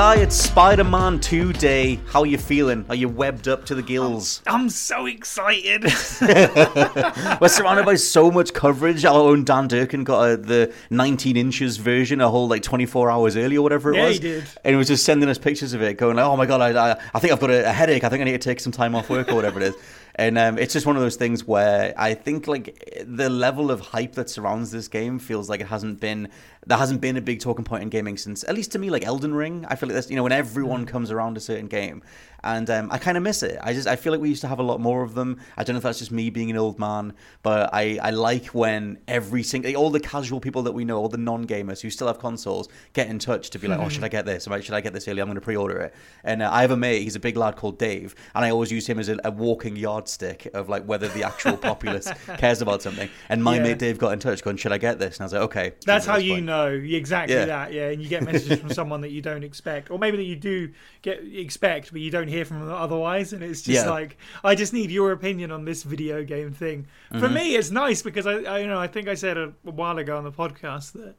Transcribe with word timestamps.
Si, 0.00 0.22
it's 0.22 0.34
Spider-Man 0.34 1.20
2 1.20 1.52
day. 1.52 2.00
How 2.06 2.20
are 2.20 2.26
you 2.26 2.38
feeling? 2.38 2.86
Are 2.88 2.94
you 2.94 3.06
webbed 3.06 3.48
up 3.48 3.66
to 3.66 3.74
the 3.74 3.82
gills? 3.82 4.40
I'm 4.46 4.70
so 4.70 5.04
excited. 5.04 5.82
We're 7.38 7.48
surrounded 7.48 7.84
by 7.84 7.96
so 7.96 8.30
much 8.30 8.54
coverage. 8.54 9.04
Our 9.04 9.20
own 9.20 9.44
Dan 9.44 9.68
Durkin 9.68 10.04
got 10.04 10.22
a, 10.22 10.36
the 10.38 10.72
19 10.88 11.36
inches 11.36 11.76
version 11.76 12.22
a 12.22 12.30
whole 12.30 12.48
like 12.48 12.62
24 12.62 13.10
hours 13.10 13.36
early 13.36 13.58
or 13.58 13.62
whatever 13.62 13.92
it 13.92 13.96
Yeah, 13.96 14.06
was. 14.06 14.14
he 14.16 14.20
did. 14.20 14.44
And 14.64 14.72
he 14.72 14.76
was 14.76 14.88
just 14.88 15.04
sending 15.04 15.28
us 15.28 15.36
pictures 15.36 15.74
of 15.74 15.82
it, 15.82 15.98
going 15.98 16.16
like, 16.16 16.24
"Oh 16.24 16.34
my 16.34 16.46
god, 16.46 16.62
I, 16.62 16.92
I, 16.92 17.00
I 17.12 17.18
think 17.18 17.34
I've 17.34 17.40
got 17.40 17.50
a, 17.50 17.68
a 17.68 17.72
headache. 17.72 18.02
I 18.02 18.08
think 18.08 18.22
I 18.22 18.24
need 18.24 18.32
to 18.32 18.38
take 18.38 18.60
some 18.60 18.72
time 18.72 18.94
off 18.94 19.10
work 19.10 19.28
or 19.30 19.34
whatever 19.34 19.60
it 19.60 19.64
is." 19.64 19.74
And 20.14 20.38
um, 20.38 20.58
it's 20.58 20.72
just 20.72 20.86
one 20.86 20.96
of 20.96 21.02
those 21.02 21.16
things 21.16 21.46
where 21.46 21.94
I 21.96 22.14
think 22.14 22.46
like 22.46 23.02
the 23.06 23.30
level 23.30 23.70
of 23.70 23.80
hype 23.80 24.14
that 24.14 24.28
surrounds 24.28 24.70
this 24.70 24.88
game 24.88 25.18
feels 25.18 25.48
like 25.48 25.60
it 25.60 25.66
hasn't 25.66 26.00
been 26.00 26.28
there 26.66 26.76
hasn't 26.76 27.00
been 27.00 27.16
a 27.16 27.22
big 27.22 27.40
talking 27.40 27.64
point 27.64 27.82
in 27.82 27.88
gaming 27.88 28.18
since 28.18 28.44
at 28.44 28.54
least 28.54 28.72
to 28.72 28.78
me 28.78 28.90
like 28.90 29.06
Elden 29.06 29.34
Ring. 29.34 29.64
I 29.68 29.76
feel 29.76 29.88
like 29.88 29.94
that's 29.94 30.10
you 30.10 30.16
know, 30.16 30.22
when 30.22 30.32
everyone 30.32 30.84
comes 30.86 31.10
around 31.10 31.36
a 31.36 31.40
certain 31.40 31.68
game, 31.68 32.02
and 32.44 32.68
um, 32.70 32.88
I 32.90 32.98
kind 32.98 33.16
of 33.16 33.22
miss 33.22 33.42
it. 33.42 33.58
I 33.62 33.72
just 33.72 33.86
I 33.88 33.96
feel 33.96 34.12
like 34.12 34.20
we 34.20 34.28
used 34.28 34.40
to 34.42 34.48
have 34.48 34.58
a 34.58 34.62
lot 34.62 34.80
more 34.80 35.02
of 35.02 35.14
them. 35.14 35.38
I 35.56 35.64
don't 35.64 35.74
know 35.74 35.78
if 35.78 35.82
that's 35.84 35.98
just 35.98 36.10
me 36.12 36.30
being 36.30 36.50
an 36.50 36.56
old 36.56 36.78
man, 36.78 37.14
but 37.42 37.70
I 37.72 37.98
I 38.02 38.10
like 38.10 38.46
when 38.46 38.98
every 39.08 39.42
single 39.42 39.74
all 39.76 39.90
the 39.90 40.00
casual 40.00 40.40
people 40.40 40.62
that 40.64 40.72
we 40.72 40.84
know, 40.84 40.98
all 40.98 41.08
the 41.08 41.18
non 41.18 41.46
gamers 41.46 41.80
who 41.80 41.90
still 41.90 42.06
have 42.06 42.18
consoles, 42.18 42.68
get 42.92 43.08
in 43.08 43.18
touch 43.18 43.50
to 43.50 43.58
be 43.58 43.68
like, 43.68 43.78
oh, 43.78 43.88
should 43.88 44.04
I 44.04 44.08
get 44.08 44.26
this? 44.26 44.46
I- 44.48 44.60
Should 44.60 44.74
I 44.74 44.80
get 44.80 44.92
this 44.92 45.06
early? 45.08 45.20
I'm 45.20 45.26
going 45.28 45.34
to 45.36 45.40
pre-order 45.40 45.78
it. 45.78 45.94
And 46.24 46.42
uh, 46.42 46.50
I 46.52 46.62
have 46.62 46.70
a 46.70 46.76
mate. 46.76 47.02
He's 47.02 47.16
a 47.16 47.20
big 47.20 47.36
lad 47.36 47.56
called 47.56 47.78
Dave, 47.78 48.14
and 48.34 48.44
I 48.44 48.50
always 48.50 48.70
use 48.70 48.86
him 48.86 48.98
as 48.98 49.08
a, 49.08 49.16
a 49.24 49.30
walking 49.30 49.76
yardstick 49.76 50.48
of 50.54 50.68
like 50.68 50.84
whether 50.84 51.08
the 51.08 51.24
actual 51.24 51.56
populace 51.70 52.10
cares 52.38 52.60
about 52.62 52.82
something. 52.82 53.08
And 53.28 53.42
my 53.42 53.56
Yeah. 53.56 53.62
mate 53.62 53.78
Dave 53.78 53.98
got 53.98 54.12
in 54.12 54.18
touch, 54.18 54.42
going, 54.42 54.56
should 54.56 54.72
I 54.72 54.78
get 54.78 54.98
this? 54.98 55.16
And 55.16 55.22
I 55.22 55.24
was 55.26 55.32
like, 55.32 55.42
okay. 55.42 55.72
That's 55.86 56.06
how 56.06 56.16
you 56.16 56.34
point. 56.34 56.46
know 56.46 56.66
exactly 56.68 57.36
Yeah. 57.36 57.44
that, 57.46 57.72
yeah. 57.72 57.88
And 57.90 58.02
you 58.02 58.08
get 58.08 58.22
messages 58.22 58.58
from 58.60 58.70
someone 58.80 59.00
that 59.02 59.10
you 59.10 59.22
don't 59.22 59.44
expect, 59.44 59.90
or 59.90 59.98
maybe 59.98 60.16
that 60.18 60.24
you 60.24 60.36
do 60.36 60.70
get 61.02 61.20
expect, 61.24 61.92
but 61.92 62.00
you 62.00 62.10
don't 62.10 62.28
hear 62.30 62.44
from 62.44 62.60
them 62.60 62.70
otherwise. 62.70 63.32
And 63.32 63.42
it's 63.42 63.60
just 63.62 63.84
Yeah. 63.84 63.90
like, 63.90 64.16
I 64.42 64.54
just 64.54 64.72
need 64.72 64.90
your 64.90 65.12
opinion 65.12 65.50
on 65.50 65.64
this 65.64 65.82
video 65.82 66.24
game 66.24 66.52
thing. 66.52 66.86
For 67.10 67.18
Mm-hmm. 67.18 67.34
me, 67.34 67.56
it's 67.56 67.70
nice 67.70 68.00
because 68.02 68.26
I, 68.26 68.34
I, 68.42 68.58
you 68.60 68.66
know, 68.66 68.78
I 68.80 68.86
think 68.86 69.08
I 69.08 69.14
said 69.14 69.36
a, 69.36 69.52
a 69.66 69.70
while 69.70 69.98
ago 69.98 70.16
on 70.16 70.24
the 70.24 70.32
podcast 70.32 70.92
that 70.92 71.16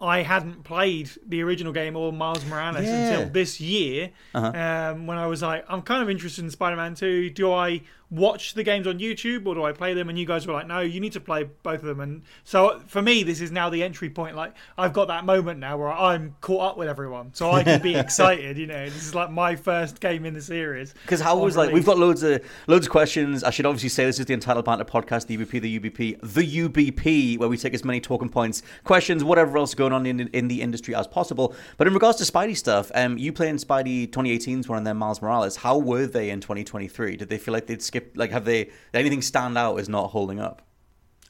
I 0.00 0.22
hadn't 0.22 0.64
played 0.64 1.10
the 1.28 1.42
original 1.42 1.72
game 1.72 1.94
or 1.96 2.12
Miles 2.12 2.44
Morales 2.46 2.84
Yeah. 2.84 2.90
Uh-huh. 2.92 3.12
until 3.20 3.32
this 3.32 3.60
year. 3.60 4.10
Um, 4.34 5.06
when 5.06 5.18
I 5.18 5.26
was 5.26 5.42
like, 5.42 5.64
I'm 5.68 5.82
kind 5.82 6.02
of 6.02 6.10
interested 6.10 6.42
in 6.44 6.50
Spider-Man 6.50 6.94
2. 6.94 7.30
Do 7.30 7.52
I 7.52 7.82
watch 8.12 8.52
the 8.52 8.62
games 8.62 8.86
on 8.86 8.98
YouTube 8.98 9.46
or 9.46 9.54
do 9.54 9.64
I 9.64 9.72
play 9.72 9.94
them? 9.94 10.10
And 10.10 10.18
you 10.18 10.26
guys 10.26 10.46
were 10.46 10.52
like, 10.52 10.66
no, 10.66 10.80
you 10.80 11.00
need 11.00 11.12
to 11.12 11.20
play 11.20 11.44
both 11.62 11.80
of 11.80 11.86
them. 11.86 12.00
And 12.00 12.22
so 12.44 12.80
for 12.86 13.00
me, 13.00 13.22
this 13.22 13.40
is 13.40 13.50
now 13.50 13.70
the 13.70 13.82
entry 13.82 14.10
point. 14.10 14.36
Like 14.36 14.54
I've 14.76 14.92
got 14.92 15.08
that 15.08 15.24
moment 15.24 15.58
now 15.58 15.78
where 15.78 15.90
I'm 15.90 16.36
caught 16.42 16.72
up 16.72 16.76
with 16.76 16.88
everyone, 16.88 17.32
so 17.32 17.50
I 17.50 17.64
can 17.64 17.80
be 17.80 17.94
excited. 17.96 18.58
You 18.58 18.66
know, 18.66 18.84
this 18.84 19.06
is 19.06 19.14
like 19.14 19.30
my 19.30 19.56
first 19.56 19.98
game 20.00 20.26
in 20.26 20.34
the 20.34 20.42
series. 20.42 20.92
Because 21.02 21.20
how 21.20 21.38
was 21.38 21.56
like 21.56 21.72
we've 21.72 21.86
got 21.86 21.98
loads 21.98 22.22
of 22.22 22.44
loads 22.66 22.86
of 22.86 22.92
questions. 22.92 23.42
I 23.42 23.50
should 23.50 23.64
obviously 23.64 23.88
say 23.88 24.04
this 24.04 24.20
is 24.20 24.26
the 24.26 24.34
entitled 24.34 24.66
banter 24.66 24.84
podcast, 24.84 25.26
the 25.26 25.38
UBP, 25.38 25.62
the 25.62 25.80
UBP, 25.80 26.20
the 26.22 26.68
UBP, 26.68 27.38
where 27.38 27.48
we 27.48 27.56
take 27.56 27.72
as 27.72 27.84
many 27.84 28.00
talking 28.00 28.28
points, 28.28 28.62
questions, 28.84 29.24
whatever 29.24 29.56
else 29.56 29.74
going 29.74 29.94
on 29.94 30.04
in 30.04 30.28
in 30.28 30.48
the 30.48 30.60
industry 30.60 30.94
as 30.94 31.06
possible. 31.06 31.54
But 31.78 31.86
in 31.86 31.94
regards 31.94 32.18
to 32.18 32.30
Spidey 32.30 32.56
stuff, 32.56 32.90
um, 32.94 33.16
you 33.16 33.32
playing 33.32 33.56
Spidey 33.56 34.08
2018's 34.08 34.68
one 34.68 34.78
and 34.78 34.86
then 34.86 34.98
Miles 34.98 35.22
Morales. 35.22 35.56
How 35.56 35.78
were 35.78 36.06
they 36.06 36.28
in 36.28 36.40
2023? 36.40 37.16
Did 37.16 37.28
they 37.30 37.38
feel 37.38 37.54
like 37.54 37.66
they'd 37.66 37.80
skip? 37.80 38.01
Like, 38.14 38.30
have 38.30 38.44
they 38.44 38.70
anything 38.94 39.22
stand 39.22 39.56
out 39.58 39.78
as 39.78 39.88
not 39.88 40.10
holding 40.10 40.40
up? 40.40 40.62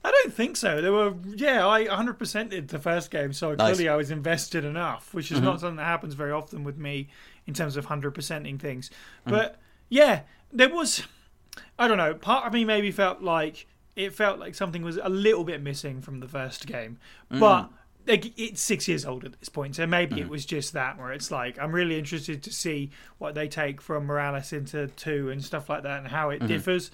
I 0.05 0.11
don't 0.11 0.35
think 0.35 0.57
so. 0.57 0.81
There 0.83 0.93
were, 0.93 1.15
yeah, 1.37 1.65
I 1.67 1.85
100% 1.85 2.49
did 2.51 2.69
the 2.69 2.81
first 2.81 3.11
game, 3.13 3.33
so 3.33 3.51
Nice. 3.51 3.57
Mm-hmm. 3.59 3.67
clearly 3.75 3.89
I 3.89 3.95
was 3.97 4.11
invested 4.11 4.65
enough, 4.65 5.15
which 5.15 5.31
is 5.31 5.41
not 5.41 5.61
something 5.61 5.77
that 5.77 5.85
happens 5.85 6.15
very 6.15 6.33
often 6.33 6.65
with 6.65 6.77
me 6.77 7.09
in 7.47 7.55
terms 7.55 7.77
of 7.77 7.87
100%ing 7.87 8.59
things. 8.59 8.91
Mm-hmm. 9.21 9.31
But 9.31 9.61
yeah, 9.89 10.23
there 10.53 10.69
was, 10.75 11.05
I 11.79 11.87
don't 11.87 11.99
know, 11.99 12.15
part 12.15 12.47
of 12.49 12.53
me 12.53 12.65
maybe 12.65 12.91
felt 12.91 13.23
like 13.23 13.67
it 13.95 14.13
felt 14.13 14.41
like 14.41 14.57
something 14.57 14.83
was 14.83 14.97
a 14.97 15.09
little 15.09 15.45
bit 15.45 15.63
missing 15.63 16.01
from 16.03 16.19
the 16.21 16.29
first 16.29 16.67
game, 16.67 16.99
Mm. 17.33 17.39
but. 17.41 17.71
Like, 18.07 18.37
it's 18.39 18.61
six 18.61 18.89
years 18.89 19.05
old 19.05 19.25
at 19.25 19.39
this 19.39 19.49
point, 19.49 19.77
so 19.77 19.87
maybe 19.87 20.17
Mm-hmm. 20.17 20.25
it 20.25 20.29
was 20.29 20.45
just 20.45 20.73
that 20.73 20.99
where 20.99 21.13
it's 21.13 21.31
like 21.31 21.59
I'm 21.59 21.73
really 21.73 21.99
interested 21.99 22.43
to 22.43 22.53
see 22.53 22.91
what 23.19 23.35
they 23.35 23.47
take 23.49 23.81
from 23.81 24.07
Morales 24.07 24.53
into 24.53 24.89
two 24.89 25.31
and 25.31 25.43
stuff 25.45 25.69
like 25.69 25.85
that 25.85 25.99
and 26.01 26.09
how 26.09 26.31
Mm-hmm. 26.31 26.45
it 26.45 26.49
differs. 26.49 26.91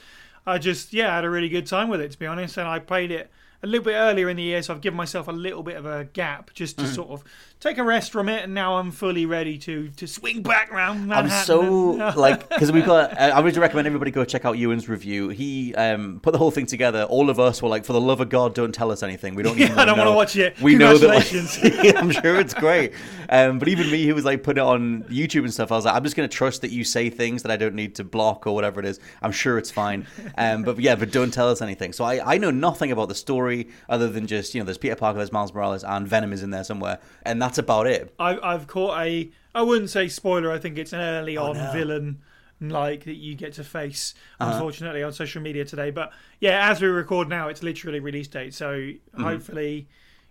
I 0.46 0.58
just 0.58 0.92
yeah 0.92 1.12
I 1.12 1.16
had 1.16 1.24
a 1.24 1.30
really 1.30 1.48
good 1.48 1.66
time 1.66 1.88
with 1.88 2.00
it 2.00 2.10
to 2.12 2.18
be 2.18 2.26
honest, 2.26 2.56
and 2.58 2.68
I 2.68 2.78
played 2.78 3.10
it 3.10 3.30
a 3.62 3.66
little 3.66 3.84
bit 3.84 3.94
earlier 3.94 4.28
in 4.30 4.36
the 4.36 4.42
year, 4.42 4.62
so 4.62 4.72
I've 4.72 4.80
given 4.80 4.96
myself 4.96 5.26
a 5.28 5.32
little 5.32 5.62
bit 5.62 5.76
of 5.76 5.84
a 5.86 6.04
gap 6.04 6.52
just 6.54 6.76
Mm-hmm. 6.76 6.86
to 6.88 6.94
sort 6.94 7.08
of 7.10 7.24
take 7.60 7.78
a 7.78 7.82
rest 7.82 8.12
from 8.12 8.28
it, 8.28 8.44
and 8.44 8.54
now 8.54 8.76
I'm 8.76 8.90
fully 8.90 9.26
ready 9.26 9.58
to 9.58 9.88
to 9.88 10.06
swing 10.06 10.42
back 10.42 10.72
round 10.72 11.08
Manhattan. 11.08 11.30
I'm 11.30 11.44
so 11.44 12.00
and- 12.00 12.16
like 12.16 12.48
because 12.48 12.70
we've 12.72 12.86
got. 12.86 13.18
I 13.18 13.40
would 13.40 13.56
recommend 13.56 13.86
everybody 13.86 14.10
go 14.10 14.24
check 14.24 14.44
out 14.44 14.58
Ewan's 14.58 14.88
review. 14.88 15.28
He 15.28 15.74
um, 15.74 16.20
put 16.20 16.32
the 16.32 16.38
whole 16.38 16.50
thing 16.50 16.66
together. 16.66 17.02
All 17.04 17.30
of 17.30 17.38
us 17.40 17.60
were 17.62 17.68
like, 17.68 17.84
for 17.84 17.92
the 17.92 18.00
love 18.00 18.20
of 18.20 18.28
God, 18.28 18.54
don't 18.54 18.72
tell 18.72 18.90
us 18.90 19.02
anything. 19.02 19.34
We 19.34 19.42
don't. 19.42 19.58
even 19.58 19.74
Yeah, 19.74 19.82
I 19.82 19.84
don't 19.84 19.98
wanna 19.98 20.10
wanna 20.10 20.16
watch 20.16 20.36
it. 20.36 20.60
We 20.60 20.74
know 20.74 20.96
that. 20.98 21.08
Like, 21.08 21.96
I'm 21.96 22.10
sure 22.10 22.38
it's 22.38 22.54
great. 22.54 22.92
Um, 23.30 23.58
but 23.58 23.68
even 23.68 23.90
me, 23.90 24.06
who 24.06 24.14
was 24.14 24.24
like 24.24 24.42
put 24.42 24.56
it 24.58 24.62
on 24.62 25.02
YouTube 25.04 25.44
and 25.44 25.52
stuff, 25.52 25.72
I 25.72 25.76
was 25.76 25.84
like, 25.84 25.94
I'm 25.94 26.04
just 26.04 26.16
gonna 26.16 26.28
trust 26.28 26.62
that 26.62 26.70
you 26.70 26.84
say 26.84 27.10
things 27.10 27.42
that 27.42 27.52
I 27.52 27.56
don't 27.56 27.74
need 27.74 27.94
to 27.96 28.04
block 28.04 28.46
or 28.46 28.54
whatever 28.54 28.80
it 28.80 28.86
is. 28.86 29.00
I'm 29.22 29.32
sure 29.32 29.58
it's 29.58 29.70
fine. 29.70 30.06
Um, 30.36 30.62
but 30.62 30.78
yeah, 30.78 30.94
but 30.94 31.10
don't 31.10 31.32
tell 31.32 31.48
us 31.48 31.60
anything. 31.62 31.92
So 31.92 32.04
I, 32.04 32.34
I 32.34 32.38
know 32.38 32.50
nothing 32.50 32.92
about 32.92 33.08
the 33.08 33.14
story 33.14 33.68
other 33.88 34.08
than 34.08 34.26
just 34.26 34.54
you 34.54 34.60
know, 34.60 34.64
there's 34.64 34.78
Peter 34.78 34.96
Parker, 34.96 35.18
there's 35.18 35.32
Miles 35.32 35.52
Morales, 35.52 35.84
and 35.84 36.06
Venom 36.06 36.32
is 36.32 36.42
in 36.42 36.50
there 36.50 36.64
somewhere, 36.64 36.98
and 37.24 37.40
that's 37.40 37.47
about 37.56 37.86
it. 37.86 38.12
I, 38.18 38.38
I've 38.42 38.66
caught 38.66 39.00
a. 39.00 39.30
I 39.54 39.62
wouldn't 39.62 39.88
say 39.88 40.08
spoiler. 40.08 40.52
I 40.52 40.58
think 40.58 40.76
it's 40.76 40.92
an 40.92 41.00
early 41.00 41.38
on 41.38 41.56
Oh, 41.56 41.64
no. 41.66 41.72
villain 41.72 42.20
like 42.60 43.04
that 43.04 43.14
you 43.14 43.34
get 43.36 43.54
to 43.54 43.64
face. 43.64 44.14
Uh-huh. 44.40 44.52
Unfortunately, 44.52 45.02
on 45.02 45.12
social 45.12 45.40
media 45.40 45.64
today. 45.64 45.90
But 45.90 46.12
yeah, 46.40 46.68
as 46.70 46.82
we 46.82 46.88
record 46.88 47.28
now, 47.28 47.48
it's 47.48 47.62
literally 47.62 48.00
release 48.00 48.28
date. 48.28 48.52
So 48.52 48.72
Mm-hmm. 48.72 49.22
hopefully, 49.22 49.88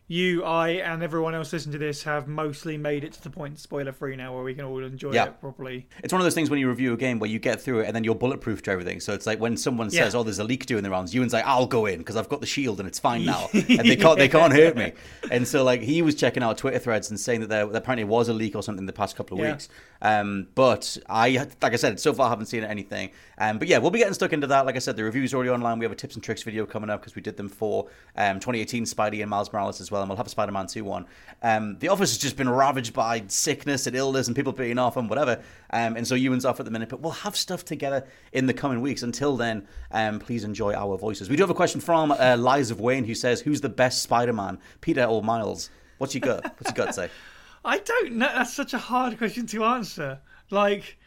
you, 0.10 0.44
I, 0.46 0.70
and 0.70 1.04
everyone 1.04 1.36
else 1.36 1.52
listening 1.52 1.74
to 1.74 1.80
this 1.80 2.04
have 2.04 2.30
mostly 2.30 2.78
made 2.78 3.04
it 3.04 3.12
to 3.14 3.22
the 3.24 3.30
point 3.30 3.60
spoiler 3.60 3.92
free 3.92 4.16
now, 4.16 4.34
where 4.34 4.44
we 4.44 4.54
can 4.54 4.64
all 4.64 4.82
enjoy 4.82 5.12
Yeah. 5.12 5.26
it 5.26 5.42
properly. 5.42 5.86
It's 6.02 6.14
one 6.14 6.22
of 6.22 6.26
those 6.26 6.34
things 6.34 6.50
when 6.50 6.60
you 6.60 6.70
review 6.70 6.94
a 6.94 6.98
game 6.98 7.20
where 7.20 7.30
you 7.30 7.40
get 7.40 7.62
through 7.62 7.82
it 7.82 7.88
and 7.88 7.96
then 7.96 8.06
you're 8.06 8.16
bulletproof 8.16 8.64
to 8.64 8.72
everything. 8.72 9.02
So 9.02 9.14
it's 9.14 9.26
like 9.28 9.40
when 9.42 9.58
someone 9.58 9.90
says, 9.90 10.14
Yeah. 10.14 10.20
"Oh, 10.20 10.24
there's 10.24 10.40
a 10.40 10.46
leak 10.46 10.66
doing 10.66 10.84
the 10.84 10.90
rounds," 10.90 11.14
Ewan's 11.14 11.34
like, 11.34 11.46
"I'll 11.46 11.68
go 11.68 11.86
in 11.88 11.98
because 11.98 12.16
I've 12.16 12.30
got 12.30 12.40
the 12.40 12.48
shield 12.48 12.80
and 12.80 12.88
it's 12.88 13.00
fine 13.00 13.26
now, 13.26 13.50
and 13.54 13.64
they 13.66 13.98
can't 13.98 14.18
they 14.18 14.30
can't 14.30 14.54
hurt 14.54 14.78
me." 14.78 14.94
And 15.30 15.46
so 15.46 15.64
like 15.66 15.82
he 15.82 16.02
was 16.02 16.16
checking 16.16 16.42
out 16.42 16.58
Twitter 16.58 16.80
threads 16.80 17.10
and 17.10 17.20
saying 17.20 17.42
that 17.42 17.50
there 17.50 17.66
that 17.66 17.76
apparently 17.78 18.06
was 18.06 18.30
a 18.30 18.34
leak 18.34 18.56
or 18.56 18.64
something 18.64 18.86
the 18.86 18.94
past 18.94 19.18
couple 19.18 19.38
of 19.38 19.44
Yeah. 19.44 19.52
weeks. 19.52 19.68
Um, 20.02 20.48
but 20.56 20.98
I, 21.10 21.48
like 21.62 21.74
I 21.74 21.76
said, 21.76 22.00
so 22.00 22.14
far 22.14 22.28
I 22.28 22.30
haven't 22.30 22.46
seen 22.46 22.64
anything. 22.64 23.10
Um, 23.40 23.60
but 23.60 23.68
yeah, 23.68 23.78
we'll 23.78 23.92
be 23.92 24.00
getting 24.00 24.14
stuck 24.14 24.34
into 24.34 24.48
that. 24.48 24.66
Like 24.66 24.76
I 24.76 24.80
said, 24.80 24.96
the 24.96 25.04
review's 25.04 25.34
already 25.34 25.50
online. 25.50 25.78
We 25.80 25.86
have 25.86 25.92
a 25.92 25.96
tips 25.96 26.16
and 26.16 26.24
tricks 26.24 26.44
video 26.44 26.66
coming 26.66 26.90
up 26.90 27.02
because 27.02 27.16
we 27.16 27.22
did 27.22 27.38
them 27.38 27.50
for 27.50 27.88
um, 28.16 28.40
2018 28.40 28.86
Spidey 28.86 29.22
and 29.22 29.30
Miles 29.30 29.52
Morales 29.54 29.80
as 29.80 29.92
well. 29.92 30.02
and 30.02 30.10
we'll 30.10 30.18
have 30.18 30.26
a 30.26 30.30
Spider-Man 30.30 30.68
two 30.68 30.84
one. 30.84 31.06
Um, 31.44 31.78
the 31.80 31.90
office 31.90 32.12
has 32.12 32.18
just 32.18 32.36
been 32.36 32.50
ravaged 32.50 32.94
by 32.94 33.24
sickness 33.28 33.86
and 33.86 33.96
illness 33.96 34.28
and 34.28 34.36
people 34.36 34.54
being 34.54 34.80
off 34.80 34.98
and 34.98 35.10
whatever. 35.10 35.42
Um, 35.70 35.96
and 35.96 36.08
so 36.08 36.16
Ewan's 36.16 36.46
off 36.46 36.60
at 36.60 36.66
the 36.66 36.72
minute, 36.72 36.90
but 36.90 37.00
we'll 37.00 37.12
have 37.12 37.36
stuff 37.36 37.64
together 37.64 38.06
in 38.34 38.48
the 38.48 38.54
coming 38.54 38.82
weeks. 38.82 39.04
Until 39.04 39.38
then, 39.38 39.68
um, 39.92 40.20
please 40.20 40.44
enjoy 40.44 40.74
our 40.74 40.98
voices. 40.98 41.30
We 41.30 41.36
do 41.36 41.44
have 41.44 41.50
a 41.50 41.56
question 41.56 41.80
from 41.80 42.12
uh, 42.12 42.38
Lies 42.38 42.72
of 42.72 42.80
Wayne 42.80 43.04
who 43.06 43.16
says, 43.16 43.42
"Who's 43.42 43.62
the 43.62 43.70
best 43.70 44.02
Spider-Man, 44.02 44.60
Peter 44.82 45.04
or 45.04 45.22
Miles?" 45.22 45.70
What's 46.00 46.14
your 46.14 46.22
gut? 46.22 46.44
What's 46.44 46.78
your 46.78 46.86
gut 46.86 46.96
say? 46.96 47.10
I 47.66 47.80
don't 47.80 48.14
know. 48.14 48.30
That's 48.34 48.54
such 48.54 48.74
a 48.74 48.78
hard 48.78 49.18
question 49.18 49.46
to 49.48 49.64
answer. 49.64 50.20
Like, 50.50 50.98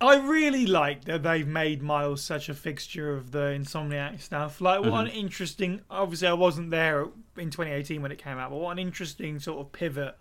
I 0.00 0.16
really 0.18 0.66
like 0.66 1.04
that 1.06 1.24
they've 1.24 1.46
made 1.46 1.82
Miles 1.82 2.22
such 2.22 2.48
a 2.48 2.54
fixture 2.54 3.12
of 3.12 3.32
the 3.32 3.56
Insomniac 3.58 4.20
stuff. 4.20 4.60
Like, 4.60 4.84
what 4.84 5.06
an 5.06 5.08
interesting. 5.08 5.80
Obviously, 5.90 6.28
I 6.28 6.34
wasn't 6.34 6.70
there 6.70 7.06
in 7.36 7.50
2018 7.50 8.00
when 8.00 8.12
it 8.12 8.18
came 8.18 8.38
out, 8.38 8.50
but 8.50 8.58
what 8.58 8.70
an 8.72 8.78
interesting 8.78 9.40
sort 9.40 9.60
of 9.60 9.72
pivot 9.72 10.16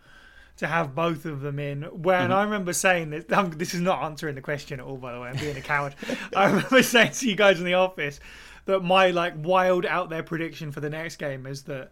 to 0.57 0.67
have 0.67 0.95
both 0.95 1.25
of 1.25 1.41
them 1.41 1.59
in. 1.59 1.83
When 1.83 2.31
I 2.31 2.43
remember 2.43 2.73
saying 2.73 3.11
this, 3.11 3.25
um, 3.31 3.51
this 3.51 3.75
is 3.75 3.81
not 3.81 4.03
answering 4.03 4.33
the 4.33 4.41
question 4.41 4.79
at 4.79 4.85
all, 4.85 4.97
by 4.97 5.13
the 5.13 5.19
way. 5.19 5.29
I'm 5.29 5.37
being 5.37 5.57
a 5.57 5.61
coward. 5.61 5.93
I 6.35 6.47
remember 6.47 6.81
saying 6.81 7.11
to 7.11 7.29
you 7.29 7.35
guys 7.35 7.59
in 7.59 7.65
the 7.65 7.75
office 7.75 8.19
that 8.65 8.81
my 8.81 9.11
like 9.11 9.33
wild 9.37 9.85
out 9.85 10.09
there 10.09 10.23
prediction 10.23 10.71
for 10.71 10.79
the 10.79 10.89
next 10.89 11.17
game 11.17 11.45
is 11.45 11.63
that 11.63 11.91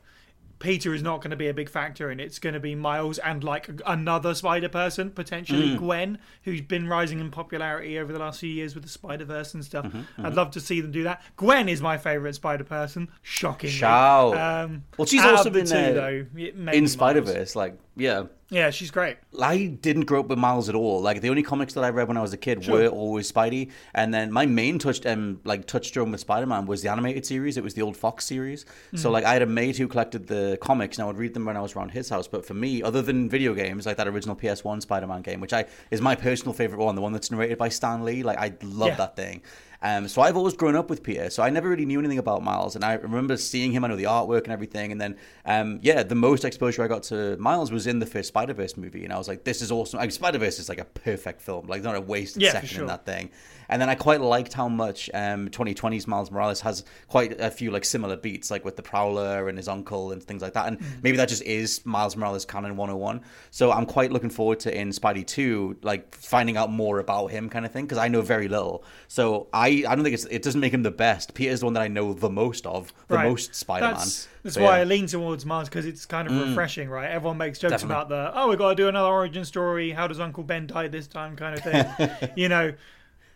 Peter 0.59 0.93
is 0.93 1.01
not 1.01 1.21
going 1.21 1.31
to 1.31 1.35
be 1.37 1.47
a 1.47 1.53
big 1.53 1.69
factor, 1.69 2.09
and 2.09 2.21
it's 2.21 2.39
going 2.39 2.53
to 2.53 2.59
be 2.59 2.75
Miles 2.75 3.17
and 3.19 3.43
like 3.43 3.69
another 3.85 4.33
Spider 4.33 4.69
Person, 4.69 5.11
potentially 5.11 5.75
Gwen, 5.75 6.17
who's 6.43 6.61
been 6.61 6.87
rising 6.87 7.19
in 7.19 7.29
popularity 7.31 7.99
over 7.99 8.13
the 8.13 8.19
last 8.19 8.39
few 8.39 8.49
years 8.49 8.73
with 8.73 8.83
the 8.83 8.89
Spider 8.89 9.25
Verse 9.25 9.53
and 9.53 9.63
stuff. 9.65 9.85
I'd 10.17 10.33
love 10.33 10.51
to 10.51 10.59
see 10.61 10.81
them 10.81 10.91
do 10.91 11.03
that. 11.03 11.21
Gwen 11.35 11.67
is 11.67 11.81
my 11.81 11.97
favorite 11.97 12.35
Spider 12.35 12.63
Person, 12.63 13.09
shocking. 13.21 13.69
Shout. 13.69 14.37
Um, 14.37 14.83
Well, 14.97 15.05
she's 15.05 15.23
also 15.23 15.49
been, 15.49 15.65
two, 15.65 15.75
uh, 15.75 15.91
though, 15.93 16.25
it 16.37 16.55
may 16.55 16.71
be 16.71 16.77
in. 16.77 16.87
Spider 16.87 17.21
Verse, 17.21 17.55
like 17.55 17.77
yeah. 17.95 18.23
Yeah, 18.51 18.69
she's 18.69 18.91
great. 18.91 19.17
I 19.41 19.65
didn't 19.65 20.05
grow 20.05 20.19
up 20.19 20.27
with 20.27 20.37
Miles 20.37 20.69
at 20.69 20.75
all. 20.75 21.01
Like 21.01 21.21
the 21.21 21.29
only 21.29 21.41
comics 21.41 21.73
that 21.73 21.83
I 21.83 21.89
read 21.89 22.07
when 22.07 22.15
I 22.15 22.21
was 22.21 22.31
a 22.31 22.37
kid 22.37 22.67
were 22.67 22.87
always 22.87 23.29
Spidey, 23.31 23.71
and 23.95 24.13
then 24.13 24.31
my 24.31 24.45
main 24.45 24.77
touch 24.77 25.03
um 25.07 25.39
like 25.45 25.65
touchstone 25.65 26.11
with 26.11 26.19
Spider 26.21 26.45
Man 26.45 26.67
was 26.67 26.83
the 26.83 26.89
animated 26.89 27.25
series. 27.25 27.57
It 27.57 27.63
was 27.63 27.73
the 27.73 27.81
old 27.81 27.97
Fox 27.97 28.23
series. 28.23 28.65
So 28.93 29.09
like 29.09 29.23
I 29.23 29.33
had 29.33 29.41
a 29.41 29.47
mate 29.47 29.77
who 29.77 29.87
collected 29.87 30.27
the 30.27 30.59
comics, 30.61 30.97
and 30.97 31.03
I 31.05 31.07
would 31.07 31.17
read 31.17 31.33
them 31.33 31.45
when 31.45 31.57
I 31.57 31.61
was 31.61 31.75
around 31.75 31.89
his 31.89 32.07
house. 32.07 32.27
But 32.27 32.45
for 32.45 32.53
me, 32.53 32.83
other 32.83 33.01
than 33.01 33.29
video 33.29 33.55
games, 33.55 33.87
like 33.87 33.97
that 33.97 34.07
original 34.07 34.35
PS 34.35 34.63
One 34.63 34.79
Spider 34.79 35.07
Man 35.07 35.23
game, 35.23 35.39
which 35.41 35.51
I 35.53 35.65
is 35.89 35.99
my 35.99 36.13
personal 36.13 36.53
favorite 36.53 36.77
one, 36.79 36.93
the 36.93 37.01
one 37.01 37.13
that's 37.13 37.31
narrated 37.31 37.57
by 37.57 37.69
Stan 37.69 38.05
Lee. 38.05 38.21
Like 38.21 38.37
I 38.37 38.53
love 38.61 38.89
Yeah. 38.89 38.95
that 38.97 39.15
thing. 39.15 39.41
Um, 39.81 40.07
so 40.07 40.21
I've 40.21 40.37
always 40.37 40.53
grown 40.55 40.75
up 40.75 40.89
with 40.89 41.03
Peter, 41.03 41.29
so 41.29 41.43
I 41.43 41.49
never 41.49 41.69
really 41.69 41.85
knew 41.85 41.99
anything 41.99 42.17
about 42.17 42.43
Miles, 42.43 42.75
and 42.75 42.83
I 42.83 42.93
remember 42.93 43.37
seeing 43.37 43.71
him. 43.71 43.83
I 43.83 43.87
know 43.87 43.95
the 43.95 44.03
artwork 44.05 44.43
and 44.43 44.51
everything, 44.53 44.91
and 44.91 44.99
then 44.99 45.17
um, 45.45 45.79
yeah, 45.81 46.03
the 46.03 46.15
most 46.15 46.45
exposure 46.45 46.83
I 46.83 46.87
got 46.87 47.03
to 47.03 47.37
Miles 47.37 47.71
was 47.71 47.85
in 47.87 47.99
the 47.99 48.05
first 48.05 48.29
Spider 48.29 48.53
Verse 48.53 48.77
movie, 48.77 49.03
and 49.03 49.13
I 49.13 49.17
was 49.17 49.27
like, 49.27 49.43
"This 49.43 49.61
is 49.61 49.71
awesome!" 49.71 49.99
Like, 49.99 50.11
Spider 50.11 50.37
Verse 50.39 50.59
is 50.59 50.69
like 50.69 50.79
a 50.79 50.85
perfect 50.85 51.41
film, 51.41 51.67
like 51.67 51.83
not 51.83 51.95
a 51.95 52.01
wasted 52.01 52.41
Yeah, 52.41 52.51
second 52.51 52.69
sure. 52.69 52.81
in 52.81 52.87
that 52.87 53.05
thing. 53.05 53.29
And 53.67 53.81
then 53.81 53.89
I 53.89 53.95
quite 53.95 54.21
liked 54.21 54.53
how 54.53 54.67
much 54.69 55.09
um, 55.13 55.49
2020's 55.49 56.05
Miles 56.07 56.29
Morales 56.29 56.61
has 56.61 56.85
quite 57.07 57.41
a 57.41 57.49
few 57.49 57.71
like 57.71 57.83
similar 57.83 58.15
beats, 58.15 58.51
like 58.51 58.63
with 58.63 58.75
the 58.75 58.83
Prowler 58.83 59.49
and 59.49 59.57
his 59.57 59.67
uncle 59.67 60.11
and 60.11 60.21
things 60.21 60.41
like 60.43 60.53
that. 60.53 60.67
And 60.67 60.75
Mm. 60.79 61.03
maybe 61.03 61.17
that 61.17 61.29
just 61.29 61.41
is 61.43 61.83
Miles 61.85 62.15
Morales 62.15 62.45
canon 62.45 62.77
101. 62.77 63.21
So 63.49 63.71
I'm 63.71 63.87
quite 63.87 64.11
looking 64.11 64.29
forward 64.29 64.59
to 64.61 64.77
in 64.77 64.89
Spidey 64.89 65.25
2, 65.25 65.77
like 65.81 66.13
finding 66.13 66.57
out 66.57 66.69
more 66.71 66.99
about 66.99 67.27
him 67.31 67.49
kind 67.49 67.65
of 67.65 67.71
thing, 67.71 67.85
because 67.85 67.97
I 67.97 68.07
know 68.07 68.21
very 68.21 68.47
little. 68.47 68.83
So 69.07 69.47
I, 69.51 69.64
I 69.67 69.95
don't 69.95 70.03
think 70.03 70.13
it's, 70.13 70.25
it 70.25 70.41
doesn't 70.41 70.59
make 70.61 70.73
him 70.73 70.83
the 70.83 70.91
best. 70.91 71.33
Peter's 71.33 71.59
the 71.61 71.65
one 71.65 71.73
that 71.73 71.81
I 71.81 71.87
know 71.87 72.13
the 72.13 72.29
most 72.29 72.65
of, 72.65 72.93
the 73.07 73.15
Right. 73.15 73.27
most 73.29 73.53
Spider 73.55 73.85
Man. 73.85 73.93
That's, 73.95 74.27
that's 74.43 74.55
So, 74.55 74.63
why 74.63 74.77
yeah. 74.77 74.81
I 74.81 74.83
lean 74.85 75.07
towards 75.07 75.45
Mars 75.45 75.69
because 75.69 75.85
it's 75.85 76.05
kind 76.05 76.27
of 76.29 76.47
refreshing, 76.49 76.89
right? 76.89 77.09
Everyone 77.09 77.37
makes 77.37 77.59
jokes 77.59 77.71
Definitely. 77.71 77.95
about 77.95 78.09
the 78.09 78.31
oh, 78.39 78.49
we've 78.49 78.57
got 78.57 78.69
to 78.69 78.75
do 78.75 78.87
another 78.87 79.09
origin 79.09 79.45
story. 79.45 79.91
How 79.91 80.07
does 80.07 80.19
Uncle 80.19 80.43
Ben 80.43 80.67
die 80.67 80.87
this 80.87 81.07
time? 81.07 81.35
Kind 81.35 81.57
of 81.57 81.63
thing, 81.63 82.29
you 82.35 82.49
know. 82.49 82.73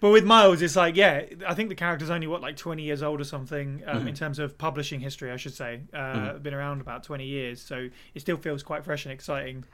But 0.02 0.12
with 0.12 0.24
Miles, 0.24 0.62
it's 0.62 0.78
like, 0.78 0.96
yeah, 0.96 1.24
I 1.46 1.54
think 1.54 1.68
the 1.68 1.76
character's 1.76 2.10
only 2.10 2.26
what 2.28 2.42
like 2.42 2.56
twenty 2.56 2.84
years 2.84 3.04
old 3.04 3.20
or 3.20 3.26
something 3.26 3.84
um, 3.86 3.98
Mm-hmm. 4.00 4.08
in 4.08 4.14
terms 4.16 4.40
of 4.40 4.58
publishing 4.58 5.02
history, 5.02 5.30
I 5.30 5.36
should 5.36 5.54
say. 5.54 5.82
Uh, 5.94 6.34
Been 6.38 6.54
around 6.54 6.80
about 6.80 7.04
twenty 7.04 7.26
years, 7.26 7.62
so 7.62 7.90
it 8.16 8.20
still 8.22 8.38
feels 8.38 8.64
quite 8.64 8.86
fresh 8.86 9.06
and 9.06 9.12
exciting. 9.12 9.66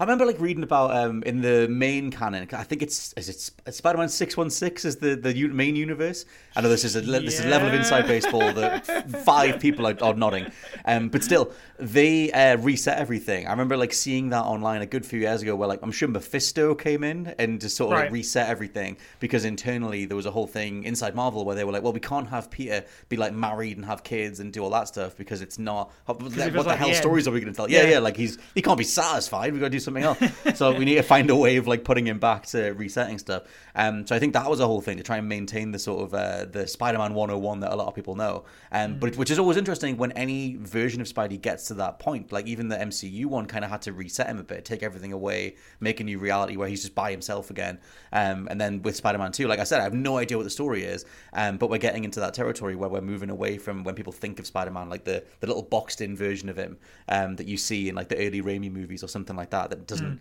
I 0.00 0.04
remember 0.04 0.24
like 0.24 0.40
reading 0.40 0.62
about 0.62 0.96
um 0.96 1.22
in 1.24 1.42
the 1.42 1.68
main 1.68 2.10
canon. 2.10 2.48
I 2.54 2.62
think 2.62 2.80
it's 2.80 3.12
is 3.18 3.28
it 3.28 3.74
Spider 3.74 3.98
Man 3.98 4.08
six 4.08 4.34
one 4.34 4.48
six 4.48 4.86
is 4.86 4.96
the 4.96 5.14
the 5.14 5.48
main 5.48 5.76
universe. 5.76 6.24
I 6.56 6.62
know 6.62 6.70
this 6.70 6.84
is 6.86 6.96
a 6.96 7.02
le- 7.02 7.20
this 7.20 7.38
is 7.38 7.44
a 7.44 7.48
level 7.48 7.68
of 7.68 7.74
inside 7.74 8.06
baseball 8.06 8.50
that 8.54 8.86
five 9.24 9.60
people 9.60 9.86
are, 9.86 9.94
are 10.02 10.14
nodding, 10.14 10.50
um, 10.86 11.10
but 11.10 11.22
still 11.22 11.52
they 11.78 12.32
uh, 12.32 12.56
reset 12.56 12.98
everything. 12.98 13.46
I 13.46 13.50
remember 13.50 13.76
like 13.76 13.92
seeing 13.92 14.30
that 14.30 14.42
online 14.44 14.80
a 14.80 14.86
good 14.86 15.04
few 15.04 15.20
years 15.20 15.42
ago, 15.42 15.54
where 15.54 15.68
like 15.68 15.80
I'm 15.82 15.92
sure 15.92 16.08
Mephisto 16.08 16.74
came 16.74 17.04
in 17.04 17.34
and 17.38 17.60
just 17.60 17.76
sort 17.76 17.92
of 17.92 17.98
like 18.04 18.10
reset 18.10 18.48
everything 18.48 18.96
because 19.18 19.44
internally 19.44 20.06
there 20.06 20.16
was 20.16 20.24
a 20.24 20.30
whole 20.30 20.46
thing 20.46 20.84
inside 20.84 21.14
Marvel 21.14 21.44
where 21.44 21.54
they 21.56 21.64
were 21.64 21.72
like, 21.72 21.82
well, 21.82 21.92
we 21.92 22.00
can't 22.00 22.28
have 22.30 22.50
Peter 22.50 22.86
be 23.10 23.18
like 23.18 23.34
married 23.34 23.76
and 23.76 23.84
have 23.84 24.02
kids 24.02 24.40
and 24.40 24.50
do 24.50 24.64
all 24.64 24.70
that 24.70 24.88
stuff 24.88 25.14
because 25.14 25.42
it's 25.42 25.58
not 25.58 25.92
what 26.06 26.18
feels 26.20 26.34
the 26.36 26.62
like 26.62 26.78
hell 26.78 26.88
the 26.88 26.94
stories 26.94 27.28
are 27.28 27.32
we 27.32 27.40
going 27.40 27.52
to 27.52 27.56
tell? 27.56 27.70
Yeah, 27.70 27.82
Yeah. 27.82 27.90
yeah, 27.90 27.98
like 27.98 28.16
he's 28.16 28.38
he 28.54 28.62
can't 28.62 28.78
be 28.78 28.84
satisfied. 28.84 29.52
We 29.52 29.58
got 29.58 29.66
to 29.66 29.70
do 29.70 29.78
something 29.78 29.89
else. 29.96 30.18
so 30.54 30.72
we 30.76 30.84
need 30.84 30.96
to 30.96 31.02
find 31.02 31.30
a 31.30 31.36
way 31.36 31.56
of 31.56 31.66
like 31.66 31.84
putting 31.84 32.06
him 32.06 32.18
back 32.18 32.46
to 32.46 32.70
resetting 32.70 33.18
stuff. 33.18 33.44
Um, 33.74 34.06
so 34.06 34.14
I 34.16 34.18
think 34.18 34.32
that 34.32 34.48
was 34.48 34.60
a 34.60 34.66
whole 34.66 34.80
thing 34.80 34.96
to 34.96 35.02
try 35.02 35.18
and 35.18 35.28
maintain 35.28 35.72
the 35.72 35.78
sort 35.78 36.02
of 36.02 36.14
uh, 36.14 36.46
the 36.46 36.66
Spider-Man 36.66 37.14
101 37.14 37.60
that 37.60 37.72
a 37.72 37.76
lot 37.76 37.86
of 37.86 37.94
people 37.94 38.14
know. 38.16 38.44
Um, 38.72 38.98
but 38.98 39.16
which 39.16 39.30
is 39.30 39.38
always 39.38 39.56
interesting 39.56 39.96
when 39.96 40.12
any 40.12 40.56
version 40.56 41.00
of 41.00 41.06
Spidey 41.06 41.40
gets 41.40 41.66
to 41.68 41.74
that 41.74 41.98
point. 41.98 42.32
Like 42.32 42.46
even 42.46 42.68
the 42.68 42.76
MCU 42.76 43.26
one 43.26 43.46
kind 43.46 43.64
of 43.64 43.70
had 43.70 43.82
to 43.82 43.92
reset 43.92 44.26
him 44.26 44.38
a 44.38 44.44
bit, 44.44 44.64
take 44.64 44.82
everything 44.82 45.12
away, 45.12 45.56
make 45.80 46.00
a 46.00 46.04
new 46.04 46.18
reality 46.18 46.56
where 46.56 46.68
he's 46.68 46.82
just 46.82 46.94
by 46.94 47.10
himself 47.10 47.50
again. 47.50 47.78
Um, 48.12 48.48
and 48.50 48.60
then 48.60 48.82
with 48.82 48.96
Spider-Man 48.96 49.32
2, 49.32 49.46
like 49.46 49.58
I 49.58 49.64
said, 49.64 49.80
I 49.80 49.84
have 49.84 49.94
no 49.94 50.18
idea 50.18 50.36
what 50.36 50.44
the 50.44 50.50
story 50.50 50.84
is. 50.84 51.04
Um, 51.32 51.56
but 51.56 51.70
we're 51.70 51.78
getting 51.78 52.04
into 52.04 52.20
that 52.20 52.34
territory 52.34 52.74
where 52.74 52.88
we're 52.88 53.00
moving 53.00 53.30
away 53.30 53.58
from 53.58 53.84
when 53.84 53.94
people 53.94 54.12
think 54.12 54.38
of 54.38 54.46
Spider-Man, 54.46 54.88
like 54.88 55.04
the 55.04 55.24
the 55.40 55.46
little 55.46 55.62
boxed-in 55.62 56.16
version 56.16 56.48
of 56.48 56.56
him 56.56 56.78
um, 57.08 57.36
that 57.36 57.46
you 57.46 57.56
see 57.56 57.88
in 57.88 57.94
like 57.94 58.08
the 58.08 58.16
early 58.16 58.42
Raimi 58.42 58.70
movies 58.70 59.02
or 59.02 59.08
something 59.08 59.36
like 59.36 59.50
that 59.50 59.70
that 59.70 59.79
doesn't 59.86 60.06
mm. 60.06 60.18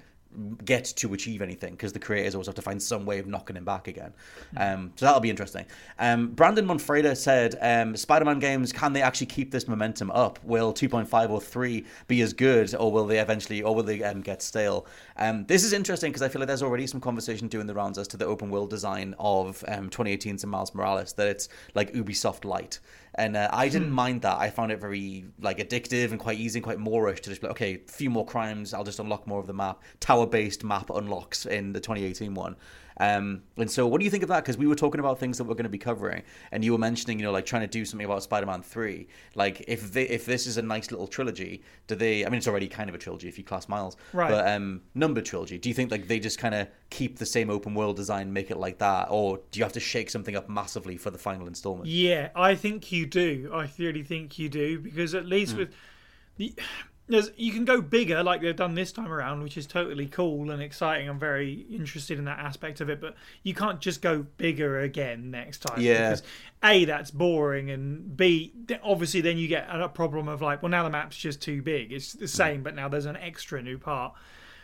Get 0.64 0.86
to 0.86 1.14
achieve 1.14 1.42
anything 1.42 1.72
because 1.72 1.92
the 1.92 2.00
creators 2.00 2.36
always 2.36 2.48
have 2.48 2.56
to 2.56 2.62
find 2.62 2.82
some 2.82 3.06
way 3.06 3.18
of 3.18 3.26
knocking 3.26 3.58
him 3.58 3.66
back 3.66 3.88
again. 3.88 4.14
Um, 4.58 4.94
so 4.96 5.06
that'll 5.06 5.22
be 5.22 5.30
interesting. 5.30 5.66
Um, 5.98 6.30
Brandon 6.32 6.66
Monfreda 6.66 7.18
said, 7.18 7.58
um, 7.62 7.98
"Spider-Man 7.98 8.40
games 8.40 8.72
can 8.72 8.94
they 8.94 9.02
actually 9.02 9.28
keep 9.28 9.52
this 9.52 9.68
momentum 9.68 10.12
up? 10.12 10.40
Will 10.44 10.72
2.5 10.72 11.32
or 11.32 11.42
3 11.42 11.84
be 12.08 12.22
as 12.22 12.34
good, 12.34 12.76
or 12.76 12.92
will 12.92 13.08
they 13.08 13.20
eventually, 13.20 13.64
or 13.64 13.74
will 13.74 13.84
they 13.84 14.04
um, 14.04 14.22
get 14.22 14.42
stale?" 14.44 14.86
Um, 15.18 15.46
this 15.48 15.64
is 15.64 15.74
interesting 15.74 16.12
because 16.12 16.22
I 16.22 16.30
feel 16.30 16.40
like 16.40 16.48
there's 16.48 16.64
already 16.64 16.86
some 16.86 17.02
conversation 17.02 17.48
doing 17.48 17.66
the 17.66 17.74
rounds 17.74 17.98
as 17.98 18.08
to 18.10 18.18
the 18.18 18.26
open 18.26 18.50
world 18.52 18.70
design 18.70 19.16
of 19.20 19.64
um, 19.68 19.90
2018's 19.90 20.46
Miles 20.46 20.74
Morales 20.76 21.14
that 21.14 21.28
it's 21.28 21.50
like 21.74 21.92
Ubisoft 21.94 22.46
light. 22.46 22.80
And 23.16 23.36
uh, 23.36 23.50
I 23.52 23.70
didn't 23.70 23.92
mind 23.92 24.22
that. 24.22 24.38
I 24.38 24.50
found 24.50 24.72
it 24.72 24.80
very 24.80 25.26
like 25.42 25.58
addictive 25.58 26.12
and 26.12 26.20
quite 26.20 26.40
easy 26.40 26.60
and 26.60 26.64
quite 26.64 26.78
moreish 26.78 27.20
to 27.22 27.30
just 27.30 27.42
be 27.42 27.48
like, 27.48 27.58
okay, 27.58 27.76
a 27.76 27.92
few 27.92 28.10
more 28.10 28.26
crimes. 28.26 28.74
I'll 28.74 28.84
just 28.84 29.00
unlock 29.00 29.28
more 29.28 29.40
of 29.40 29.48
the 29.48 29.54
map. 29.54 29.82
Tower-based 30.20 30.64
map 30.64 30.90
unlocks 30.90 31.46
in 31.46 31.74
the 31.74 31.80
2018 31.80 32.34
one. 32.34 32.56
Um, 33.02 33.44
and 33.56 33.72
so, 33.72 33.88
what 33.88 34.00
do 34.00 34.04
you 34.06 34.12
think 34.12 34.24
of 34.24 34.30
that? 34.30 34.44
Because 34.44 34.58
we 34.58 34.68
were 34.68 34.76
talking 34.76 35.00
about 35.00 35.18
things 35.18 35.38
that 35.38 35.46
we're 35.46 35.54
going 35.54 35.64
to 35.64 35.70
be 35.70 35.78
covering, 35.78 36.24
and 36.52 36.66
you 36.66 36.74
were 36.74 36.78
mentioning, 36.78 37.18
you 37.18 37.24
know, 37.24 37.32
like 37.32 37.46
trying 37.46 37.62
to 37.62 37.68
do 37.68 37.86
something 37.86 38.04
about 38.04 38.24
Spider-Man 38.24 38.62
Three. 38.62 39.08
Like, 39.36 39.64
if 39.70 39.94
they, 39.94 40.04
if 40.04 40.26
this 40.26 40.46
is 40.46 40.58
a 40.58 40.62
nice 40.62 40.92
little 40.92 41.08
trilogy, 41.08 41.64
do 41.88 41.96
they? 41.96 42.26
I 42.26 42.30
mean, 42.30 42.40
it's 42.40 42.48
already 42.48 42.68
kind 42.68 42.90
of 42.90 42.96
a 42.96 42.98
trilogy 42.98 43.30
if 43.30 43.38
you 43.38 43.46
class 43.46 43.70
Miles, 43.70 43.96
Right. 44.12 44.30
But 44.30 44.50
um, 44.50 44.82
numbered 44.96 45.24
trilogy. 45.24 45.58
Do 45.58 45.70
you 45.70 45.76
think 45.76 45.92
like 45.92 46.10
they 46.10 46.20
just 46.20 46.40
kind 46.40 46.54
of 46.54 46.68
keep 46.90 47.20
the 47.20 47.26
same 47.26 47.50
open 47.50 47.74
world 47.74 47.96
design, 47.96 48.34
make 48.34 48.52
it 48.52 48.58
like 48.58 48.80
that, 48.80 49.08
or 49.10 49.40
do 49.52 49.60
you 49.60 49.64
have 49.64 49.74
to 49.74 49.80
shake 49.80 50.10
something 50.10 50.36
up 50.36 50.50
massively 50.50 50.98
for 50.98 51.10
the 51.10 51.18
final 51.18 51.48
installment? 51.48 51.88
Yeah, 51.88 52.32
I 52.36 52.56
think 52.56 52.92
you 52.92 53.06
do. 53.06 53.50
I 53.54 53.70
really 53.78 54.04
think 54.04 54.38
you 54.38 54.50
do 54.50 54.78
because 54.78 55.16
at 55.16 55.26
least 55.26 55.56
with 55.56 55.74
the 56.36 56.54
there's, 57.10 57.32
you 57.36 57.52
can 57.52 57.66
go 57.66 57.82
bigger 57.82 58.24
like 58.24 58.42
they've 58.42 58.56
done 58.56 58.76
this 58.76 58.92
time 58.92 59.12
around, 59.12 59.42
which 59.42 59.58
is 59.58 59.66
totally 59.66 60.06
cool 60.06 60.52
and 60.52 60.62
exciting. 60.62 61.10
I'm 61.10 61.20
very 61.20 61.66
interested 61.70 62.20
in 62.20 62.26
that 62.26 62.40
aspect 62.40 62.82
of 62.82 62.90
it, 62.90 63.02
but 63.02 63.16
you 63.44 63.56
can't 63.56 63.80
just 63.82 64.02
go 64.02 64.26
bigger 64.38 64.80
again 64.82 65.32
next 65.32 65.60
time. 65.60 65.82
Yeah. 65.82 66.10
Because 66.10 66.24
a 66.64 66.86
that's 66.86 67.12
boring, 67.12 67.72
and 67.72 68.16
b 68.16 68.54
obviously 68.84 69.22
then 69.22 69.38
you 69.38 69.48
get 69.48 69.68
a 69.70 69.90
problem 69.90 70.28
of 70.28 70.42
like, 70.42 70.62
well 70.62 70.70
now 70.70 70.84
the 70.84 70.90
map's 70.90 71.18
just 71.18 71.42
too 71.42 71.62
big. 71.62 71.92
It's 71.92 72.14
the 72.14 72.26
mm. 72.26 72.30
same, 72.30 72.64
but 72.64 72.76
now 72.76 72.88
there's 72.88 73.08
an 73.08 73.18
extra 73.18 73.62
new 73.62 73.80
part. 73.80 74.14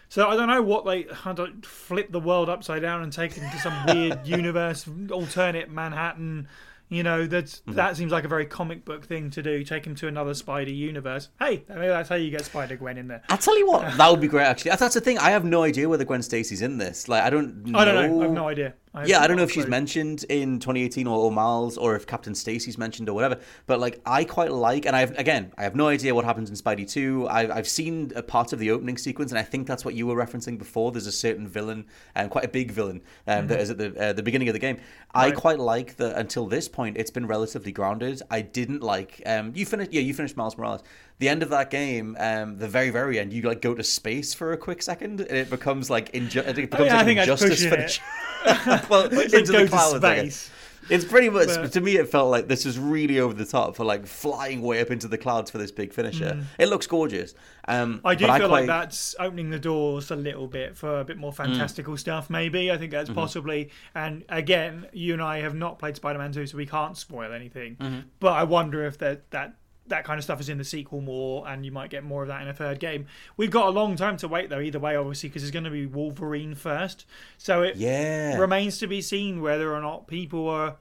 So 0.08 0.30
I 0.30 0.36
don't 0.36 0.48
know 0.48 0.62
what 0.62 0.86
they 0.86 1.08
I 1.26 1.34
don't 1.34 1.66
flip 1.66 2.12
the 2.12 2.20
world 2.20 2.48
upside 2.48 2.84
down 2.84 3.02
and 3.02 3.12
take 3.12 3.38
it 3.38 3.44
into 3.44 3.58
some 3.58 3.86
weird 3.88 4.28
universe, 4.28 4.88
alternate 5.12 5.72
Manhattan. 5.72 6.48
You 6.90 7.04
know, 7.04 7.26
that's 7.26 7.62
mm-hmm. 7.62 7.74
that 7.74 7.98
seems 7.98 8.12
like 8.12 8.26
a 8.26 8.28
very 8.28 8.46
comic 8.46 8.86
book 8.86 9.06
thing 9.06 9.32
to 9.32 9.42
do. 9.42 9.64
Take 9.64 9.86
him 9.86 9.96
to 9.96 10.08
another 10.08 10.34
Spider 10.34 10.72
universe. 10.72 11.30
Hey, 11.40 11.64
maybe 11.68 11.88
that's 11.88 12.10
how 12.10 12.16
you 12.16 12.30
get 12.30 12.46
Spider 12.46 12.76
Gwen 12.76 12.98
in 12.98 13.08
there. 13.08 13.24
I'll 13.30 13.38
tell 13.38 13.58
you 13.58 13.68
what, 13.68 13.98
that 13.98 14.12
would 14.12 14.22
be 14.22 14.28
great. 14.28 14.46
Actually, 14.46 14.70
that's, 14.70 14.82
that's 14.82 14.94
the 14.94 15.02
thing. 15.02 15.18
I 15.18 15.32
have 15.32 15.44
no 15.44 15.64
idea 15.64 15.90
whether 15.90 16.06
Gwen 16.06 16.22
Stacy's 16.22 16.62
in 16.62 16.78
this. 16.78 17.08
Like, 17.08 17.24
I 17.24 17.30
don't. 17.30 17.66
Know. 17.66 17.80
I 17.80 17.86
don't 17.86 17.96
know. 17.96 18.22
I 18.22 18.24
have 18.26 18.34
no 18.34 18.48
idea. 18.48 18.76
I 18.96 19.06
yeah, 19.06 19.20
I 19.22 19.28
don't 19.28 19.36
know 19.36 19.44
if 19.44 19.52
she's 19.52 19.68
mentioned 19.68 20.24
in 20.30 20.60
2018 20.60 21.06
or, 21.06 21.18
or 21.18 21.32
Miles, 21.32 21.78
or 21.78 21.96
if 21.96 22.08
Captain 22.08 22.34
Stacy's 22.34 22.78
mentioned 22.78 23.10
or 23.10 23.14
whatever. 23.14 23.40
But 23.66 23.82
like, 23.82 24.00
I 24.06 24.24
quite 24.24 24.52
like, 24.52 24.86
and 24.86 24.96
I've 24.96 25.18
again, 25.18 25.52
I 25.58 25.64
have 25.64 25.76
no 25.76 25.90
idea 25.90 26.16
what 26.16 26.24
happens 26.24 26.50
in 26.50 26.56
Spidey 26.56 26.90
2. 26.90 27.28
I've, 27.30 27.52
I've 27.52 27.68
seen 27.68 28.14
a 28.16 28.24
part 28.24 28.54
of 28.54 28.60
the 28.60 28.72
opening 28.72 28.98
sequence, 28.98 29.32
and 29.32 29.40
I 29.40 29.44
think 29.44 29.68
that's 29.68 29.84
what 29.84 29.96
you 29.96 30.08
were 30.08 30.16
referencing 30.16 30.58
before. 30.58 30.92
There's 30.92 31.08
a 31.08 31.12
certain 31.12 31.48
villain, 31.48 31.86
and 32.16 32.30
quite 32.30 32.46
a 32.46 32.50
big 32.50 32.72
villain, 32.72 33.02
um, 33.28 33.48
that 33.48 33.60
is 33.60 33.70
at 33.70 33.78
the 33.78 33.94
uh, 34.00 34.14
the 34.14 34.24
beginning 34.24 34.48
of 34.48 34.54
the 34.54 34.60
game. 34.60 34.78
I 35.14 35.32
quite 35.32 35.60
like 35.60 35.98
that. 35.98 36.16
Until 36.18 36.48
this 36.48 36.68
point, 36.70 36.98
it's 36.98 37.12
been 37.12 37.28
relatively 37.28 37.74
grounded. 37.74 38.22
I 38.32 38.42
didn't 38.42 38.82
like. 38.82 39.22
Um, 39.26 39.52
you 39.56 39.66
finished, 39.66 39.92
yeah, 39.92 40.02
you 40.02 40.14
finished 40.14 40.38
Miles 40.38 40.58
Morales. 40.58 40.84
The 41.20 41.30
end 41.30 41.44
of 41.44 41.50
that 41.50 41.70
game, 41.72 42.18
um, 42.20 42.58
the 42.58 42.68
very 42.68 42.90
very 42.90 43.20
end, 43.20 43.32
you 43.32 43.42
like 43.44 43.62
go 43.62 43.74
to 43.74 43.84
space 43.84 44.34
for 44.34 44.52
a 44.52 44.58
quick 44.58 44.82
second, 44.82 45.22
and 45.22 45.38
it 45.38 45.50
becomes 45.50 45.90
like 45.90 46.12
inju- 46.12 46.46
it 46.48 46.56
becomes 46.56 46.86
yeah, 46.88 46.94
I 46.94 46.98
like 46.98 47.06
think 47.06 47.20
that's 47.20 47.42
injustice 47.42 47.66
for 47.66 47.76
it. 47.76 48.00
the 48.46 48.86
well, 48.90 49.04
into 49.06 49.54
like 49.54 49.64
the 49.64 49.68
clouds, 49.70 49.94
to 49.94 50.00
space. 50.00 50.52
It's 50.88 51.04
pretty 51.04 51.30
much 51.30 51.48
But- 51.48 51.72
to 51.72 51.82
me. 51.82 51.96
It 51.98 52.10
felt 52.10 52.30
like 52.30 52.48
this 52.48 52.64
is 52.66 52.78
really 52.78 53.20
over 53.20 53.34
the 53.34 53.46
top 53.46 53.76
for 53.76 53.84
like 53.84 54.06
flying 54.06 54.62
way 54.62 54.82
up 54.82 54.92
into 54.92 55.08
the 55.08 55.18
clouds 55.18 55.50
for 55.50 55.58
this 55.58 55.72
big 55.72 55.94
finisher. 55.94 56.46
It 56.60 56.68
looks 56.68 56.86
gorgeous. 56.86 57.34
Um, 57.68 57.96
Mm. 57.96 58.02
I 58.06 58.14
do 58.16 58.26
feel 58.26 58.36
quite, 58.38 58.50
like 58.52 58.68
that's 58.68 59.16
opening 59.20 59.50
the 59.50 59.58
doors 59.58 60.12
a 60.12 60.16
little 60.16 60.46
bit 60.48 60.78
for 60.78 61.00
a 61.00 61.04
bit 61.06 61.18
more 61.18 61.32
fantastical 61.34 61.98
stuff. 61.98 62.30
Maybe 62.30 62.72
I 62.72 62.78
think 62.78 62.92
that's 62.92 63.10
possibly. 63.10 63.72
And 63.96 64.26
again, 64.30 64.86
you 64.94 65.14
and 65.14 65.24
I 65.24 65.40
have 65.40 65.56
not 65.56 65.80
played 65.80 65.96
Spider-Man 65.96 66.34
Two, 66.34 66.46
so 66.46 66.56
we 66.58 66.68
can't 66.68 66.96
spoil 66.96 67.32
anything. 67.34 68.04
But 68.20 68.34
I 68.34 68.44
wonder 68.44 68.86
if 68.86 68.98
that 69.00 69.32
that 69.32 69.56
that 69.88 70.04
kind 70.04 70.18
of 70.18 70.24
stuff 70.24 70.40
is 70.42 70.50
in 70.50 70.58
the 70.58 70.64
sequel 70.64 71.02
more, 71.02 71.48
and 71.48 71.66
you 71.66 71.72
might 71.72 71.90
get 71.90 72.04
more 72.04 72.22
of 72.24 72.28
that 72.30 72.42
in 72.42 72.48
a 72.48 72.54
third 72.54 72.80
game. 72.80 73.06
We've 73.38 73.52
got 73.52 73.68
a 73.68 73.70
long 73.72 73.96
time 73.96 74.18
to 74.18 74.28
wait 74.28 74.50
though. 74.50 74.60
Either 74.60 74.80
way, 74.80 74.96
obviously, 74.96 75.30
because 75.30 75.44
it's 75.44 75.52
going 75.52 75.66
to 75.66 75.70
be 75.70 75.86
Wolverine 75.86 76.56
first. 76.56 77.06
So 77.38 77.62
it 77.62 77.76
Yeah. 77.76 78.38
remains 78.38 78.78
to 78.80 78.88
be 78.88 79.02
seen 79.02 79.42
whether 79.42 79.74
or 79.74 79.82
not 79.82 80.08
people 80.08 80.48
are. 80.50 80.78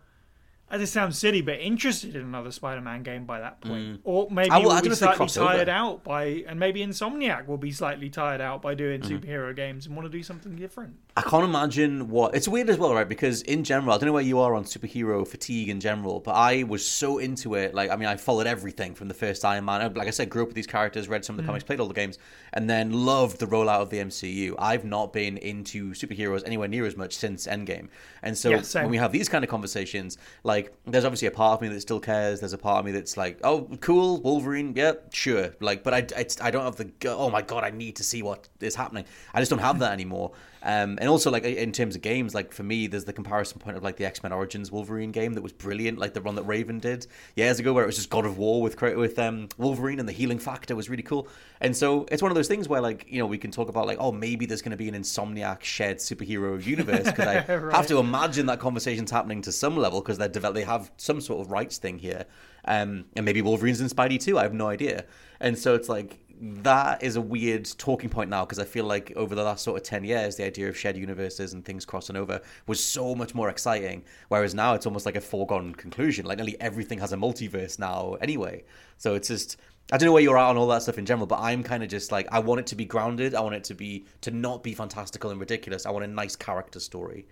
As 0.71 0.81
it 0.81 0.87
sounds 0.87 1.19
silly, 1.19 1.43
but 1.43 1.61
interested 1.61 2.17
in 2.17 2.23
another 2.23 2.51
Spider-Man 2.51 3.03
game 3.03 3.27
by 3.27 3.39
that 3.39 3.61
point, 3.61 4.01
or 4.03 4.29
maybe 4.31 4.51
I 4.51 4.57
will- 4.57 4.69
we'll 4.69 4.81
don't 4.81 4.89
be 4.89 4.95
slightly 4.97 5.25
over. 5.25 5.29
tired 5.57 5.69
out 5.69 6.03
by, 6.03 6.25
and 6.49 6.59
maybe 6.59 6.81
Insomniac 6.81 7.47
will 7.47 7.59
be 7.59 7.71
slightly 7.71 8.09
tired 8.09 8.41
out 8.41 8.63
by 8.63 8.75
doing 8.75 9.03
Mm-hmm. 9.03 9.15
superhero 9.31 9.55
games 9.55 9.87
and 9.87 9.95
want 9.95 10.11
to 10.11 10.19
do 10.19 10.23
something 10.23 10.57
different. 10.57 10.97
I 11.16 11.23
can't 11.23 11.44
imagine 11.44 12.09
what 12.09 12.35
it's 12.35 12.49
weird 12.49 12.68
as 12.68 12.76
well, 12.76 12.92
right? 12.92 13.09
Because 13.09 13.42
in 13.42 13.62
general, 13.62 13.94
I 13.94 13.99
don't 13.99 14.09
know 14.09 14.12
where 14.12 14.23
you 14.23 14.40
are 14.40 14.52
on 14.52 14.64
superhero 14.64 15.25
fatigue 15.25 15.68
in 15.68 15.78
general, 15.78 16.18
but 16.18 16.33
I 16.33 16.64
was 16.64 16.85
so 16.85 17.18
into 17.18 17.54
it. 17.54 17.73
Like, 17.73 17.90
I 17.90 17.97
mean, 17.97 18.09
I 18.09 18.16
followed 18.16 18.49
everything 18.49 18.97
from 18.97 19.06
the 19.06 19.14
first 19.14 19.44
Iron 19.44 19.64
Man. 19.64 19.94
Like 19.94 20.09
I 20.09 20.11
said, 20.11 20.28
grew 20.28 20.42
up 20.42 20.49
with 20.49 20.56
these 20.56 20.66
characters, 20.66 21.09
read 21.09 21.25
some 21.25 21.35
of 21.35 21.37
the 21.37 21.44
mm. 21.44 21.47
comics, 21.47 21.62
played 21.62 21.78
all 21.78 21.87
the 21.87 21.94
games, 21.94 22.18
and 22.52 22.68
then 22.68 22.92
loved 22.92 23.38
the 23.38 23.47
rollout 23.47 23.80
of 23.80 23.90
the 23.90 23.99
MCU. 23.99 24.56
I've 24.59 24.85
not 24.85 25.12
been 25.12 25.37
into 25.38 25.92
superheroes 25.92 26.42
anywhere 26.44 26.66
near 26.66 26.85
as 26.85 26.97
much 26.97 27.14
since 27.14 27.47
Endgame, 27.47 27.90
and 28.25 28.37
so 28.37 28.50
Yeah, 28.50 28.62
when 28.83 28.90
we 28.90 28.97
have 28.97 29.12
these 29.12 29.28
kind 29.28 29.44
of 29.44 29.50
conversations, 29.50 30.18
like, 30.42 30.75
there's 30.85 31.04
obviously 31.04 31.28
a 31.28 31.30
part 31.30 31.59
of 31.59 31.62
me 31.62 31.68
that 31.68 31.80
still 31.80 32.00
cares. 32.00 32.40
There's 32.40 32.54
a 32.54 32.59
part 32.59 32.80
of 32.80 32.87
me 32.87 32.90
that's 32.90 33.16
like, 33.16 33.38
oh, 33.44 33.68
cool, 33.80 34.21
Wolverine, 34.23 34.73
yeah, 34.75 34.94
sure. 35.12 35.54
Like, 35.61 35.85
but 35.85 35.94
I, 35.94 36.06
I, 36.16 36.26
I 36.42 36.50
don't 36.50 36.64
have 36.64 36.75
the, 36.75 36.90
oh 37.06 37.30
my 37.30 37.42
god, 37.42 37.62
I 37.62 37.71
need 37.71 37.94
to 37.97 38.02
see 38.02 38.25
what 38.25 38.49
is 38.59 38.75
happening. 38.75 39.04
I 39.33 39.40
just 39.40 39.50
don't 39.50 39.61
have 39.61 39.78
that 39.78 39.92
anymore. 39.92 40.33
Um, 40.64 40.99
and 40.99 41.11
also, 41.11 41.30
like 41.30 41.44
in 41.44 41.73
terms 41.73 41.94
of 41.94 42.00
games, 42.00 42.35
like 42.35 42.50
for 42.50 42.62
me, 42.62 42.87
there's 42.87 43.04
the 43.04 43.12
comparison 43.12 43.61
point 43.61 43.76
of 43.76 43.83
like 43.83 43.97
the 43.97 44.06
X 44.06 44.23
Men 44.23 44.33
Origins 44.33 44.73
Wolverine 44.73 45.12
game 45.12 45.35
that 45.35 45.42
was 45.42 45.52
brilliant, 45.52 45.99
like 45.99 46.14
the 46.14 46.23
one 46.23 46.35
that 46.37 46.44
Raven 46.44 46.78
did 46.78 47.06
years 47.37 47.61
ago, 47.61 47.75
where 47.75 47.85
it 47.85 47.87
was 47.87 47.97
just 47.97 48.09
God 48.09 48.25
of 48.25 48.38
War 48.38 48.62
with 48.62 48.80
with 48.80 49.18
um, 49.18 49.49
Wolverine, 49.59 50.00
and 50.00 50.09
the 50.09 50.12
healing 50.12 50.38
factor 50.38 50.75
was 50.75 50.88
really 50.88 51.02
cool. 51.02 51.28
And 51.61 51.76
so 51.76 52.06
it's 52.11 52.23
one 52.23 52.30
of 52.30 52.35
those 52.35 52.49
things 52.49 52.66
where 52.66 52.80
like 52.80 53.04
you 53.09 53.18
know 53.18 53.26
we 53.26 53.37
can 53.37 53.50
talk 53.50 53.68
about 53.68 53.87
like 53.87 53.99
oh 54.00 54.11
maybe 54.11 54.47
there's 54.47 54.62
going 54.62 54.71
to 54.71 54.76
be 54.78 54.88
an 54.88 54.94
Insomniac 54.94 55.62
shared 55.62 55.99
superhero 55.99 56.64
universe 56.64 57.04
because 57.04 57.26
I 57.26 57.40
have 57.76 57.87
to 57.88 57.99
imagine 57.99 58.47
that 58.47 58.59
conversation's 58.59 59.11
happening 59.11 59.42
to 59.42 59.52
some 59.52 59.76
level 59.76 60.00
because 60.00 60.16
they're 60.16 60.28
develop- 60.28 60.54
they 60.54 60.64
have 60.64 60.90
some 60.97 61.21
sort 61.21 61.44
of 61.44 61.52
rights 61.52 61.76
thing 61.76 61.99
here, 61.99 62.25
um, 62.64 63.04
and 63.14 63.26
maybe 63.26 63.42
Wolverine's 63.42 63.83
in 63.83 63.88
Spidey 63.88 64.18
too. 64.18 64.38
I 64.38 64.42
have 64.42 64.54
no 64.54 64.68
idea. 64.68 65.04
And 65.40 65.59
so 65.59 65.75
it's 65.75 65.90
like 65.90 66.24
that 66.41 67.03
is 67.03 67.17
a 67.17 67.21
weird 67.21 67.69
talking 67.79 68.09
point 68.09 68.31
now 68.31 68.45
because 68.45 68.59
I 68.59 68.64
feel 68.64 68.85
like 68.85 69.12
over 69.17 69.35
the 69.35 69.43
last 69.43 69.64
sort 69.64 69.81
of 69.81 69.87
10 69.87 70.05
years, 70.05 70.37
the 70.37 70.45
idea 70.45 70.69
of 70.69 70.76
shared 70.76 70.97
universes 70.97 71.53
and 71.53 71.64
things 71.64 71.85
crossing 71.85 72.17
over 72.17 72.41
was 72.67 72.83
so 72.83 73.14
much 73.14 73.35
more 73.35 73.49
exciting. 73.49 74.05
Whereas 74.29 74.55
now 74.55 74.75
it's 74.75 74.87
almost 74.87 75.07
like 75.07 75.17
a 75.17 75.21
foregone 75.21 75.75
conclusion. 75.75 76.26
Like 76.26 76.38
nearly 76.38 76.61
everything 76.61 76.99
has 76.99 77.12
a 77.12 77.17
multiverse 77.17 77.79
now 77.79 78.14
anyway. 78.21 78.64
So 78.99 79.14
it's 79.14 79.29
just, 79.29 79.59
I 79.93 79.99
don't 79.99 80.07
know 80.07 80.12
where 80.12 80.23
you're 80.23 80.38
at 80.38 80.49
on 80.49 80.57
all 80.57 80.67
that 80.69 80.83
stuff 80.83 80.99
in 80.99 81.07
general, 81.07 81.26
but 81.26 81.41
I'm 81.41 81.62
kind 81.62 81.83
of 81.83 81.88
just 81.88 82.12
like, 82.12 82.26
I 82.33 82.38
want 82.38 82.61
it 82.61 82.67
to 82.69 82.76
be 82.76 82.85
grounded. 82.85 83.35
I 83.35 83.41
want 83.41 83.55
it 83.55 83.64
to 83.64 83.75
be, 83.75 84.07
to 84.23 84.31
not 84.31 84.62
be 84.62 84.75
fantastical 84.75 85.31
and 85.31 85.41
ridiculous. 85.41 85.87
I 85.87 85.91
want 85.91 86.05
a 86.05 86.09
nice 86.09 86.37
character 86.37 86.81
story. 86.81 87.26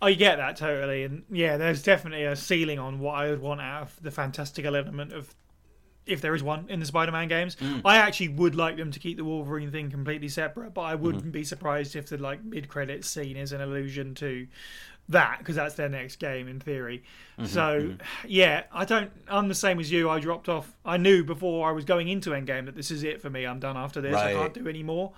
I 0.00 0.12
get 0.12 0.36
that 0.36 0.56
totally, 0.56 1.04
and 1.04 1.24
yeah, 1.30 1.56
there's 1.56 1.82
definitely 1.82 2.24
a 2.24 2.36
ceiling 2.36 2.78
on 2.78 2.98
what 2.98 3.14
I 3.14 3.30
would 3.30 3.40
want 3.40 3.60
out 3.60 3.82
of 3.82 4.02
the 4.02 4.10
fantastical 4.10 4.76
element 4.76 5.12
of. 5.12 5.34
If 6.06 6.20
there 6.20 6.34
is 6.34 6.42
one 6.42 6.66
in 6.68 6.78
the 6.80 6.86
Spider-Man 6.86 7.28
games, 7.28 7.56
Mm. 7.56 7.82
I 7.84 7.96
actually 7.96 8.28
would 8.28 8.54
like 8.54 8.76
them 8.76 8.92
to 8.92 8.98
keep 9.00 9.16
the 9.16 9.24
Wolverine 9.24 9.70
thing 9.72 9.90
completely 9.90 10.28
separate. 10.28 10.72
But 10.72 10.82
I 10.82 10.94
wouldn't 10.94 11.24
Mm-hmm. 11.24 11.30
be 11.32 11.44
surprised 11.44 11.96
if 11.96 12.08
the 12.08 12.16
like 12.18 12.44
mid-credits 12.44 13.08
scene 13.08 13.36
is 13.36 13.52
an 13.52 13.60
allusion 13.60 14.14
to 14.16 14.46
that 15.08 15.38
because 15.38 15.54
that's 15.56 15.74
their 15.74 15.88
next 15.88 16.16
game 16.16 16.48
in 16.48 16.58
theory. 16.60 17.04
Mm-hmm, 17.38 17.46
so 17.48 17.94
yeah, 18.26 18.64
I 18.72 18.84
don't. 18.84 19.10
I'm 19.28 19.48
the 19.48 19.54
same 19.54 19.78
as 19.78 19.92
you. 19.92 20.08
I 20.10 20.18
dropped 20.20 20.48
off. 20.48 20.72
I 20.84 20.96
knew 20.96 21.22
before 21.22 21.68
I 21.68 21.72
was 21.72 21.84
going 21.84 22.08
into 22.08 22.30
Endgame 22.30 22.64
that 22.66 22.74
this 22.74 22.90
is 22.90 23.02
it 23.04 23.20
for 23.20 23.28
me. 23.30 23.44
I'm 23.46 23.60
done 23.60 23.76
after 23.76 24.00
this. 24.00 24.14
I 24.14 24.16
Right. 24.16 24.32
Mm-hmm. 24.34 24.42
can't 24.42 24.54
do 24.54 24.68
any 24.68 24.82
more. 24.82 25.12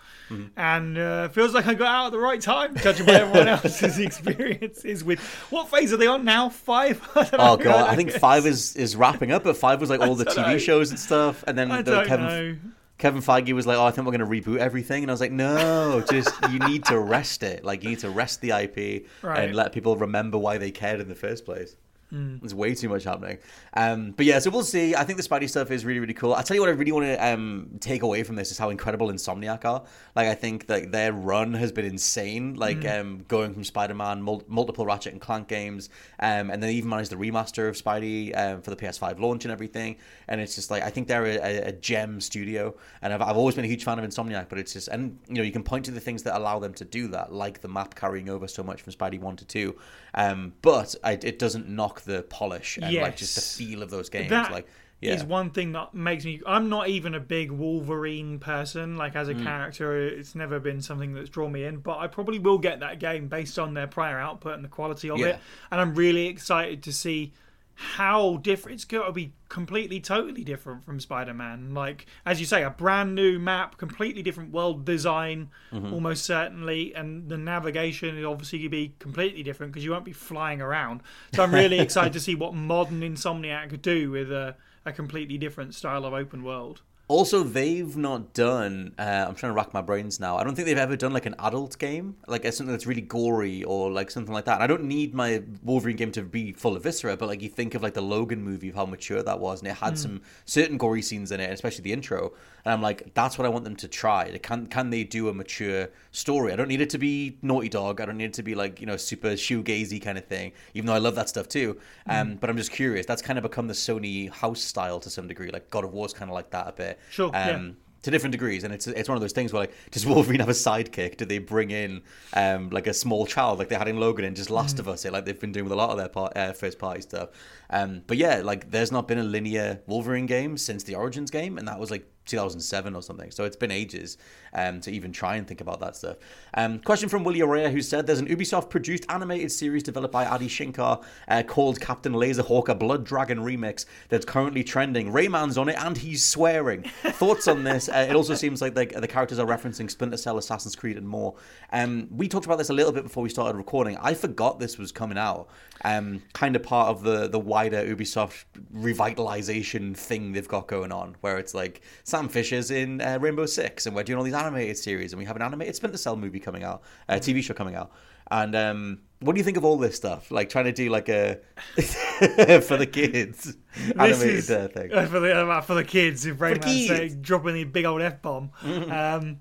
And 0.57 0.99
uh, 0.99 1.29
feels 1.29 1.55
like 1.55 1.67
I 1.67 1.75
got 1.75 1.89
out 1.89 2.07
at 2.07 2.13
the 2.13 2.19
right 2.19 2.41
time, 2.41 2.77
judging 2.77 3.07
by 3.07 3.15
everyone 3.15 3.49
else's 3.49 3.99
experiences 3.99 5.05
with 5.05 5.21
what 5.51 5.71
phase 5.71 5.93
are 5.93 5.97
they 5.97 6.07
on 6.09 6.25
now? 6.25 6.49
Five. 6.49 7.01
I 7.15 7.29
Oh 7.35 7.55
know. 7.55 7.57
god, 7.57 7.89
I 7.89 7.97
think 7.97 8.11
five 8.11 8.47
is 8.47 8.75
is 8.77 8.97
wrapping 8.97 9.31
up, 9.33 9.45
but 9.45 9.57
five 9.57 9.81
was 9.81 9.89
like 9.91 10.01
all 10.07 10.15
the 10.17 10.25
TV 10.27 10.47
know. 10.53 10.59
shows 10.59 10.91
and 10.91 10.99
stuff, 10.99 11.45
and 11.47 11.57
then 11.57 11.71
I 11.71 11.83
the 11.83 11.93
don't 11.93 12.59
Kevin 12.99 13.23
Feige 13.23 13.53
was 13.55 13.67
like, 13.67 13.79
"Oh, 13.79 13.85
I 13.85 13.91
think 13.93 14.07
we're 14.07 14.17
going 14.17 14.43
to 14.43 14.51
reboot 14.51 14.59
everything," 14.59 15.03
and 15.05 15.11
I 15.11 15.15
was 15.15 15.21
like, 15.21 15.33
"No, 15.33 16.05
just 16.11 16.35
you 16.51 16.59
need 16.59 16.85
to 16.87 16.99
rest 16.99 17.43
it. 17.43 17.65
Like 17.65 17.83
you 17.85 17.91
need 17.91 18.01
to 18.01 18.11
rest 18.11 18.41
the 18.41 18.51
IP 18.51 19.07
Right. 19.23 19.45
and 19.45 19.55
let 19.55 19.73
people 19.73 19.97
remember 19.97 20.37
why 20.37 20.59
they 20.59 20.71
cared 20.71 21.01
in 21.01 21.09
the 21.09 21.15
first 21.15 21.45
place." 21.45 21.77
Hmm. 22.11 22.39
There's 22.39 22.55
way 22.55 22.75
too 22.75 22.89
much 22.89 23.05
happening. 23.05 23.37
Um, 23.75 24.13
but 24.13 24.25
yeah, 24.25 24.39
so 24.39 24.49
we'll 24.51 24.63
see. 24.63 24.95
I 24.95 25.05
think 25.05 25.19
the 25.21 25.29
Spidey 25.29 25.49
stuff 25.49 25.71
is 25.71 25.85
really, 25.85 26.01
really 26.01 26.15
cool. 26.15 26.33
I 26.33 26.41
tell 26.41 26.55
you 26.55 26.63
what, 26.63 26.71
I 26.71 26.73
really 26.73 26.93
want 26.93 27.05
to 27.05 27.17
um, 27.27 27.69
take 27.81 28.01
away 28.01 28.23
from 28.23 28.35
this 28.37 28.51
is 28.51 28.57
how 28.57 28.71
incredible 28.71 29.09
Insomniac 29.09 29.67
are. 29.67 29.85
Like, 30.17 30.29
I 30.29 30.35
think 30.35 30.69
that 30.69 30.91
their 30.91 31.13
run 31.13 31.53
has 31.53 31.71
been 31.71 31.85
insane. 31.85 32.55
Like, 32.55 32.83
Hmm. 32.83 32.89
um, 32.89 33.25
going 33.29 33.53
from 33.53 33.63
Spider-Man, 33.63 34.23
mul- 34.23 34.43
multiple 34.49 34.87
Ratchet 34.87 35.13
and 35.13 35.21
Clank 35.21 35.49
games, 35.49 35.91
um, 36.19 36.51
and 36.51 36.63
then 36.63 36.69
they 36.71 36.75
even 36.75 36.89
managed 36.89 37.11
the 37.11 37.17
remaster 37.17 37.69
of 37.69 37.77
Spidey 37.77 38.35
um, 38.39 38.63
for 38.63 38.71
the 38.71 38.77
PS5 38.77 39.21
launch 39.21 39.45
and 39.45 39.53
everything. 39.53 39.97
And 40.29 40.41
it's 40.41 40.55
just 40.55 40.71
like 40.71 40.83
I 40.83 40.89
think 40.91 41.09
they're 41.09 41.27
a, 41.27 41.37
a, 41.37 41.59
a 41.69 41.73
gem 41.73 42.23
studio, 42.23 42.75
and 43.03 43.13
I've, 43.13 43.21
I've 43.21 43.37
always 43.37 43.55
been 43.55 43.67
a 43.67 43.69
huge 43.69 43.85
fan 43.85 43.99
of 43.99 44.05
Insomniac. 44.07 44.49
But 44.49 44.59
it's 44.59 44.73
just, 44.73 44.89
and 44.89 45.19
you 45.29 45.35
know, 45.35 45.43
you 45.43 45.53
can 45.53 45.63
point 45.63 45.85
to 45.85 45.91
the 45.91 46.01
things 46.01 46.23
that 46.23 46.37
allow 46.39 46.59
them 46.59 46.73
to 46.75 46.87
do 46.87 47.09
that, 47.09 47.33
like 47.35 47.61
the 47.61 47.69
map 47.69 47.95
carrying 47.95 48.31
over 48.31 48.49
so 48.49 48.63
much 48.63 48.81
from 48.81 48.95
Spidey 48.95 49.21
one 49.21 49.37
to 49.37 49.45
two. 49.45 49.77
Um, 50.15 50.55
but 50.63 50.95
I, 51.05 51.13
it 51.13 51.39
doesn't 51.39 51.69
knock 51.69 51.98
the 52.03 52.23
polish 52.23 52.79
and 52.79 52.95
like 52.95 53.17
just 53.17 53.35
the 53.35 53.65
feel 53.65 53.83
of 53.83 53.91
those 53.91 54.09
games. 54.09 54.31
That 54.31 54.51
like, 54.53 54.67
yeah, 55.01 55.15
is 55.15 55.23
one 55.25 55.51
thing 55.51 55.73
that 55.73 55.95
makes 55.95 56.25
me. 56.25 56.41
I'm 56.47 56.69
not 56.69 56.89
even 56.89 57.15
a 57.15 57.21
big 57.21 57.51
Wolverine 57.53 58.39
person. 58.41 58.97
Like 58.97 59.15
as 59.15 59.29
a 59.29 59.35
Mm. 59.35 59.45
character, 59.45 59.97
it's 59.97 60.35
never 60.35 60.59
been 60.59 60.83
something 60.83 61.15
that's 61.15 61.29
drawn 61.31 61.53
me 61.53 61.65
in. 61.65 61.79
But 61.79 61.99
I 61.99 62.09
probably 62.09 62.39
will 62.41 62.59
get 62.59 62.81
that 62.81 62.99
game 62.99 63.29
based 63.29 63.59
on 63.59 63.75
their 63.75 63.87
prior 63.87 64.19
output 64.19 64.55
and 64.55 64.65
the 64.65 64.69
quality 64.69 65.09
of 65.11 65.19
Yeah. 65.19 65.27
it. 65.27 65.41
And 65.71 65.81
I'm 65.81 65.95
really 65.95 66.27
excited 66.27 66.83
to 66.83 66.93
see 66.93 67.33
how 67.81 68.39
different. 68.39 68.75
It's 68.75 68.85
got 68.85 69.07
to 69.07 69.13
be 69.13 69.33
completely, 69.49 70.01
totally 70.01 70.43
different 70.43 70.85
from 70.85 70.99
Spider-Man. 70.99 71.75
Like 71.75 72.07
as 72.27 72.41
you 72.41 72.47
say, 72.47 72.65
a 72.65 72.71
brand 72.71 73.15
new 73.15 73.39
map, 73.39 73.77
completely 73.77 74.21
different 74.21 74.53
world 74.53 74.85
design, 74.85 75.51
Mm-hmm. 75.73 75.93
almost 75.93 76.25
certainly, 76.25 76.93
and 76.95 77.29
the 77.29 77.37
navigation 77.39 78.17
is 78.19 78.25
obviously 78.25 78.59
going 78.59 78.65
to 78.67 78.71
be 78.71 78.95
completely 78.99 79.43
different 79.45 79.71
because 79.73 79.85
you 79.85 79.93
won't 79.93 80.05
be 80.05 80.13
flying 80.13 80.61
around. 80.61 81.03
So 81.35 81.43
I'm 81.43 81.55
really 81.55 81.79
excited 81.87 82.13
to 82.15 82.21
see 82.21 82.35
what 82.35 82.55
modern 82.55 83.01
Insomniac 83.03 83.71
could 83.71 83.83
do 83.83 84.11
with 84.11 84.33
a, 84.33 84.57
a 84.85 84.93
completely 84.93 85.39
different 85.39 85.75
style 85.75 86.05
of 86.05 86.15
open 86.15 86.43
world. 86.43 86.81
Also, 87.09 87.43
they've 87.43 87.97
not 87.97 88.35
done. 88.35 88.93
Uh, 88.99 89.25
I'm 89.27 89.35
trying 89.35 89.51
to 89.51 89.55
rack 89.55 89.73
my 89.73 89.81
brains 89.81 90.21
now. 90.21 90.37
I 90.37 90.45
don't 90.45 90.55
think 90.55 90.67
they've 90.67 90.77
ever 90.77 90.95
done 90.95 91.15
like 91.15 91.25
an 91.25 91.35
adult 91.39 91.79
game, 91.79 92.17
like 92.27 92.45
something 92.53 92.67
that's 92.67 92.87
really 92.87 93.01
gory 93.01 93.65
or 93.65 93.91
like 93.91 94.11
something 94.11 94.35
like 94.35 94.45
that. 94.45 94.57
And 94.57 94.63
I 94.63 94.67
don't 94.67 94.85
need 94.85 95.15
my 95.15 95.43
Wolverine 95.63 95.97
game 95.97 96.13
to 96.13 96.23
be 96.23 96.53
full 96.53 96.77
of 96.77 96.83
viscera, 96.83 97.17
but 97.17 97.27
like 97.27 97.41
you 97.41 97.49
think 97.49 97.75
of 97.75 97.83
like 97.83 97.95
the 97.95 98.03
Logan 98.03 98.43
movie 98.43 98.69
of 98.69 98.75
how 98.75 98.85
mature 98.85 99.23
that 99.23 99.41
was, 99.41 99.61
and 99.61 99.69
it 99.71 99.75
had 99.75 99.99
some 99.99 100.21
certain 100.45 100.77
gory 100.77 101.01
scenes 101.01 101.33
in 101.33 101.41
it, 101.41 101.51
especially 101.51 101.83
the 101.83 101.95
intro. 101.95 102.35
And 102.67 102.75
I'm 102.75 102.83
like, 102.83 103.15
that's 103.15 103.39
what 103.39 103.47
I 103.47 103.49
want 103.49 103.65
them 103.65 103.77
to 103.77 103.89
try. 103.89 104.37
Can 104.43 104.67
can 104.67 104.91
they 104.91 105.03
do 105.03 105.31
a 105.31 105.33
mature 105.33 105.89
story? 106.13 106.53
I 106.53 106.57
don't 106.57 106.69
need 106.69 106.83
it 106.83 106.91
to 106.91 106.99
be 106.99 107.39
Naughty 107.41 107.71
Dog. 107.71 108.03
I 108.03 108.05
don't 108.05 108.19
need 108.19 108.27
it 108.27 108.35
to 108.35 108.43
be 108.43 108.55
like 108.55 108.81
you 108.81 108.87
know 108.87 108.99
super 108.99 109.31
shoegazy 109.31 110.03
kind 110.03 110.19
of 110.19 110.27
thing. 110.27 110.53
Even 110.75 110.87
though 110.89 110.95
I 110.95 110.99
love 110.99 111.15
that 111.15 111.31
stuff 111.31 111.49
too. 111.49 111.81
Um, 112.07 112.35
but 112.35 112.51
I'm 112.51 112.59
just 112.59 112.71
curious. 112.71 113.07
That's 113.07 113.23
kind 113.23 113.39
of 113.39 113.43
become 113.45 113.67
the 113.67 113.75
Sony 113.75 114.31
house 114.31 114.61
style 114.61 115.01
to 115.01 115.09
some 115.09 115.27
degree. 115.27 115.51
Like 115.51 115.71
God 115.71 115.85
of 115.85 115.95
War's 115.95 116.13
kind 116.13 116.31
of 116.31 116.35
like 116.35 116.51
that 116.51 116.69
a 116.69 116.73
bit. 116.73 116.98
Sure, 117.11 117.31
yeah. 117.33 117.51
Um, 117.51 117.77
to 118.03 118.11
different 118.13 118.33
degrees, 118.33 118.65
and 118.65 118.73
it's 118.73 118.87
it's 118.87 119.09
one 119.09 119.17
of 119.17 119.23
those 119.23 119.33
things 119.33 119.53
where 119.53 119.63
like, 119.63 119.75
does 119.91 120.07
Wolverine 120.07 120.41
have 120.41 120.49
a 120.49 120.53
sidekick? 120.53 121.17
Do 121.17 121.25
they 121.25 121.39
bring 121.39 121.71
in 121.71 122.03
um, 122.33 122.71
like 122.71 122.87
a 122.87 122.95
small 122.95 123.27
child, 123.27 123.59
like 123.59 123.69
they 123.69 123.75
had 123.77 123.89
in 123.89 123.99
Logan 123.99 124.25
and 124.25 124.37
just 124.37 124.51
Last 124.51 124.77
mm. 124.77 124.81
of 124.81 124.89
Us, 124.89 125.05
It 125.05 125.13
like 125.13 125.25
they've 125.25 125.39
been 125.39 125.53
doing 125.53 125.65
with 125.65 125.73
a 125.73 125.77
lot 125.77 125.91
of 125.91 125.99
their 125.99 126.09
part, 126.09 126.37
uh, 126.37 126.53
first 126.53 126.79
party 126.79 127.01
stuff? 127.01 127.31
Um, 127.71 128.03
but 128.07 128.17
yeah, 128.17 128.41
like 128.45 128.71
there's 128.71 128.93
not 128.93 129.09
been 129.09 129.19
a 129.19 129.25
linear 129.25 129.81
Wolverine 129.87 130.27
game 130.27 130.57
since 130.57 130.85
the 130.85 130.95
Origins 130.95 131.31
game, 131.31 131.59
and 131.59 131.67
that 131.67 131.79
was 131.79 131.91
like 131.91 132.07
2007 132.29 132.95
or 132.95 133.03
something. 133.03 133.31
So 133.31 133.45
it's 133.45 133.57
been 133.57 133.71
ages 133.71 134.19
um, 134.53 134.81
to 134.81 134.91
even 134.91 135.13
try 135.13 135.37
and 135.37 135.47
think 135.47 135.61
about 135.61 135.81
that 135.81 135.97
stuff. 135.97 136.17
Um, 136.55 136.79
question 136.81 137.09
from 137.09 137.25
Willie 137.25 137.41
Araya, 137.41 137.71
who 137.71 137.83
said 137.83 138.07
there's 138.07 138.21
an 138.21 138.29
Ubisoft 138.29 138.71
produced 138.71 139.05
animated 139.09 139.51
series 139.53 139.83
developed 139.83 140.13
by 140.13 140.27
Adi 140.27 140.49
Shankar 140.49 141.01
uh, 141.29 141.43
called 141.47 141.81
Captain 141.81 142.13
Laserhawk, 142.13 142.69
a 142.69 142.75
Blood 142.75 143.05
Dragon 143.05 143.39
remix 143.39 143.87
that's 144.09 144.25
currently 144.25 144.63
trending. 144.63 145.13
Rayman's 145.13 145.59
on 145.59 145.69
it 145.69 145.77
and 145.79 145.97
he's 145.97 146.25
swearing. 146.25 146.83
Thoughts 147.03 147.49
on 147.49 147.65
this? 147.65 147.89
Uh, 147.89 148.07
it 148.09 148.17
also 148.17 148.35
seems 148.35 148.61
like 148.63 148.75
the, 148.75 148.87
the 148.87 149.09
characters 149.09 149.39
are 149.39 149.47
referencing 149.47 149.91
Splinter 149.91 150.17
Cell, 150.17 150.39
Assassin's 150.39 150.77
Creed, 150.77 150.97
and 150.97 151.09
more. 151.09 151.35
Um, 151.73 152.09
we 152.11 152.29
talked 152.29 152.47
about 152.47 152.59
this 152.59 152.71
a 152.71 152.75
little 152.75 152.93
bit 152.93 153.03
before 153.03 153.23
we 153.23 153.29
started 153.29 153.57
recording. 153.57 153.97
I 153.99 154.15
forgot 154.15 154.61
this 154.61 154.79
was 154.79 154.93
coming 154.93 155.19
out. 155.19 155.49
Um, 155.85 156.23
kind 156.33 156.57
of 156.57 156.63
part 156.63 156.89
of 156.89 157.03
the, 157.03 157.29
the 157.29 157.39
wider 157.39 157.85
Ubisoft 157.85 158.45
revitalization 158.75 159.97
thing 159.97 160.33
they've 160.33 160.49
got 160.49 160.67
going 160.67 160.93
on, 160.93 161.17
where 161.21 161.39
it's 161.39 161.55
like 161.55 161.83
Sam 162.19 162.29
Fisher's 162.29 162.73
in 162.73 163.01
uh, 163.01 163.17
Rainbow 163.21 163.47
Six, 163.47 163.87
and 163.87 163.95
we're 163.95 164.03
doing 164.03 164.19
all 164.19 164.25
these 164.25 164.35
animated 164.35 164.77
series, 164.77 165.13
and 165.13 165.21
we 165.21 165.25
have 165.25 165.37
an 165.37 165.43
animated 165.43 165.77
Splinter 165.77 165.99
Cell 165.99 166.17
movie 166.17 166.41
coming 166.41 166.65
out, 166.65 166.83
a 167.09 167.15
TV 167.15 167.45
show 167.45 167.55
coming 167.55 167.77
out. 167.77 167.93
And 168.29 168.57
um, 168.57 168.99
what 169.21 169.35
do 169.35 169.39
you 169.39 169.45
think 169.45 169.57
of 169.57 169.65
all 169.65 169.79
this 169.79 169.95
stuff? 169.95 170.33
Like 170.33 170.49
trying 170.49 170.65
to 170.65 170.73
do 170.73 170.91
like 170.91 171.09
a 171.09 171.39
for 171.77 172.77
the 172.77 172.89
kids 172.91 173.57
animated 173.97 174.35
is, 174.35 174.51
uh, 174.51 174.67
thing 174.67 174.93
uh, 174.93 175.07
for 175.07 175.21
the 175.21 175.33
uh, 175.33 175.61
for 175.61 175.75
the 175.75 175.85
kids. 175.85 176.27
If 176.27 176.39
Rayman 176.39 176.89
say 176.89 177.09
dropping 177.09 177.55
the 177.55 177.65
big 177.65 177.85
old 177.85 178.03
f 178.03 178.21
bomb. 178.21 178.51
Mm-hmm. 178.63 178.91
Um, 178.91 179.41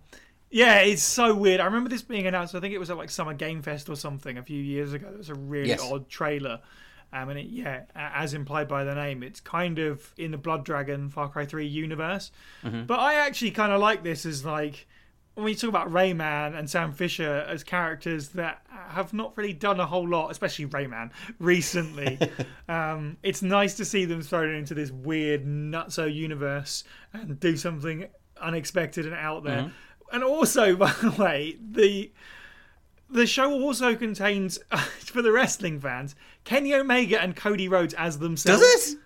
yeah, 0.51 0.81
it's 0.81 1.01
so 1.01 1.33
weird. 1.33 1.59
I 1.59 1.65
remember 1.65 1.89
this 1.89 2.03
being 2.03 2.27
announced. 2.27 2.53
I 2.53 2.59
think 2.59 2.75
it 2.75 2.79
was 2.79 2.91
at 2.91 2.97
like 2.97 3.09
Summer 3.09 3.33
Game 3.33 3.63
Fest 3.63 3.89
or 3.89 3.95
something 3.95 4.37
a 4.37 4.43
few 4.43 4.61
years 4.61 4.93
ago. 4.93 5.07
It 5.07 5.17
was 5.17 5.29
a 5.29 5.35
really 5.35 5.69
yes. 5.69 5.81
odd 5.81 6.07
trailer. 6.09 6.61
Um, 7.13 7.29
and 7.29 7.39
it, 7.39 7.47
yeah, 7.47 7.83
as 7.95 8.33
implied 8.33 8.67
by 8.67 8.83
the 8.83 8.93
name, 8.93 9.23
it's 9.23 9.39
kind 9.39 9.79
of 9.79 10.13
in 10.17 10.31
the 10.31 10.37
Blood 10.37 10.65
Dragon 10.65 11.09
Far 11.09 11.29
Cry 11.29 11.45
3 11.45 11.65
universe. 11.65 12.31
Mm-hmm. 12.63 12.83
But 12.83 12.99
I 12.99 13.15
actually 13.15 13.51
kind 13.51 13.71
of 13.71 13.79
like 13.79 14.03
this 14.03 14.25
as 14.25 14.43
like 14.43 14.87
when 15.37 15.49
you 15.49 15.55
talk 15.55 15.69
about 15.69 15.91
Rayman 15.91 16.57
and 16.57 16.67
Sam 16.67 16.91
Fisher 16.91 17.45
as 17.47 17.63
characters 17.63 18.29
that 18.29 18.63
have 18.89 19.13
not 19.13 19.37
really 19.37 19.53
done 19.53 19.79
a 19.79 19.85
whole 19.85 20.07
lot, 20.07 20.31
especially 20.31 20.65
Rayman 20.65 21.11
recently, 21.39 22.17
um, 22.69 23.17
it's 23.21 23.43
nice 23.43 23.75
to 23.75 23.85
see 23.85 24.05
them 24.05 24.21
thrown 24.21 24.55
into 24.55 24.73
this 24.73 24.89
weird 24.89 25.45
nutso 25.45 26.11
universe 26.11 26.83
and 27.13 27.39
do 27.39 27.55
something 27.55 28.07
unexpected 28.41 29.05
and 29.05 29.13
out 29.13 29.43
there. 29.43 29.61
Mm-hmm. 29.61 30.15
And 30.15 30.23
also, 30.23 30.75
by 30.75 30.91
the 30.91 31.11
way, 31.11 31.57
the 31.61 32.11
the 33.09 33.25
show 33.25 33.51
also 33.51 33.95
contains, 33.95 34.59
for 34.99 35.21
the 35.21 35.31
wrestling 35.31 35.79
fans, 35.79 36.15
Kenny 36.43 36.73
Omega 36.73 37.21
and 37.21 37.35
Cody 37.35 37.67
Rhodes 37.67 37.93
as 37.93 38.19
themselves. 38.19 38.61
Does 38.61 38.93
it? 38.93 38.99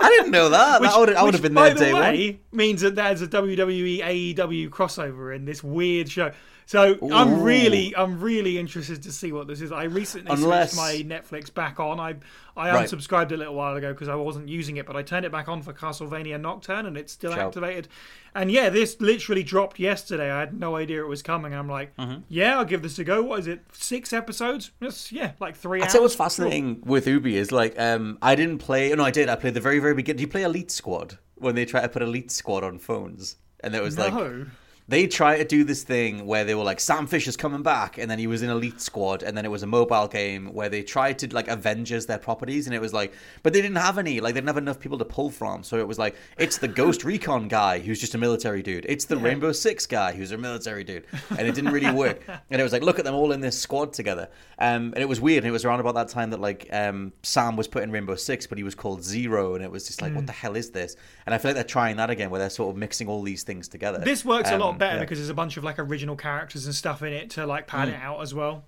I 0.00 0.08
didn't 0.08 0.30
know 0.30 0.48
that. 0.48 0.80
which, 0.80 0.90
that 0.90 0.98
would, 0.98 1.14
I 1.14 1.22
would 1.22 1.34
have 1.34 1.42
been 1.42 1.54
there 1.54 1.74
by 1.74 1.86
the 1.86 1.94
way, 1.94 2.30
one. 2.30 2.40
means 2.52 2.82
that 2.82 2.94
there's 2.94 3.20
a 3.20 3.26
WWE 3.26 4.34
AEW 4.36 4.68
crossover 4.70 5.34
in 5.34 5.44
this 5.44 5.62
weird 5.62 6.10
show. 6.10 6.32
So 6.70 6.96
Ooh. 7.02 7.12
I'm 7.12 7.42
really, 7.42 7.96
I'm 7.96 8.20
really 8.20 8.56
interested 8.56 9.02
to 9.02 9.10
see 9.10 9.32
what 9.32 9.48
this 9.48 9.60
is. 9.60 9.72
I 9.72 9.82
recently 9.84 10.30
Unless... 10.30 10.74
switched 10.74 11.08
my 11.08 11.16
Netflix 11.16 11.52
back 11.52 11.80
on. 11.80 11.98
I, 11.98 12.14
I 12.56 12.70
right. 12.70 12.88
unsubscribed 12.88 13.32
a 13.32 13.36
little 13.36 13.56
while 13.56 13.74
ago 13.74 13.92
because 13.92 14.06
I 14.06 14.14
wasn't 14.14 14.48
using 14.48 14.76
it, 14.76 14.86
but 14.86 14.94
I 14.94 15.02
turned 15.02 15.26
it 15.26 15.32
back 15.32 15.48
on 15.48 15.62
for 15.62 15.72
Castlevania 15.72 16.40
Nocturne, 16.40 16.86
and 16.86 16.96
it's 16.96 17.12
still 17.12 17.34
activated. 17.34 17.88
And 18.36 18.52
yeah, 18.52 18.68
this 18.70 19.00
literally 19.00 19.42
dropped 19.42 19.80
yesterday. 19.80 20.30
I 20.30 20.38
had 20.38 20.60
no 20.60 20.76
idea 20.76 21.02
it 21.02 21.08
was 21.08 21.22
coming. 21.22 21.52
I'm 21.56 21.68
like, 21.68 21.96
mm-hmm. 21.96 22.20
yeah, 22.28 22.56
I'll 22.56 22.64
give 22.64 22.82
this 22.82 23.00
a 23.00 23.04
go. 23.04 23.20
What 23.20 23.40
is 23.40 23.48
it? 23.48 23.64
Six 23.72 24.12
episodes? 24.12 24.70
It's, 24.80 25.10
yeah, 25.10 25.32
like 25.40 25.56
three. 25.56 25.82
Say 25.88 25.98
what's 25.98 26.14
fascinating 26.14 26.82
cool. 26.82 26.92
with 26.92 27.08
Ubi 27.08 27.36
is 27.36 27.50
like, 27.50 27.76
um, 27.80 28.16
I 28.22 28.36
didn't 28.36 28.58
play. 28.58 28.92
No, 28.92 29.02
I 29.02 29.10
did. 29.10 29.28
I 29.28 29.34
played 29.34 29.54
the 29.54 29.60
very, 29.60 29.80
very 29.80 29.94
beginning. 29.94 30.18
Did 30.18 30.22
you 30.22 30.28
play 30.28 30.44
Elite 30.44 30.70
Squad 30.70 31.18
when 31.34 31.56
they 31.56 31.64
try 31.64 31.80
to 31.80 31.88
put 31.88 32.00
Elite 32.00 32.30
Squad 32.30 32.62
on 32.62 32.78
phones? 32.78 33.38
And 33.58 33.74
it 33.74 33.82
was 33.82 33.96
no. 33.96 34.06
like 34.06 34.46
they 34.90 35.06
try 35.06 35.38
to 35.38 35.44
do 35.44 35.62
this 35.62 35.84
thing 35.84 36.26
where 36.26 36.44
they 36.44 36.52
were 36.52 36.64
like 36.64 36.80
Sam 36.80 37.06
Fisher's 37.06 37.36
coming 37.36 37.62
back, 37.62 37.96
and 37.96 38.10
then 38.10 38.18
he 38.18 38.26
was 38.26 38.42
in 38.42 38.50
Elite 38.50 38.80
Squad, 38.80 39.22
and 39.22 39.36
then 39.36 39.44
it 39.44 39.48
was 39.48 39.62
a 39.62 39.66
mobile 39.66 40.08
game 40.08 40.52
where 40.52 40.68
they 40.68 40.82
tried 40.82 41.16
to 41.20 41.32
like 41.32 41.46
Avengers 41.46 42.06
their 42.06 42.18
properties, 42.18 42.66
and 42.66 42.74
it 42.74 42.80
was 42.80 42.92
like, 42.92 43.12
but 43.44 43.52
they 43.52 43.62
didn't 43.62 43.76
have 43.76 43.98
any, 43.98 44.20
like 44.20 44.34
they 44.34 44.40
didn't 44.40 44.48
have 44.48 44.56
enough 44.56 44.80
people 44.80 44.98
to 44.98 45.04
pull 45.04 45.30
from, 45.30 45.62
so 45.62 45.78
it 45.78 45.86
was 45.86 45.96
like 45.96 46.16
it's 46.38 46.58
the 46.58 46.66
Ghost 46.66 47.04
Recon 47.04 47.46
guy 47.46 47.78
who's 47.78 48.00
just 48.00 48.16
a 48.16 48.18
military 48.18 48.64
dude, 48.64 48.84
it's 48.88 49.04
the 49.04 49.16
yeah. 49.16 49.22
Rainbow 49.22 49.52
Six 49.52 49.86
guy 49.86 50.12
who's 50.12 50.32
a 50.32 50.38
military 50.38 50.82
dude, 50.82 51.06
and 51.30 51.46
it 51.46 51.54
didn't 51.54 51.70
really 51.70 51.92
work, 51.94 52.20
and 52.50 52.60
it 52.60 52.64
was 52.64 52.72
like 52.72 52.82
look 52.82 52.98
at 52.98 53.04
them 53.04 53.14
all 53.14 53.30
in 53.30 53.40
this 53.40 53.56
squad 53.56 53.92
together, 53.92 54.28
um, 54.58 54.92
and 54.94 54.98
it 54.98 55.08
was 55.08 55.20
weird, 55.20 55.44
and 55.44 55.48
it 55.48 55.52
was 55.52 55.64
around 55.64 55.78
about 55.78 55.94
that 55.94 56.08
time 56.08 56.30
that 56.30 56.40
like 56.40 56.68
um, 56.72 57.12
Sam 57.22 57.54
was 57.54 57.68
put 57.68 57.84
in 57.84 57.92
Rainbow 57.92 58.16
Six, 58.16 58.48
but 58.48 58.58
he 58.58 58.64
was 58.64 58.74
called 58.74 59.04
Zero, 59.04 59.54
and 59.54 59.62
it 59.62 59.70
was 59.70 59.86
just 59.86 60.02
like 60.02 60.10
mm. 60.12 60.16
what 60.16 60.26
the 60.26 60.32
hell 60.32 60.56
is 60.56 60.70
this? 60.70 60.96
And 61.26 61.34
I 61.34 61.38
feel 61.38 61.50
like 61.50 61.54
they're 61.54 61.64
trying 61.64 61.96
that 61.98 62.10
again, 62.10 62.30
where 62.30 62.40
they're 62.40 62.50
sort 62.50 62.70
of 62.70 62.76
mixing 62.76 63.06
all 63.06 63.22
these 63.22 63.44
things 63.44 63.68
together. 63.68 63.98
This 63.98 64.24
works 64.24 64.50
um, 64.50 64.60
a 64.60 64.64
lot 64.64 64.70
um, 64.70 64.79
better 64.80 64.96
yeah. 64.96 65.00
because 65.00 65.18
there's 65.18 65.30
a 65.30 65.34
bunch 65.34 65.56
of 65.56 65.62
like 65.62 65.78
original 65.78 66.16
characters 66.16 66.66
and 66.66 66.74
stuff 66.74 67.02
in 67.02 67.12
it 67.12 67.30
to 67.30 67.46
like 67.46 67.68
pad 67.68 67.88
mm. 67.88 67.92
it 67.92 68.00
out 68.00 68.20
as 68.20 68.34
well. 68.34 68.64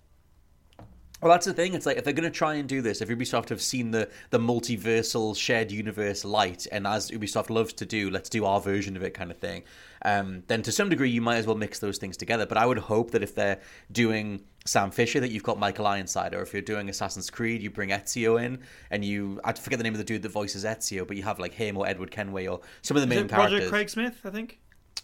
Well, 1.22 1.30
that's 1.30 1.46
the 1.46 1.54
thing. 1.54 1.74
It's 1.74 1.86
like 1.86 1.98
if 1.98 2.04
they're 2.04 2.12
going 2.12 2.30
to 2.30 2.36
try 2.36 2.54
and 2.54 2.68
do 2.68 2.82
this, 2.82 3.00
if 3.00 3.08
Ubisoft 3.08 3.50
have 3.50 3.62
seen 3.62 3.92
the 3.92 4.08
the 4.30 4.40
multiversal 4.40 5.36
shared 5.36 5.70
universe 5.70 6.24
light, 6.24 6.66
and 6.72 6.84
as 6.84 7.12
Ubisoft 7.12 7.48
loves 7.48 7.72
to 7.74 7.86
do, 7.86 8.10
let's 8.10 8.28
do 8.28 8.44
our 8.44 8.60
version 8.60 8.96
of 8.96 9.04
it, 9.04 9.14
kind 9.14 9.30
of 9.30 9.38
thing. 9.38 9.62
Um, 10.04 10.42
then 10.48 10.62
to 10.62 10.72
some 10.72 10.88
degree, 10.88 11.10
you 11.10 11.20
might 11.20 11.36
as 11.36 11.46
well 11.46 11.54
mix 11.54 11.78
those 11.78 11.98
things 11.98 12.16
together. 12.16 12.44
But 12.44 12.58
I 12.58 12.66
would 12.66 12.78
hope 12.78 13.12
that 13.12 13.22
if 13.22 13.36
they're 13.36 13.60
doing 13.92 14.42
Sam 14.66 14.90
Fisher, 14.90 15.20
that 15.20 15.30
you've 15.30 15.44
got 15.44 15.60
Michael 15.60 15.86
Ironside, 15.86 16.34
or 16.34 16.42
if 16.42 16.52
you're 16.52 16.60
doing 16.60 16.88
Assassin's 16.88 17.30
Creed, 17.30 17.62
you 17.62 17.70
bring 17.70 17.90
Ezio 17.90 18.44
in, 18.44 18.58
and 18.90 19.04
you 19.04 19.40
I 19.44 19.52
forget 19.52 19.78
the 19.78 19.84
name 19.84 19.94
of 19.94 19.98
the 19.98 20.04
dude 20.04 20.22
that 20.22 20.32
voices 20.32 20.64
Ezio, 20.64 21.06
but 21.06 21.16
you 21.16 21.22
have 21.22 21.38
like 21.38 21.54
him 21.54 21.76
or 21.76 21.86
Edward 21.86 22.10
Kenway 22.10 22.48
or 22.48 22.62
some 22.82 22.96
of 22.96 23.08
the 23.08 23.14
Is 23.14 23.20
main 23.20 23.28
characters. 23.28 23.60
Roger 23.60 23.68
Craig 23.70 23.90
Smith, 23.90 24.20
I 24.24 24.30
think. 24.30 24.58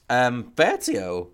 Um, 0.09 0.53
Ezio. 0.57 1.31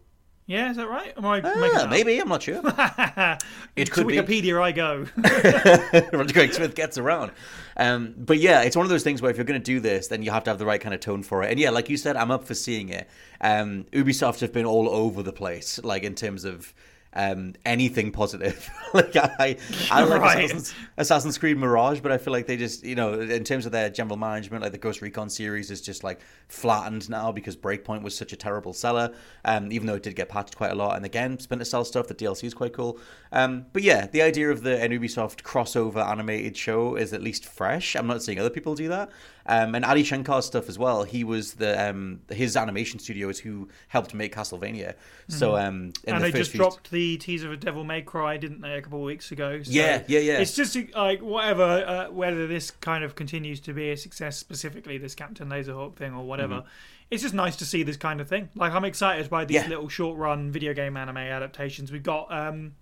Yeah, 0.47 0.71
is 0.71 0.77
that 0.77 0.91
right? 0.91 1.15
Am 1.17 1.25
I 1.25 1.41
ah, 1.43 1.87
maybe 1.89 2.21
I'm 2.21 2.29
not 2.29 2.43
sure. 2.43 2.57
it 3.77 3.91
could 3.91 4.07
to 4.09 4.23
Wikipedia 4.23 4.61
I 4.61 4.73
go. 4.73 5.07
Roger 6.13 6.35
Craig 6.35 6.53
Smith 6.53 6.75
gets 6.75 6.99
around, 6.99 7.33
um, 7.79 8.15
but 8.19 8.39
yeah, 8.39 8.61
it's 8.61 8.77
one 8.77 8.85
of 8.85 8.91
those 8.91 9.03
things 9.03 9.23
where 9.23 9.31
if 9.31 9.39
you're 9.39 9.47
going 9.47 9.61
to 9.61 9.65
do 9.65 9.81
this, 9.81 10.09
then 10.09 10.23
you 10.23 10.31
have 10.31 10.45
to 10.45 10.51
have 10.51 10.59
the 10.59 10.67
right 10.67 10.83
kind 10.83 10.95
of 10.95 11.01
tone 11.01 11.23
for 11.23 11.43
it. 11.43 11.51
And 11.51 11.59
yeah, 11.59 11.71
like 11.71 11.89
you 11.89 11.97
said, 11.97 12.17
I'm 12.17 12.31
up 12.31 12.45
for 12.45 12.53
seeing 12.53 12.91
it. 12.91 13.09
Um, 13.41 13.85
Ubisoft 13.93 14.41
have 14.41 14.53
been 14.53 14.67
all 14.67 14.91
over 14.91 15.23
the 15.23 15.33
place, 15.33 15.81
like 15.83 16.03
in 16.03 16.15
terms 16.15 16.45
of 16.45 16.75
um, 17.15 17.55
anything 17.65 18.11
positive. 18.11 18.69
like 18.95 19.17
I, 19.17 19.57
I 19.91 20.05
like 20.05 20.21
right. 20.21 20.45
Assassin's, 20.45 20.75
Assassin's, 20.97 21.39
Creed 21.39 21.57
Mirage, 21.57 22.01
but 22.01 22.13
I 22.13 22.19
feel 22.19 22.33
like 22.33 22.47
they 22.47 22.57
just, 22.57 22.85
you 22.85 22.95
know, 22.95 23.21
in 23.21 23.45
terms 23.45 23.67
of 23.67 23.73
their 23.73 23.89
general 23.89 24.17
management, 24.17 24.63
like 24.63 24.73
the 24.73 24.79
Ghost 24.79 25.01
Recon 25.01 25.31
series 25.31 25.71
is 25.71 25.81
just 25.81 26.05
like 26.05 26.21
flattened 26.49 27.09
now 27.09 27.33
because 27.33 27.57
Breakpoint 27.57 28.03
was 28.03 28.17
such 28.17 28.33
a 28.33 28.37
terrible 28.37 28.73
seller. 28.73 29.15
Um, 29.45 29.71
even 29.73 29.87
though 29.87 29.95
it 29.95 30.03
did 30.03 30.17
get 30.17 30.29
patched 30.29 30.57
quite 30.57 30.73
a 30.73 30.75
lot, 30.75 30.97
and 30.97 31.05
again, 31.05 31.39
Splinter 31.39 31.65
Cell 31.65 31.85
stuff, 31.85 32.09
the 32.09 32.15
DLC 32.15 32.45
is 32.45 32.55
quite 32.55 32.73
cool. 32.73 32.99
Um, 33.33 33.67
but 33.73 33.83
yeah, 33.83 34.07
the 34.07 34.23
idea 34.23 34.51
of 34.51 34.63
the 34.63 34.71
Ubisoft 34.71 35.43
crossover 35.43 36.05
animated 36.05 36.57
show 36.57 36.97
is 36.97 37.13
at 37.13 37.23
least 37.23 37.47
fresh. 37.47 37.95
I'm 37.95 38.07
not 38.07 38.23
seeing 38.23 38.39
other 38.39 38.51
people 38.51 38.75
do 38.75 38.89
that. 38.89 39.11
Um, 39.47 39.75
and 39.75 39.85
Adi 39.85 40.03
Shankar's 40.03 40.47
stuff 40.47 40.69
as 40.69 40.79
well. 40.79 41.03
He 41.03 41.23
was 41.23 41.55
the 41.55 41.91
um, 41.91 42.21
his 42.31 42.57
animation 42.57 42.99
studio 42.99 43.29
is 43.29 43.39
who 43.39 43.69
helped 43.89 44.15
make 44.15 44.35
Castlevania. 44.35 44.95
So 45.29 45.53
mm-hmm. 45.53 45.67
um, 45.67 45.93
and 46.07 46.23
the 46.23 46.31
they 46.31 46.39
just 46.39 46.53
few... 46.53 46.59
dropped 46.59 46.91
the 46.91 47.19
teaser 47.19 47.53
of 47.53 47.61
Devil 47.61 47.85
May 47.85 48.03
Cry, 48.03 48.37
didn't 48.37 48.63
they, 48.63 48.75
a 48.75 48.83
couple 48.83 49.01
of 49.01 49.05
weeks 49.05 49.31
ago? 49.33 49.63
So 49.63 49.71
yeah, 49.71 50.03
yeah, 50.07 50.21
yeah. 50.21 50.41
It's 50.41 50.55
just 50.55 50.77
like 50.95 51.21
whatever, 51.21 51.63
uh, 51.63 52.11
whether 52.11 52.47
this 52.47 52.71
kind 52.71 53.05
of 53.05 53.15
continues 53.15 53.61
to 53.61 53.75
be 53.75 53.91
a 53.91 53.97
success, 53.97 54.39
specifically 54.39 54.97
this 54.97 55.15
Captain 55.15 55.49
Laserhawk 55.49 55.97
thing 55.97 56.15
or 56.15 56.25
whatever. 56.25 56.57
Mm-hmm. 56.57 56.69
It's 57.11 57.23
just 57.23 57.35
nice 57.35 57.57
to 57.57 57.67
see 57.67 57.83
this 57.83 57.99
kind 57.99 58.21
of 58.21 58.29
thing. 58.29 58.49
Like 58.55 58.73
I'm 58.73 58.85
excited 58.85 59.29
by 59.29 59.45
these 59.45 59.57
yeah. 59.57 59.69
little 59.69 59.89
short 59.89 60.17
run 60.17 60.51
video 60.51 60.73
game 60.73 60.97
anime 60.97 61.19
adaptations. 61.19 61.93
We've 61.93 62.03
got 62.03 62.33
um, 62.33 62.77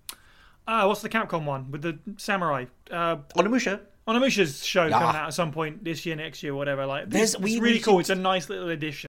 uh, 0.65 0.85
what's 0.85 1.01
the 1.01 1.09
Capcom 1.09 1.45
one 1.45 1.71
with 1.71 1.81
the 1.81 1.99
samurai? 2.17 2.65
Uh, 2.89 3.17
Onimusha. 3.35 3.81
Onimusha's 4.07 4.65
show 4.65 4.85
yeah. 4.85 4.99
coming 4.99 5.15
out 5.15 5.27
at 5.27 5.33
some 5.33 5.51
point 5.51 5.83
this 5.83 6.05
year, 6.05 6.15
next 6.15 6.43
year, 6.43 6.53
whatever. 6.53 6.85
Like, 6.85 7.09
this, 7.09 7.35
it's 7.35 7.41
we, 7.41 7.59
really 7.59 7.75
we 7.75 7.79
cool. 7.79 7.99
It's 7.99 8.09
a 8.09 8.15
nice 8.15 8.49
little 8.49 8.69
addition. 8.69 9.07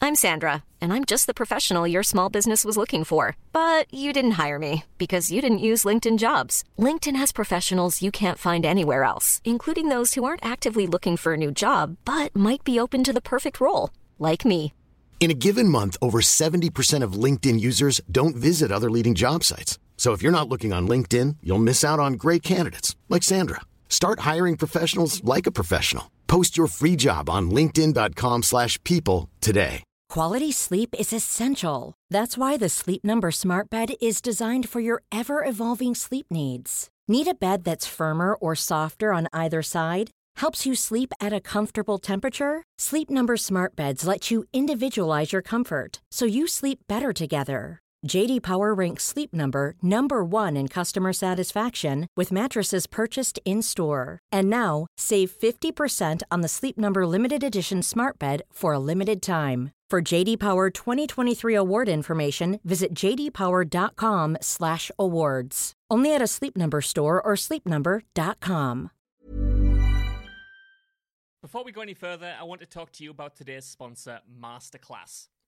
I'm 0.00 0.14
Sandra, 0.14 0.62
and 0.80 0.92
I'm 0.92 1.04
just 1.04 1.26
the 1.26 1.34
professional 1.34 1.86
your 1.86 2.02
small 2.02 2.28
business 2.28 2.64
was 2.64 2.76
looking 2.76 3.02
for. 3.02 3.36
But 3.52 3.92
you 3.92 4.12
didn't 4.12 4.32
hire 4.32 4.58
me 4.58 4.84
because 4.98 5.32
you 5.32 5.40
didn't 5.40 5.58
use 5.58 5.84
LinkedIn 5.84 6.18
Jobs. 6.18 6.64
LinkedIn 6.78 7.16
has 7.16 7.32
professionals 7.32 8.02
you 8.02 8.10
can't 8.10 8.38
find 8.38 8.64
anywhere 8.64 9.02
else, 9.04 9.40
including 9.44 9.88
those 9.88 10.14
who 10.14 10.24
aren't 10.24 10.44
actively 10.44 10.86
looking 10.86 11.16
for 11.16 11.34
a 11.34 11.36
new 11.36 11.50
job 11.50 11.96
but 12.04 12.34
might 12.36 12.62
be 12.62 12.78
open 12.78 13.02
to 13.04 13.12
the 13.12 13.20
perfect 13.20 13.60
role, 13.60 13.90
like 14.18 14.44
me. 14.44 14.72
In 15.18 15.30
a 15.30 15.34
given 15.34 15.68
month, 15.68 15.96
over 16.00 16.20
70% 16.20 17.02
of 17.02 17.14
LinkedIn 17.14 17.58
users 17.58 18.00
don't 18.10 18.36
visit 18.36 18.70
other 18.70 18.90
leading 18.90 19.14
job 19.14 19.42
sites. 19.44 19.78
So 19.96 20.12
if 20.12 20.22
you're 20.22 20.38
not 20.38 20.48
looking 20.48 20.72
on 20.72 20.86
LinkedIn, 20.86 21.38
you'll 21.42 21.66
miss 21.70 21.82
out 21.82 21.98
on 21.98 22.12
great 22.12 22.44
candidates 22.44 22.94
like 23.08 23.24
Sandra. 23.24 23.62
Start 23.88 24.20
hiring 24.20 24.56
professionals 24.56 25.24
like 25.24 25.48
a 25.48 25.56
professional. 25.60 26.12
Post 26.28 26.56
your 26.56 26.68
free 26.68 26.94
job 26.94 27.28
on 27.28 27.50
linkedin.com/people 27.50 29.28
today. 29.40 29.82
Quality 30.08 30.52
sleep 30.52 30.94
is 30.98 31.12
essential. 31.12 31.94
That's 32.10 32.38
why 32.38 32.56
the 32.56 32.68
Sleep 32.68 33.04
Number 33.04 33.30
Smart 33.32 33.68
Bed 33.68 33.94
is 34.00 34.22
designed 34.22 34.68
for 34.68 34.80
your 34.80 35.02
ever 35.10 35.44
evolving 35.44 35.94
sleep 35.94 36.26
needs. 36.30 36.88
Need 37.08 37.28
a 37.28 37.34
bed 37.34 37.64
that's 37.64 37.86
firmer 37.86 38.34
or 38.34 38.54
softer 38.54 39.12
on 39.12 39.28
either 39.32 39.62
side? 39.62 40.10
Helps 40.36 40.64
you 40.64 40.74
sleep 40.74 41.12
at 41.20 41.32
a 41.32 41.40
comfortable 41.40 41.98
temperature? 41.98 42.62
Sleep 42.78 43.10
Number 43.10 43.36
Smart 43.36 43.74
Beds 43.76 44.06
let 44.06 44.30
you 44.30 44.44
individualize 44.52 45.32
your 45.32 45.42
comfort 45.42 46.00
so 46.12 46.24
you 46.24 46.46
sleep 46.46 46.78
better 46.88 47.12
together. 47.12 47.80
JD 48.06 48.42
Power 48.42 48.72
ranks 48.72 49.04
Sleep 49.04 49.34
Number 49.34 49.74
number 49.82 50.24
1 50.24 50.56
in 50.56 50.68
customer 50.68 51.12
satisfaction 51.12 52.06
with 52.16 52.32
mattresses 52.32 52.86
purchased 52.86 53.38
in-store. 53.44 54.20
And 54.32 54.48
now, 54.48 54.86
save 54.96 55.30
50% 55.30 56.22
on 56.30 56.40
the 56.42 56.48
Sleep 56.48 56.78
Number 56.78 57.06
limited 57.06 57.42
edition 57.42 57.82
Smart 57.82 58.18
Bed 58.18 58.40
for 58.52 58.72
a 58.72 58.78
limited 58.78 59.20
time. 59.20 59.72
For 59.90 60.00
JD 60.02 60.38
Power 60.38 60.70
2023 60.70 61.54
award 61.54 61.88
information, 61.88 62.60
visit 62.64 62.94
jdpower.com/awards. 62.94 65.72
Only 65.88 66.12
at 66.14 66.22
a 66.22 66.26
Sleep 66.26 66.56
Number 66.56 66.80
store 66.80 67.22
or 67.22 67.34
sleepnumber.com. 67.34 68.90
Before 71.40 71.62
we 71.62 71.70
go 71.70 71.82
any 71.82 71.94
further, 71.94 72.34
I 72.36 72.42
want 72.42 72.60
to 72.62 72.66
talk 72.66 72.90
to 72.92 73.04
you 73.04 73.12
about 73.12 73.36
today's 73.36 73.64
sponsor, 73.64 74.18
Masterclass. 74.42 75.28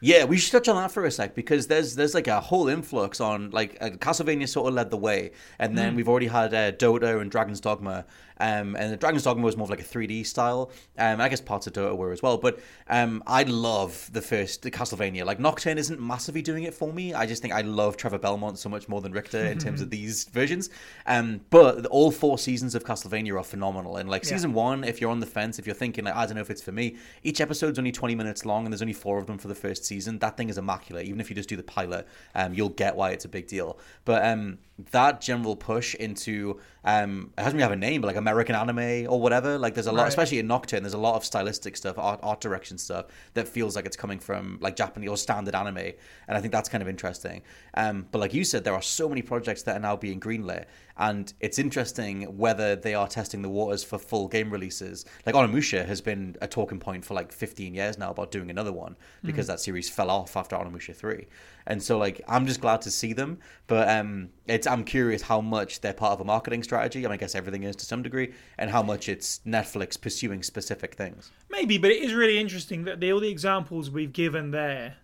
Yeah, 0.00 0.24
we 0.24 0.36
should 0.36 0.52
touch 0.52 0.68
on 0.68 0.76
that 0.76 0.90
for 0.90 1.04
a 1.04 1.10
sec 1.10 1.34
because 1.34 1.68
there's 1.68 1.94
there's 1.94 2.14
like 2.14 2.26
a 2.26 2.40
whole 2.40 2.68
influx 2.68 3.20
on 3.20 3.50
like 3.50 3.78
uh, 3.80 3.90
Castlevania 3.90 4.46
sort 4.46 4.68
of 4.68 4.74
led 4.74 4.90
the 4.90 4.96
way, 4.96 5.30
and 5.58 5.76
then 5.76 5.94
we've 5.94 6.08
already 6.08 6.26
had 6.26 6.52
uh, 6.52 6.72
Dota 6.72 7.20
and 7.20 7.30
Dragon's 7.30 7.60
Dogma, 7.60 8.04
um, 8.38 8.76
and 8.76 8.92
the 8.92 8.96
Dragon's 8.98 9.22
Dogma 9.22 9.42
was 9.42 9.56
more 9.56 9.64
of 9.64 9.70
like 9.70 9.80
a 9.80 9.84
3D 9.84 10.26
style. 10.26 10.70
Um, 10.98 11.20
I 11.20 11.30
guess 11.30 11.40
parts 11.40 11.66
of 11.66 11.72
Dota 11.72 11.96
were 11.96 12.12
as 12.12 12.22
well, 12.22 12.36
but 12.36 12.60
um, 12.88 13.22
I 13.26 13.44
love 13.44 14.10
the 14.12 14.20
first 14.20 14.62
the 14.62 14.70
Castlevania. 14.70 15.24
Like 15.24 15.40
Nocturne 15.40 15.78
isn't 15.78 15.98
massively 15.98 16.42
doing 16.42 16.64
it 16.64 16.74
for 16.74 16.92
me. 16.92 17.14
I 17.14 17.24
just 17.24 17.40
think 17.40 17.54
I 17.54 17.62
love 17.62 17.96
Trevor 17.96 18.18
Belmont 18.18 18.58
so 18.58 18.68
much 18.68 18.90
more 18.90 19.00
than 19.00 19.12
Richter 19.12 19.46
in 19.46 19.58
terms 19.58 19.80
of 19.80 19.88
these 19.96 20.24
versions. 20.24 20.68
Um, 21.06 21.40
but 21.48 21.86
all 21.86 22.10
four 22.10 22.36
seasons 22.36 22.74
of 22.74 22.84
Castlevania 22.84 23.38
are 23.38 23.44
phenomenal, 23.44 23.96
and 23.96 24.10
like 24.10 24.26
season 24.26 24.52
one, 24.52 24.84
if 24.84 25.00
you're 25.00 25.10
on 25.10 25.20
the 25.20 25.26
fence, 25.26 25.58
if 25.58 25.66
you're 25.66 25.74
thinking 25.74 26.04
like 26.04 26.14
I 26.14 26.26
don't 26.26 26.34
know 26.34 26.42
if 26.42 26.50
it's 26.50 26.62
for 26.62 26.72
me, 26.72 26.96
each 27.22 27.40
episode's 27.40 27.78
only 27.78 27.92
20 27.92 28.14
minutes 28.14 28.44
long, 28.44 28.66
and 28.66 28.72
there's 28.72 28.82
only 28.82 28.92
four 28.92 29.18
of 29.18 29.26
them 29.26 29.38
for 29.38 29.48
the 29.48 29.54
first 29.54 29.85
season. 29.86 30.18
That 30.18 30.36
thing 30.36 30.48
is 30.48 30.58
immaculate. 30.58 31.06
Even 31.06 31.20
if 31.20 31.30
you 31.30 31.36
just 31.36 31.48
do 31.48 31.56
the 31.56 31.62
pilot, 31.62 32.06
um, 32.34 32.54
you'll 32.54 32.68
get 32.68 32.96
why 32.96 33.10
it's 33.10 33.24
a 33.24 33.28
big 33.28 33.46
deal. 33.46 33.78
But 34.04 34.24
um, 34.24 34.58
that 34.90 35.20
general 35.20 35.56
push 35.56 35.94
into 35.94 36.60
um, 36.84 37.32
it 37.36 37.40
doesn't 37.42 37.54
really 37.54 37.62
have 37.62 37.72
a 37.72 37.76
name, 37.76 38.00
but 38.00 38.06
like 38.06 38.16
American 38.16 38.54
anime 38.54 39.10
or 39.10 39.20
whatever. 39.20 39.58
Like 39.58 39.74
there's 39.74 39.88
a 39.88 39.92
lot, 39.92 40.02
Right. 40.02 40.08
especially 40.08 40.38
in 40.38 40.46
Nocturne, 40.46 40.84
there's 40.84 40.94
a 40.94 40.98
lot 40.98 41.16
of 41.16 41.24
stylistic 41.24 41.76
stuff, 41.76 41.98
art, 41.98 42.20
art 42.22 42.40
direction 42.40 42.78
stuff 42.78 43.06
that 43.34 43.48
feels 43.48 43.74
like 43.74 43.86
it's 43.86 43.96
coming 43.96 44.20
from 44.20 44.58
like 44.60 44.76
Japanese 44.76 45.08
or 45.10 45.16
standard 45.16 45.56
anime, 45.56 45.78
and 45.78 46.36
I 46.36 46.40
think 46.40 46.52
that's 46.52 46.68
kind 46.68 46.82
of 46.82 46.88
interesting. 46.88 47.42
Um, 47.74 48.06
but 48.12 48.20
like 48.20 48.32
you 48.34 48.44
said, 48.44 48.62
there 48.62 48.74
are 48.74 48.82
so 48.82 49.08
many 49.08 49.20
projects 49.22 49.62
that 49.64 49.76
are 49.76 49.80
now 49.80 49.96
being 49.96 50.20
greenlit, 50.20 50.66
and 50.96 51.32
it's 51.40 51.58
interesting 51.58 52.22
whether 52.38 52.76
they 52.76 52.94
are 52.94 53.08
testing 53.08 53.42
the 53.42 53.48
waters 53.50 53.82
for 53.82 53.98
full 53.98 54.28
game 54.28 54.50
releases. 54.50 55.06
Like 55.24 55.34
Onimusha 55.34 55.84
has 55.86 56.00
been 56.00 56.36
a 56.40 56.46
talking 56.46 56.78
point 56.78 57.04
for 57.04 57.14
like 57.14 57.32
15 57.32 57.74
years 57.74 57.98
now 57.98 58.10
about 58.12 58.30
doing 58.30 58.48
another 58.48 58.72
one 58.72 58.96
because 59.24 59.48
that 59.48 59.58
series 59.58 59.90
fell 59.90 60.08
off 60.10 60.36
after 60.36 60.54
Onimusha 60.54 60.94
3. 60.94 61.26
And 61.66 61.82
so 61.82 61.98
like 61.98 62.20
I'm 62.28 62.46
just 62.46 62.60
glad 62.60 62.80
to 62.82 62.92
see 62.92 63.12
them, 63.12 63.38
but 63.66 63.88
um 63.88 64.28
it's 64.46 64.65
I'm 64.66 64.84
curious 64.84 65.22
how 65.22 65.40
much 65.40 65.80
they're 65.80 65.92
part 65.92 66.12
of 66.12 66.20
a 66.20 66.24
marketing 66.24 66.62
strategy. 66.62 67.00
I 67.00 67.08
mean 67.08 67.14
I 67.14 67.16
guess 67.16 67.34
everything 67.34 67.62
is 67.62 67.76
to 67.76 67.86
some 67.86 68.02
degree 68.02 68.32
and 68.58 68.70
how 68.70 68.82
much 68.82 69.08
it's 69.08 69.40
Netflix 69.46 70.00
pursuing 70.00 70.42
specific 70.42 70.94
things. 70.94 71.30
Maybe, 71.50 71.78
but 71.78 71.90
it 71.90 72.02
is 72.02 72.14
really 72.14 72.38
interesting 72.38 72.84
that 72.84 73.00
the, 73.00 73.12
all 73.12 73.20
the 73.20 73.28
examples 73.28 73.90
we've 73.90 74.12
given 74.12 74.50
there, 74.50 74.96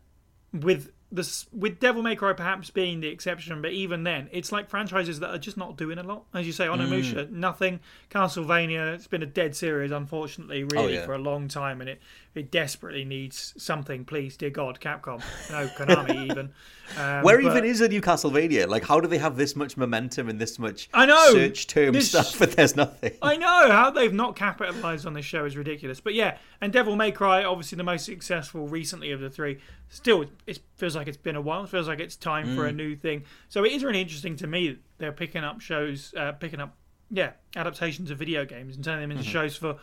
with 0.53 0.91
this 1.13 1.47
with 1.53 1.79
Devil 1.79 2.03
May 2.03 2.17
Cry 2.17 2.33
perhaps 2.33 2.71
being 2.71 3.01
the 3.01 3.09
exception, 3.09 3.61
but 3.63 3.73
even 3.73 4.03
then, 4.03 4.29
it's 4.33 4.51
like 4.51 4.71
franchises 4.71 5.21
that 5.21 5.31
are 5.31 5.39
just 5.39 5.57
not 5.57 5.77
doing 5.77 5.99
a 5.99 6.03
lot. 6.03 6.25
As 6.33 6.47
you 6.47 6.53
say, 6.53 6.67
Onimusha, 6.67 7.27
mm. 7.27 7.31
nothing. 7.31 7.81
Castlevania, 8.11 8.95
it's 8.95 9.07
been 9.07 9.23
a 9.23 9.27
dead 9.27 9.55
series, 9.55 9.91
unfortunately, 9.91 10.65
really 10.65 10.97
oh, 10.97 11.01
yeah. 11.01 11.07
for 11.07 11.13
a 11.13 11.19
long 11.19 11.49
time, 11.49 11.81
and 11.81 11.91
it 11.91 12.01
it 12.35 12.51
desperately 12.51 13.05
needs 13.05 13.53
something. 13.59 14.05
Please, 14.05 14.37
dear 14.37 14.51
God, 14.51 14.81
Capcom, 14.81 15.21
no 15.51 15.67
Konami 15.77 16.31
even. 16.31 16.51
Um, 16.97 17.23
Where 17.23 17.41
but- 17.41 17.51
even 17.51 17.65
is 17.65 17.81
a 17.81 17.89
new 17.89 18.01
Castlevania? 18.01 18.67
Like 18.69 18.85
how 18.85 19.01
do 19.01 19.09
they 19.09 19.19
have 19.19 19.37
this 19.37 19.55
much 19.55 19.77
momentum 19.77 20.29
and 20.29 20.41
this 20.41 20.59
much 20.59 20.89
I 20.95 21.07
know! 21.07 21.33
search 21.33 21.67
term 21.67 21.93
This- 21.93 22.09
stuff 22.09 22.39
but 22.39 22.53
there's 22.53 22.75
nothing? 22.77 23.13
I 23.21 23.37
know 23.37 23.71
how 23.71 23.91
they've 23.91 24.13
not 24.13 24.35
capitalized 24.37 25.07
on 25.07 25.13
this 25.13 25.25
show 25.27 25.45
is 25.45 25.57
ridiculous. 25.57 26.01
But 26.01 26.15
yeah, 26.15 26.39
and 26.61 26.73
Devil 26.73 26.97
May 26.97 27.13
Cry, 27.13 27.45
obviously 27.45 27.77
the 27.77 27.85
most 27.85 28.07
successful 28.07 28.67
recently 28.67 29.13
of 29.13 29.21
the 29.21 29.31
three. 29.31 29.59
Still, 29.91 30.25
it 30.47 30.61
feels 30.77 30.97
like 30.97 31.07
it's 31.09 31.17
been 31.19 31.37
a 31.37 31.41
while. 31.41 31.65
It 31.65 31.69
feels 31.71 31.87
like 31.89 32.01
it's 32.01 32.17
time 32.17 32.57
for 32.57 32.67
a 32.67 32.73
new 32.73 32.97
thing. 32.97 33.25
So 33.51 33.65
it 33.65 33.73
is 33.73 33.85
really 33.85 34.01
interesting 34.01 34.37
to 34.37 34.47
me 34.47 34.69
that 34.71 34.79
they're 34.99 35.13
picking 35.13 35.45
up 35.45 35.61
shows, 35.61 36.15
uh, 36.17 36.33
picking 36.33 36.61
up 36.61 36.77
yeah 37.15 37.33
adaptations 37.57 38.11
of 38.11 38.17
video 38.19 38.47
games 38.47 38.75
and 38.75 38.83
turning 38.83 39.03
them 39.07 39.11
into 39.19 39.23
shows 39.29 39.55
for 39.55 39.77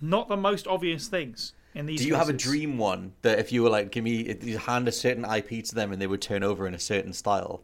not 0.00 0.28
the 0.28 0.36
most 0.36 0.68
obvious 0.68 1.08
things 1.08 1.54
in 1.74 1.86
these. 1.86 2.00
Do 2.00 2.06
you 2.08 2.14
have 2.14 2.28
a 2.28 2.32
dream 2.32 2.78
one 2.78 3.12
that 3.22 3.38
if 3.38 3.52
you 3.52 3.62
were 3.62 3.70
like, 3.70 3.90
give 3.90 4.04
me, 4.04 4.36
you 4.42 4.58
hand 4.58 4.88
a 4.88 4.92
certain 4.92 5.24
IP 5.24 5.64
to 5.66 5.74
them 5.74 5.92
and 5.92 6.00
they 6.00 6.06
would 6.06 6.20
turn 6.22 6.42
over 6.42 6.66
in 6.66 6.74
a 6.74 6.78
certain 6.78 7.12
style? 7.12 7.62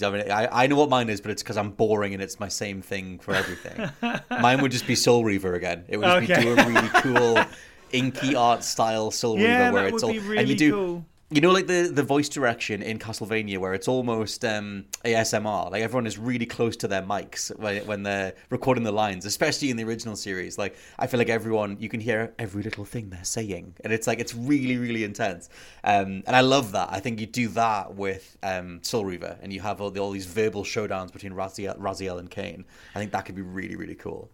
Have 0.00 0.14
any, 0.14 0.30
I, 0.30 0.64
I 0.64 0.66
know 0.68 0.76
what 0.76 0.88
mine 0.88 1.10
is, 1.10 1.20
but 1.20 1.30
it's 1.30 1.42
because 1.42 1.58
I'm 1.58 1.70
boring 1.72 2.14
and 2.14 2.22
it's 2.22 2.40
my 2.40 2.48
same 2.48 2.80
thing 2.80 3.18
for 3.18 3.34
everything. 3.34 3.90
mine 4.30 4.62
would 4.62 4.72
just 4.72 4.86
be 4.86 4.94
Soul 4.94 5.22
Reaver 5.22 5.54
again. 5.54 5.84
It 5.86 5.98
would 5.98 6.06
just 6.06 6.16
Okay. 6.32 6.36
be 6.38 6.42
do 6.44 6.48
a 6.48 6.66
really 6.66 6.88
cool, 7.02 7.46
inky 7.92 8.34
art 8.34 8.64
style 8.64 9.10
Soul 9.10 9.38
Yeah, 9.38 9.48
Reaver 9.68 9.72
where 9.72 9.86
it's 9.88 10.02
all 10.02 10.12
be 10.12 10.38
and 10.38 10.48
you 10.48 10.54
do. 10.54 10.72
cool. 10.72 11.06
You 11.32 11.40
know, 11.40 11.50
like 11.50 11.66
the, 11.66 11.90
the 11.90 12.02
voice 12.02 12.28
direction 12.28 12.82
in 12.82 12.98
Castlevania, 12.98 13.56
where 13.56 13.72
it's 13.72 13.88
almost 13.88 14.44
um, 14.44 14.84
ASMR. 15.02 15.70
Like 15.70 15.80
everyone 15.80 16.06
is 16.06 16.18
really 16.18 16.44
close 16.44 16.76
to 16.76 16.88
their 16.88 17.00
mics 17.00 17.58
when, 17.58 17.86
when 17.86 18.02
they're 18.02 18.34
recording 18.50 18.84
the 18.84 18.92
lines, 18.92 19.24
especially 19.24 19.70
in 19.70 19.78
the 19.78 19.84
original 19.84 20.14
series. 20.14 20.58
Like 20.58 20.76
I 20.98 21.06
feel 21.06 21.16
like 21.16 21.30
everyone, 21.30 21.78
you 21.80 21.88
can 21.88 22.00
hear 22.00 22.34
every 22.38 22.62
little 22.62 22.84
thing 22.84 23.08
they're 23.08 23.24
saying, 23.24 23.76
and 23.82 23.94
it's 23.94 24.06
like 24.06 24.18
it's 24.18 24.34
really, 24.34 24.76
really 24.76 25.04
intense. 25.04 25.48
Um, 25.84 26.22
and 26.26 26.36
I 26.36 26.42
love 26.42 26.72
that. 26.72 26.90
I 26.92 27.00
think 27.00 27.18
you 27.18 27.26
do 27.26 27.48
that 27.48 27.94
with 27.94 28.36
um, 28.42 28.80
Soul 28.82 29.06
Reaver, 29.06 29.38
and 29.40 29.54
you 29.54 29.62
have 29.62 29.80
all, 29.80 29.98
all 29.98 30.10
these 30.10 30.26
verbal 30.26 30.64
showdowns 30.64 31.14
between 31.14 31.32
Raziel, 31.32 31.78
Raziel 31.78 32.18
and 32.18 32.30
Kain. 32.30 32.66
I 32.94 32.98
think 32.98 33.10
that 33.12 33.24
could 33.24 33.36
be 33.36 33.42
really, 33.42 33.76
really 33.76 33.94
cool. 33.94 34.28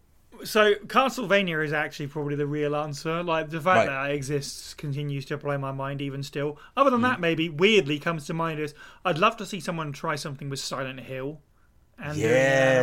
So 0.44 0.74
Castlevania 0.86 1.64
is 1.64 1.72
actually 1.72 2.06
probably 2.08 2.36
the 2.36 2.46
real 2.46 2.74
answer. 2.76 3.22
Like 3.22 3.50
the 3.50 3.60
fact 3.60 3.78
Right. 3.78 3.86
that 3.86 4.10
it 4.10 4.14
exists 4.14 4.74
continues 4.74 5.24
to 5.26 5.36
blow 5.36 5.58
my 5.58 5.72
mind 5.72 6.00
even 6.00 6.22
still. 6.22 6.58
Other 6.76 6.90
than 6.90 7.00
Mm. 7.00 7.10
that, 7.10 7.20
maybe 7.20 7.48
weirdly 7.48 7.98
comes 7.98 8.26
to 8.26 8.34
mind 8.34 8.60
is 8.60 8.74
I'd 9.04 9.18
love 9.18 9.36
to 9.38 9.46
see 9.46 9.60
someone 9.60 9.92
try 9.92 10.14
something 10.16 10.48
with 10.48 10.60
Silent 10.60 11.00
Hill 11.00 11.40
and 11.98 12.16
do 12.16 12.26
an 12.26 12.34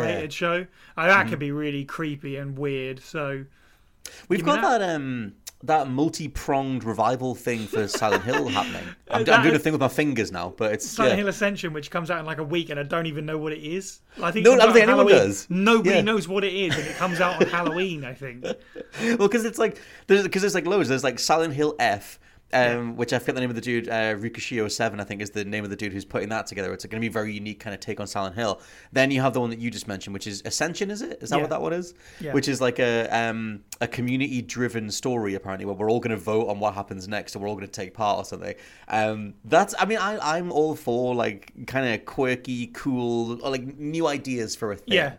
animated 0.04 0.34
show. 0.34 0.68
Uh, 0.98 1.08
that 1.08 1.28
could 1.30 1.40
be 1.40 1.52
really 1.52 1.86
creepy 1.86 2.36
and 2.36 2.58
weird. 2.58 3.00
So 3.02 3.46
We've 4.28 4.44
got 4.44 4.62
that. 4.62 4.80
that 4.80 4.96
um 4.96 5.34
that 5.64 5.90
multi 5.90 6.28
pronged 6.28 6.84
revival 6.84 7.34
thing 7.34 7.66
for 7.66 7.88
Silent 7.88 8.24
Hill 8.24 8.48
happening. 8.50 8.84
I'm, 9.10 9.28
I'm 9.30 9.42
doing 9.44 9.56
a 9.56 9.60
thing 9.60 9.72
with 9.74 9.82
my 9.82 9.88
fingers 9.88 10.32
now, 10.32 10.54
but 10.58 10.74
it's 10.74 10.86
Silent 10.88 11.14
yeah. 11.14 11.18
Hill 11.18 11.28
Ascension, 11.30 11.74
which 11.74 11.90
comes 11.90 12.12
out 12.12 12.20
in 12.20 12.26
like 12.26 12.38
a 12.38 12.44
week, 12.44 12.70
and 12.70 12.80
I 12.80 12.84
don't 12.84 13.08
even 13.08 13.26
know 13.26 13.38
what 13.38 13.52
it 13.54 13.64
is. 13.64 14.02
I 14.22 14.32
think 14.32 14.46
No, 14.46 14.54
I 14.54 14.58
don't 14.58 14.74
think 14.74 14.84
anyone 14.84 15.08
Halloween. 15.08 15.28
does. 15.28 15.48
Nobody 15.50 15.96
Yeah. 15.96 16.02
knows 16.02 16.28
what 16.28 16.44
it 16.44 16.54
is, 16.54 16.78
and 16.78 16.86
it 16.88 16.96
comes 16.98 17.20
out 17.20 17.42
on 17.42 17.48
Halloween. 17.50 18.04
I 18.06 18.14
think. 18.14 18.44
well, 18.44 19.18
because 19.18 19.46
it's 19.46 19.58
like 19.58 19.82
there's 20.08 20.24
because 20.24 20.42
there's 20.42 20.56
like 20.56 20.68
loads. 20.68 20.90
There's 20.90 21.04
like 21.04 21.20
Silent 21.20 21.54
Hill 21.54 21.76
F. 21.80 22.20
Um, 22.54 22.96
which 22.96 23.12
I 23.12 23.20
forget 23.20 23.36
the 23.36 23.42
name 23.42 23.50
of 23.50 23.56
the 23.56 23.62
dude, 23.62 23.90
uh, 23.90 24.16
Ryukishi07, 24.16 25.02
I 25.02 25.04
think 25.04 25.22
is 25.22 25.32
the 25.32 25.44
name 25.44 25.64
of 25.66 25.70
the 25.70 25.76
dude 25.76 25.92
who's 25.92 26.06
putting 26.06 26.30
that 26.30 26.48
together. 26.48 26.72
It's 26.72 26.86
going 26.86 26.98
to 26.98 27.02
be 27.02 27.08
a 27.08 27.12
very 27.12 27.34
unique 27.34 27.60
kind 27.60 27.74
of 27.74 27.82
take 27.82 28.00
on 28.00 28.08
Silent 28.08 28.36
Hill. 28.36 28.62
Then 28.94 29.12
you 29.12 29.20
have 29.22 29.34
the 29.34 29.42
one 29.42 29.50
that 29.50 29.60
you 29.60 29.70
just 29.72 29.88
mentioned, 29.90 30.14
which 30.14 30.26
is 30.28 30.42
Ascension. 30.46 30.90
Is 30.90 31.02
it? 31.02 31.18
Is 31.22 31.32
that 31.32 31.38
Yeah. 31.38 31.42
what 31.42 31.50
that 31.50 31.62
one 31.62 31.74
is? 31.74 31.94
Yeah. 32.22 32.32
Which 32.34 32.48
is 32.48 32.62
like 32.62 32.80
a 32.80 33.08
um, 33.10 33.62
a 33.82 33.88
community 33.88 34.42
driven 34.42 34.90
story 34.92 35.34
apparently, 35.36 35.66
where 35.66 35.76
we're 35.76 35.90
all 35.92 36.00
going 36.00 36.16
to 36.16 36.24
vote 36.24 36.48
on 36.48 36.60
what 36.60 36.76
happens 36.76 37.08
next, 37.08 37.34
so 37.34 37.40
we're 37.40 37.50
all 37.50 37.56
going 37.56 37.68
to 37.68 37.72
take 37.72 37.94
part 37.94 38.20
or 38.20 38.24
something. 38.26 38.56
Um, 38.88 39.34
that's 39.44 39.76
I 39.78 39.86
mean 39.86 39.98
I 39.98 40.38
I'm 40.38 40.52
all 40.52 40.76
for 40.76 41.14
like 41.16 41.52
kind 41.68 41.94
of 41.94 42.06
quirky, 42.06 42.68
cool, 42.68 43.44
or 43.44 43.50
like 43.50 43.78
new 43.78 44.08
ideas 44.08 44.56
for 44.56 44.72
a 44.72 44.76
thing. 44.76 44.94
Yeah. 44.94 45.14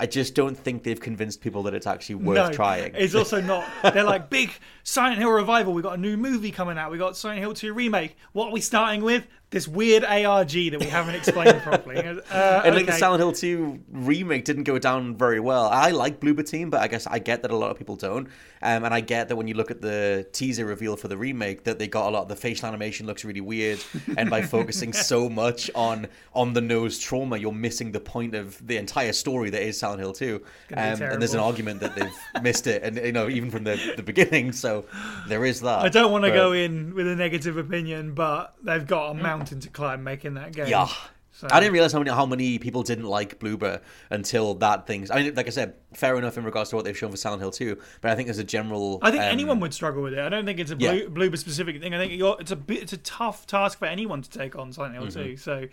I 0.00 0.06
just 0.06 0.34
don't 0.34 0.56
think 0.56 0.82
they've 0.82 0.98
convinced 0.98 1.42
people 1.42 1.62
that 1.64 1.74
it's 1.74 1.86
actually 1.86 2.14
worth 2.14 2.52
trying. 2.52 2.94
It's 2.94 3.14
also 3.14 3.38
not. 3.42 3.68
They're 3.82 4.02
like 4.02 4.30
big 4.30 4.50
Silent 4.82 5.18
Hill 5.18 5.30
revival. 5.30 5.74
We 5.74 5.82
got 5.82 5.98
a 5.98 6.00
new 6.00 6.16
movie 6.16 6.50
coming 6.50 6.78
out. 6.78 6.90
We 6.90 6.96
got 6.96 7.18
Silent 7.18 7.40
Hill 7.40 7.52
2 7.52 7.74
remake. 7.74 8.16
What 8.32 8.46
are 8.46 8.52
we 8.52 8.62
starting 8.62 9.02
with? 9.02 9.26
This 9.50 9.66
weird 9.66 10.04
ARG 10.04 10.50
that 10.52 10.76
we 10.78 10.86
haven't 10.86 11.16
explained 11.16 11.60
properly. 11.64 11.96
Uh, 11.98 12.62
and 12.64 12.76
like 12.76 12.86
the. 12.86 12.92
Silent 12.92 13.18
Hill 13.20 13.32
2 13.32 13.80
remake 13.90 14.44
didn't 14.44 14.62
go 14.62 14.78
down 14.78 15.16
very 15.16 15.40
well. 15.40 15.64
I 15.66 15.90
like 15.90 16.20
Bloober 16.20 16.48
Team, 16.48 16.70
but 16.70 16.80
I 16.80 16.86
guess 16.86 17.04
I 17.08 17.18
get 17.18 17.42
that 17.42 17.50
a 17.50 17.56
lot 17.56 17.72
of 17.72 17.76
people 17.76 17.96
don't. 17.96 18.28
Um, 18.62 18.84
and 18.84 18.94
I 18.94 19.00
get 19.00 19.28
that 19.28 19.34
when 19.36 19.48
you 19.48 19.54
look 19.54 19.72
at 19.72 19.80
the 19.80 20.24
teaser 20.32 20.66
reveal 20.66 20.94
for 20.96 21.08
the 21.08 21.16
remake, 21.16 21.64
that 21.64 21.80
they 21.80 21.88
got 21.88 22.08
a 22.08 22.10
lot. 22.10 22.22
Of 22.22 22.28
the 22.28 22.36
facial 22.36 22.68
animation 22.68 23.06
looks 23.06 23.24
really 23.24 23.40
weird, 23.40 23.80
and 24.16 24.30
by 24.30 24.42
focusing 24.56 24.92
so 24.92 25.28
much 25.28 25.68
on 25.74 26.06
on 26.34 26.52
the 26.52 26.60
nose 26.60 26.98
trauma, 26.98 27.36
you're 27.38 27.50
missing 27.52 27.90
the 27.90 27.98
point 28.00 28.34
of 28.36 28.64
the 28.64 28.76
entire 28.76 29.12
story 29.12 29.50
that 29.50 29.62
is 29.62 29.78
Silent 29.78 30.00
Hill 30.00 30.12
2. 30.12 30.42
Um, 30.74 30.76
and 30.76 31.20
there's 31.22 31.34
an 31.34 31.40
argument 31.40 31.80
that 31.80 31.96
they've 31.96 32.12
missed 32.42 32.66
it, 32.68 32.82
and 32.84 32.96
you 32.98 33.12
know 33.12 33.28
even 33.28 33.50
from 33.50 33.64
the, 33.64 33.94
the 33.96 34.02
beginning. 34.02 34.52
So 34.52 34.84
there 35.26 35.44
is 35.44 35.60
that. 35.62 35.80
I 35.80 35.88
don't 35.88 36.12
want 36.12 36.24
to 36.24 36.30
But- 36.30 36.36
go 36.36 36.52
in 36.52 36.94
with 36.94 37.08
a 37.08 37.16
negative 37.16 37.56
opinion, 37.56 38.12
but 38.14 38.54
they've 38.62 38.86
got 38.86 39.10
a 39.10 39.14
mountain 39.14 39.39
to 39.46 39.68
climb 39.68 40.02
making 40.04 40.34
that 40.34 40.52
game. 40.52 40.68
Yeah. 40.68 40.88
So- 41.32 41.48
I 41.50 41.60
didn't 41.60 41.72
realize 41.72 41.92
how 41.92 42.00
many 42.00 42.10
how 42.10 42.26
many 42.26 42.58
people 42.58 42.82
didn't 42.82 43.04
like 43.06 43.38
Bloober 43.38 43.80
until 44.10 44.54
that 44.56 44.86
thing. 44.86 45.06
I 45.10 45.22
mean, 45.22 45.34
like 45.34 45.46
I 45.46 45.50
said, 45.50 45.74
fair 45.94 46.16
enough 46.18 46.36
in 46.36 46.44
regards 46.44 46.70
to 46.70 46.76
what 46.76 46.84
they've 46.84 46.96
shown 46.98 47.10
for 47.10 47.16
Silent 47.16 47.40
Hill 47.40 47.50
2, 47.52 47.78
but 48.00 48.10
I 48.10 48.14
think 48.16 48.26
there's 48.26 48.38
a 48.38 48.44
general. 48.44 48.98
I 49.00 49.10
think 49.10 49.22
um, 49.22 49.30
anyone 49.30 49.60
would 49.60 49.72
struggle 49.72 50.02
with 50.02 50.12
it. 50.12 50.18
I 50.18 50.28
don't 50.28 50.44
think 50.44 50.58
it's 50.58 50.70
a 50.72 50.76
Yeah. 50.76 50.92
Bloober 51.08 51.38
specific 51.38 51.80
thing. 51.80 51.94
I 51.94 51.98
think 51.98 52.12
you're, 52.12 52.36
it's 52.40 52.50
a 52.50 52.56
bit, 52.56 52.82
it's 52.82 52.92
a 52.92 52.98
tough 52.98 53.46
task 53.46 53.78
for 53.78 53.86
anyone 53.86 54.20
to 54.22 54.28
take 54.30 54.56
on 54.56 54.72
Silent 54.72 54.94
Mm-hmm. 54.96 55.18
Hill 55.18 55.28
2. 55.28 55.36
So 55.36 55.68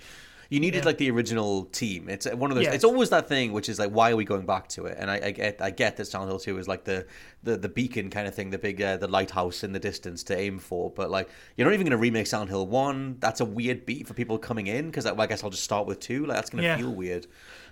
You 0.49 0.60
needed 0.60 0.79
Yeah. 0.79 0.86
like 0.86 0.97
the 0.97 1.12
original 1.12 1.65
team. 1.65 2.07
It's 2.10 2.25
one 2.25 2.51
of 2.51 2.55
those. 2.55 2.65
Yeah. 2.65 2.73
It's 2.73 2.83
always 2.83 3.10
that 3.10 3.27
thing, 3.27 3.51
which 3.53 3.67
is 3.69 3.79
like, 3.79 3.89
why 3.91 4.12
are 4.12 4.15
we 4.15 4.25
going 4.25 4.45
back 4.45 4.67
to 4.69 4.86
it? 4.86 4.97
And 4.99 5.12
I, 5.12 5.15
I 5.27 5.31
get, 5.31 5.62
I 5.62 5.69
get 5.71 5.97
that 5.97 6.05
Silent 6.05 6.29
Hill 6.31 6.39
Two 6.39 6.57
is 6.57 6.67
like 6.67 6.83
the 6.86 7.05
the, 7.43 7.57
the 7.57 7.69
beacon 7.69 8.10
kind 8.10 8.27
of 8.27 8.33
thing, 8.36 8.49
the 8.49 8.57
big 8.57 8.81
uh, 8.81 8.97
the 8.97 9.07
lighthouse 9.07 9.63
in 9.63 9.71
the 9.73 9.79
distance 9.79 10.23
to 10.23 10.38
aim 10.38 10.60
for. 10.60 10.89
But 10.89 11.10
like, 11.12 11.29
you're 11.55 11.65
not 11.65 11.73
even 11.73 11.86
going 11.86 11.91
to 11.91 11.97
remake 11.97 12.27
Silent 12.27 12.49
Hill 12.49 12.67
One. 12.67 13.17
That's 13.19 13.41
a 13.41 13.45
weird 13.45 13.86
beat 13.86 14.07
for 14.07 14.13
people 14.13 14.38
coming 14.38 14.67
in 14.67 14.88
because 14.88 15.05
I, 15.05 15.13
I 15.15 15.27
guess 15.27 15.43
I'll 15.43 15.49
just 15.49 15.63
start 15.63 15.88
with 15.88 15.99
two. 15.99 16.25
Like 16.25 16.38
that's 16.38 16.49
going 16.49 16.62
to 16.63 16.67
Yeah. 16.67 16.77
feel 16.77 16.93
weird. 16.93 17.27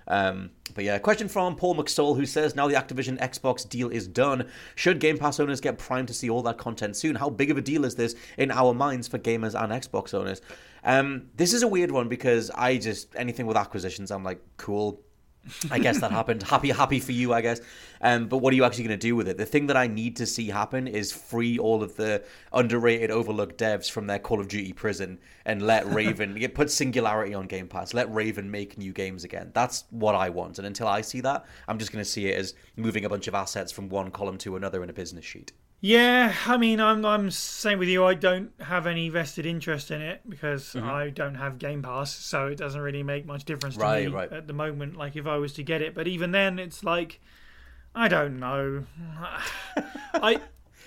Um, 0.07 0.51
but 0.75 0.83
yeah, 0.83 0.99
question 0.99 1.27
from 1.27 1.55
Paul 1.55 1.75
McStall 1.75 2.15
who 2.15 2.27
says, 2.27 2.55
"Now 2.55 2.67
the 2.67 2.75
Activision 2.75 3.17
Xbox 3.19 3.67
deal 3.67 3.89
is 3.89 4.07
done. 4.07 4.47
Should 4.75 4.99
Game 4.99 5.17
Pass 5.17 5.39
owners 5.39 5.59
get 5.59 5.79
primed 5.79 6.09
to 6.09 6.13
see 6.13 6.29
all 6.29 6.43
that 6.43 6.59
content 6.59 6.95
soon? 6.95 7.15
How 7.15 7.29
big 7.31 7.49
of 7.49 7.57
a 7.57 7.61
deal 7.61 7.85
is 7.85 7.95
this 7.95 8.13
in 8.37 8.51
our 8.51 8.73
minds 8.73 9.07
for 9.07 9.17
gamers 9.17 9.59
and 9.59 9.71
Xbox 9.73 10.13
owners?" 10.13 10.41
Um, 10.85 11.29
this 11.35 11.53
is 11.53 11.63
a 11.63 11.67
weird 11.67 11.91
one 11.91 12.07
because 12.07 12.51
I 12.51 12.77
just 12.77 13.13
anything 13.15 13.47
with 13.47 13.57
acquisitions, 13.57 14.11
I'm 14.11 14.23
like, 14.23 14.39
cool. 14.57 15.01
I 15.69 15.77
guess 15.77 15.99
that 15.99 16.11
happened. 16.11 16.41
Happy, 16.55 16.71
happy 16.71 16.99
for 16.99 17.11
you, 17.11 17.31
I 17.31 17.41
guess. 17.41 17.61
Um, 18.01 18.27
but 18.27 18.37
what 18.37 18.51
are 18.51 18.55
you 18.55 18.63
actually 18.63 18.85
going 18.85 18.99
to 18.99 19.07
do 19.07 19.15
with 19.15 19.27
it? 19.27 19.37
The 19.37 19.45
thing 19.45 19.67
that 19.67 19.77
I 19.77 19.85
need 19.85 20.15
to 20.15 20.25
see 20.25 20.47
happen 20.47 20.87
is 20.87 21.11
free 21.11 21.59
all 21.59 21.83
of 21.83 21.95
the 21.95 22.23
underrated, 22.51 23.11
overlooked 23.11 23.59
devs 23.59 23.89
from 23.89 24.07
their 24.07 24.17
Call 24.17 24.39
of 24.39 24.47
Duty 24.47 24.73
prison 24.73 25.19
and 25.45 25.61
let 25.61 25.85
Raven 25.93 26.33
get 26.33 26.55
put 26.55 26.71
Singularity 26.71 27.35
on 27.35 27.45
Game 27.45 27.67
Pass. 27.67 27.93
Let 27.93 28.11
Raven 28.11 28.49
make 28.49 28.79
new 28.79 28.91
games 28.91 29.23
again. 29.23 29.51
That's 29.53 29.85
what 29.91 30.15
I 30.15 30.29
want. 30.29 30.57
And 30.57 30.65
until 30.65 30.87
I 30.87 31.01
see 31.01 31.21
that, 31.21 31.45
I'm 31.67 31.77
just 31.77 31.91
going 31.91 32.03
to 32.03 32.09
see 32.09 32.27
it 32.27 32.39
as 32.39 32.55
moving 32.75 33.05
a 33.05 33.09
bunch 33.09 33.27
of 33.27 33.35
assets 33.35 33.71
from 33.71 33.89
one 33.89 34.09
column 34.09 34.39
to 34.39 34.55
another 34.55 34.81
in 34.83 34.89
a 34.89 34.93
business 34.93 35.25
sheet. 35.25 35.51
Yeah, 35.85 36.33
I 36.47 36.57
mean, 36.57 36.79
I'm 36.81 37.05
I'm 37.05 37.29
same 37.29 37.77
with 37.77 37.89
you. 37.89 38.03
I 38.05 38.15
don't 38.15 38.51
have 38.59 38.87
any 38.87 39.07
vested 39.09 39.45
interest 39.45 39.91
in 39.91 40.01
it 40.01 40.21
because 40.27 40.63
Mm-hmm. 40.73 40.89
I 40.89 41.09
don't 41.11 41.35
have 41.35 41.59
Game 41.59 41.83
Pass, 41.83 42.11
so 42.11 42.47
it 42.47 42.57
doesn't 42.57 42.81
really 42.81 43.03
make 43.03 43.27
much 43.27 43.45
difference 43.45 43.75
to 43.75 43.81
Right, 43.81 44.07
me 44.07 44.11
right. 44.11 44.33
at 44.33 44.47
the 44.47 44.53
moment. 44.53 44.97
Like 44.97 45.15
if 45.15 45.27
I 45.27 45.37
was 45.37 45.53
to 45.53 45.63
get 45.63 45.83
it, 45.83 45.93
but 45.93 46.07
even 46.07 46.31
then, 46.31 46.57
it's 46.57 46.83
like 46.83 47.21
I 47.93 48.07
don't 48.07 48.39
know. 48.39 48.85
I 50.15 50.39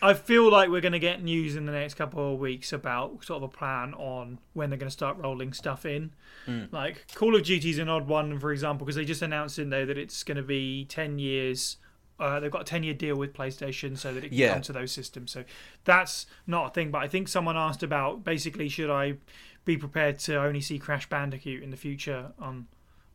I 0.02 0.14
feel 0.14 0.50
like 0.50 0.68
we're 0.68 0.80
going 0.80 0.92
to 0.92 0.98
get 0.98 1.22
news 1.22 1.54
in 1.54 1.66
the 1.66 1.72
next 1.72 1.94
couple 1.94 2.32
of 2.34 2.40
weeks 2.40 2.72
about 2.72 3.24
sort 3.24 3.36
of 3.42 3.42
a 3.44 3.56
plan 3.56 3.94
on 3.94 4.40
when 4.54 4.68
they're 4.68 4.78
going 4.80 4.88
to 4.90 4.92
start 4.92 5.16
rolling 5.18 5.52
stuff 5.52 5.86
in. 5.86 6.10
Hmm. 6.44 6.64
Like 6.72 7.06
Call 7.14 7.36
of 7.36 7.44
Duty's 7.44 7.78
an 7.78 7.88
odd 7.88 8.08
one, 8.08 8.40
for 8.40 8.50
example, 8.50 8.84
because 8.84 8.96
they 8.96 9.04
just 9.04 9.22
announced 9.22 9.60
in 9.60 9.70
there 9.70 9.86
that 9.86 9.96
it's 9.96 10.24
going 10.24 10.38
to 10.38 10.42
be 10.42 10.86
ten 10.86 11.20
years. 11.20 11.76
Uh, 12.18 12.40
they've 12.40 12.50
got 12.50 12.62
a 12.62 12.64
ten-year 12.64 12.94
deal 12.94 13.16
with 13.16 13.32
PlayStation 13.32 13.96
so 13.96 14.12
that 14.12 14.24
it 14.24 14.28
can 14.30 14.38
Yeah. 14.38 14.52
come 14.54 14.62
to 14.62 14.72
those 14.72 14.90
systems. 14.92 15.30
So 15.32 15.44
that's 15.84 16.26
not 16.46 16.66
a 16.66 16.70
thing. 16.70 16.90
But 16.90 17.02
I 17.02 17.08
think 17.08 17.28
someone 17.28 17.56
asked 17.56 17.82
about 17.82 18.24
basically 18.24 18.68
should 18.68 18.90
I 18.90 19.14
be 19.64 19.76
prepared 19.76 20.18
to 20.20 20.36
only 20.42 20.60
see 20.60 20.78
Crash 20.78 21.08
Bandicoot 21.08 21.62
in 21.62 21.70
the 21.70 21.76
future 21.76 22.32
on 22.38 22.66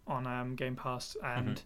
on 0.07 0.27
um, 0.27 0.55
Game 0.55 0.75
Pass 0.75 1.15
and. 1.23 1.61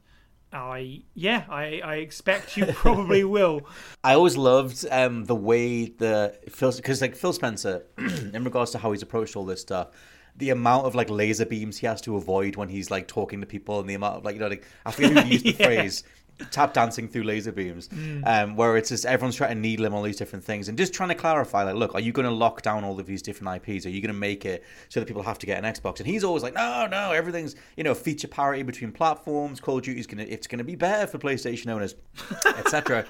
I 0.53 1.01
yeah, 1.13 1.43
I, 1.49 1.81
I 1.83 1.95
expect 1.95 2.55
you 2.55 2.67
probably 2.67 3.23
will. 3.37 3.67
I 4.01 4.13
always 4.13 4.37
loved 4.37 4.85
um, 4.89 5.25
the 5.25 5.35
way 5.35 5.87
the 5.87 6.39
Phil 6.49 6.71
because 6.71 7.01
like 7.01 7.17
Phil 7.17 7.33
Spencer, 7.33 7.85
in 7.97 8.45
regards 8.45 8.71
to 8.71 8.77
how 8.77 8.93
he's 8.93 9.01
approached 9.01 9.35
all 9.35 9.43
this 9.43 9.59
stuff, 9.59 9.89
the 10.37 10.51
amount 10.51 10.85
of 10.85 10.95
like 10.95 11.09
laser 11.09 11.45
beams 11.45 11.77
he 11.79 11.85
has 11.87 11.99
to 12.03 12.15
avoid 12.15 12.55
when 12.55 12.69
he's 12.69 12.89
like 12.89 13.09
talking 13.09 13.41
to 13.41 13.45
people, 13.45 13.81
and 13.81 13.89
the 13.89 13.95
amount 13.95 14.15
of 14.19 14.23
like 14.23 14.35
you 14.35 14.39
know 14.39 14.47
like 14.47 14.65
I 14.85 14.91
forget 14.91 15.11
who 15.25 15.29
used 15.29 15.43
the 15.43 15.51
Yeah. 15.59 15.65
phrase 15.65 16.05
tap 16.51 16.73
dancing 16.73 17.07
through 17.07 17.23
laser 17.23 17.51
beams, 17.51 17.89
um, 18.25 18.55
where 18.55 18.77
it's 18.77 18.89
just 18.89 19.05
everyone's 19.05 19.35
trying 19.35 19.55
to 19.55 19.59
needle 19.59 19.85
him 19.85 19.93
all 19.93 20.03
these 20.03 20.17
different 20.17 20.45
things 20.45 20.69
and 20.69 20.77
just 20.77 20.93
trying 20.93 21.09
to 21.09 21.15
clarify 21.15 21.63
like, 21.63 21.75
look, 21.75 21.93
are 21.95 21.99
you 21.99 22.11
going 22.11 22.27
to 22.27 22.33
lock 22.33 22.61
down 22.61 22.83
all 22.83 22.99
of 22.99 23.05
these 23.05 23.21
different 23.21 23.67
IPs? 23.67 23.85
Are 23.85 23.89
you 23.89 24.01
going 24.01 24.13
to 24.13 24.19
make 24.19 24.45
it 24.45 24.63
so 24.89 24.99
that 24.99 25.05
people 25.05 25.23
have 25.23 25.39
to 25.39 25.45
get 25.45 25.63
an 25.63 25.71
Xbox? 25.71 25.99
And 25.99 26.07
he's 26.07 26.23
always 26.23 26.43
like, 26.43 26.53
no, 26.53 26.87
no, 26.87 27.11
everything's 27.11 27.55
you 27.75 27.83
know 27.83 27.93
feature 27.93 28.27
parity 28.27 28.63
between 28.63 28.91
platforms. 28.91 29.59
Call 29.59 29.77
of 29.77 29.83
Duty's 29.83 30.07
gonna 30.07 30.23
it's 30.23 30.47
going 30.47 30.59
to 30.59 30.63
be 30.63 30.75
better 30.75 31.07
for 31.07 31.17
PlayStation 31.17 31.67
owners, 31.71 31.95
etc. 32.45 33.05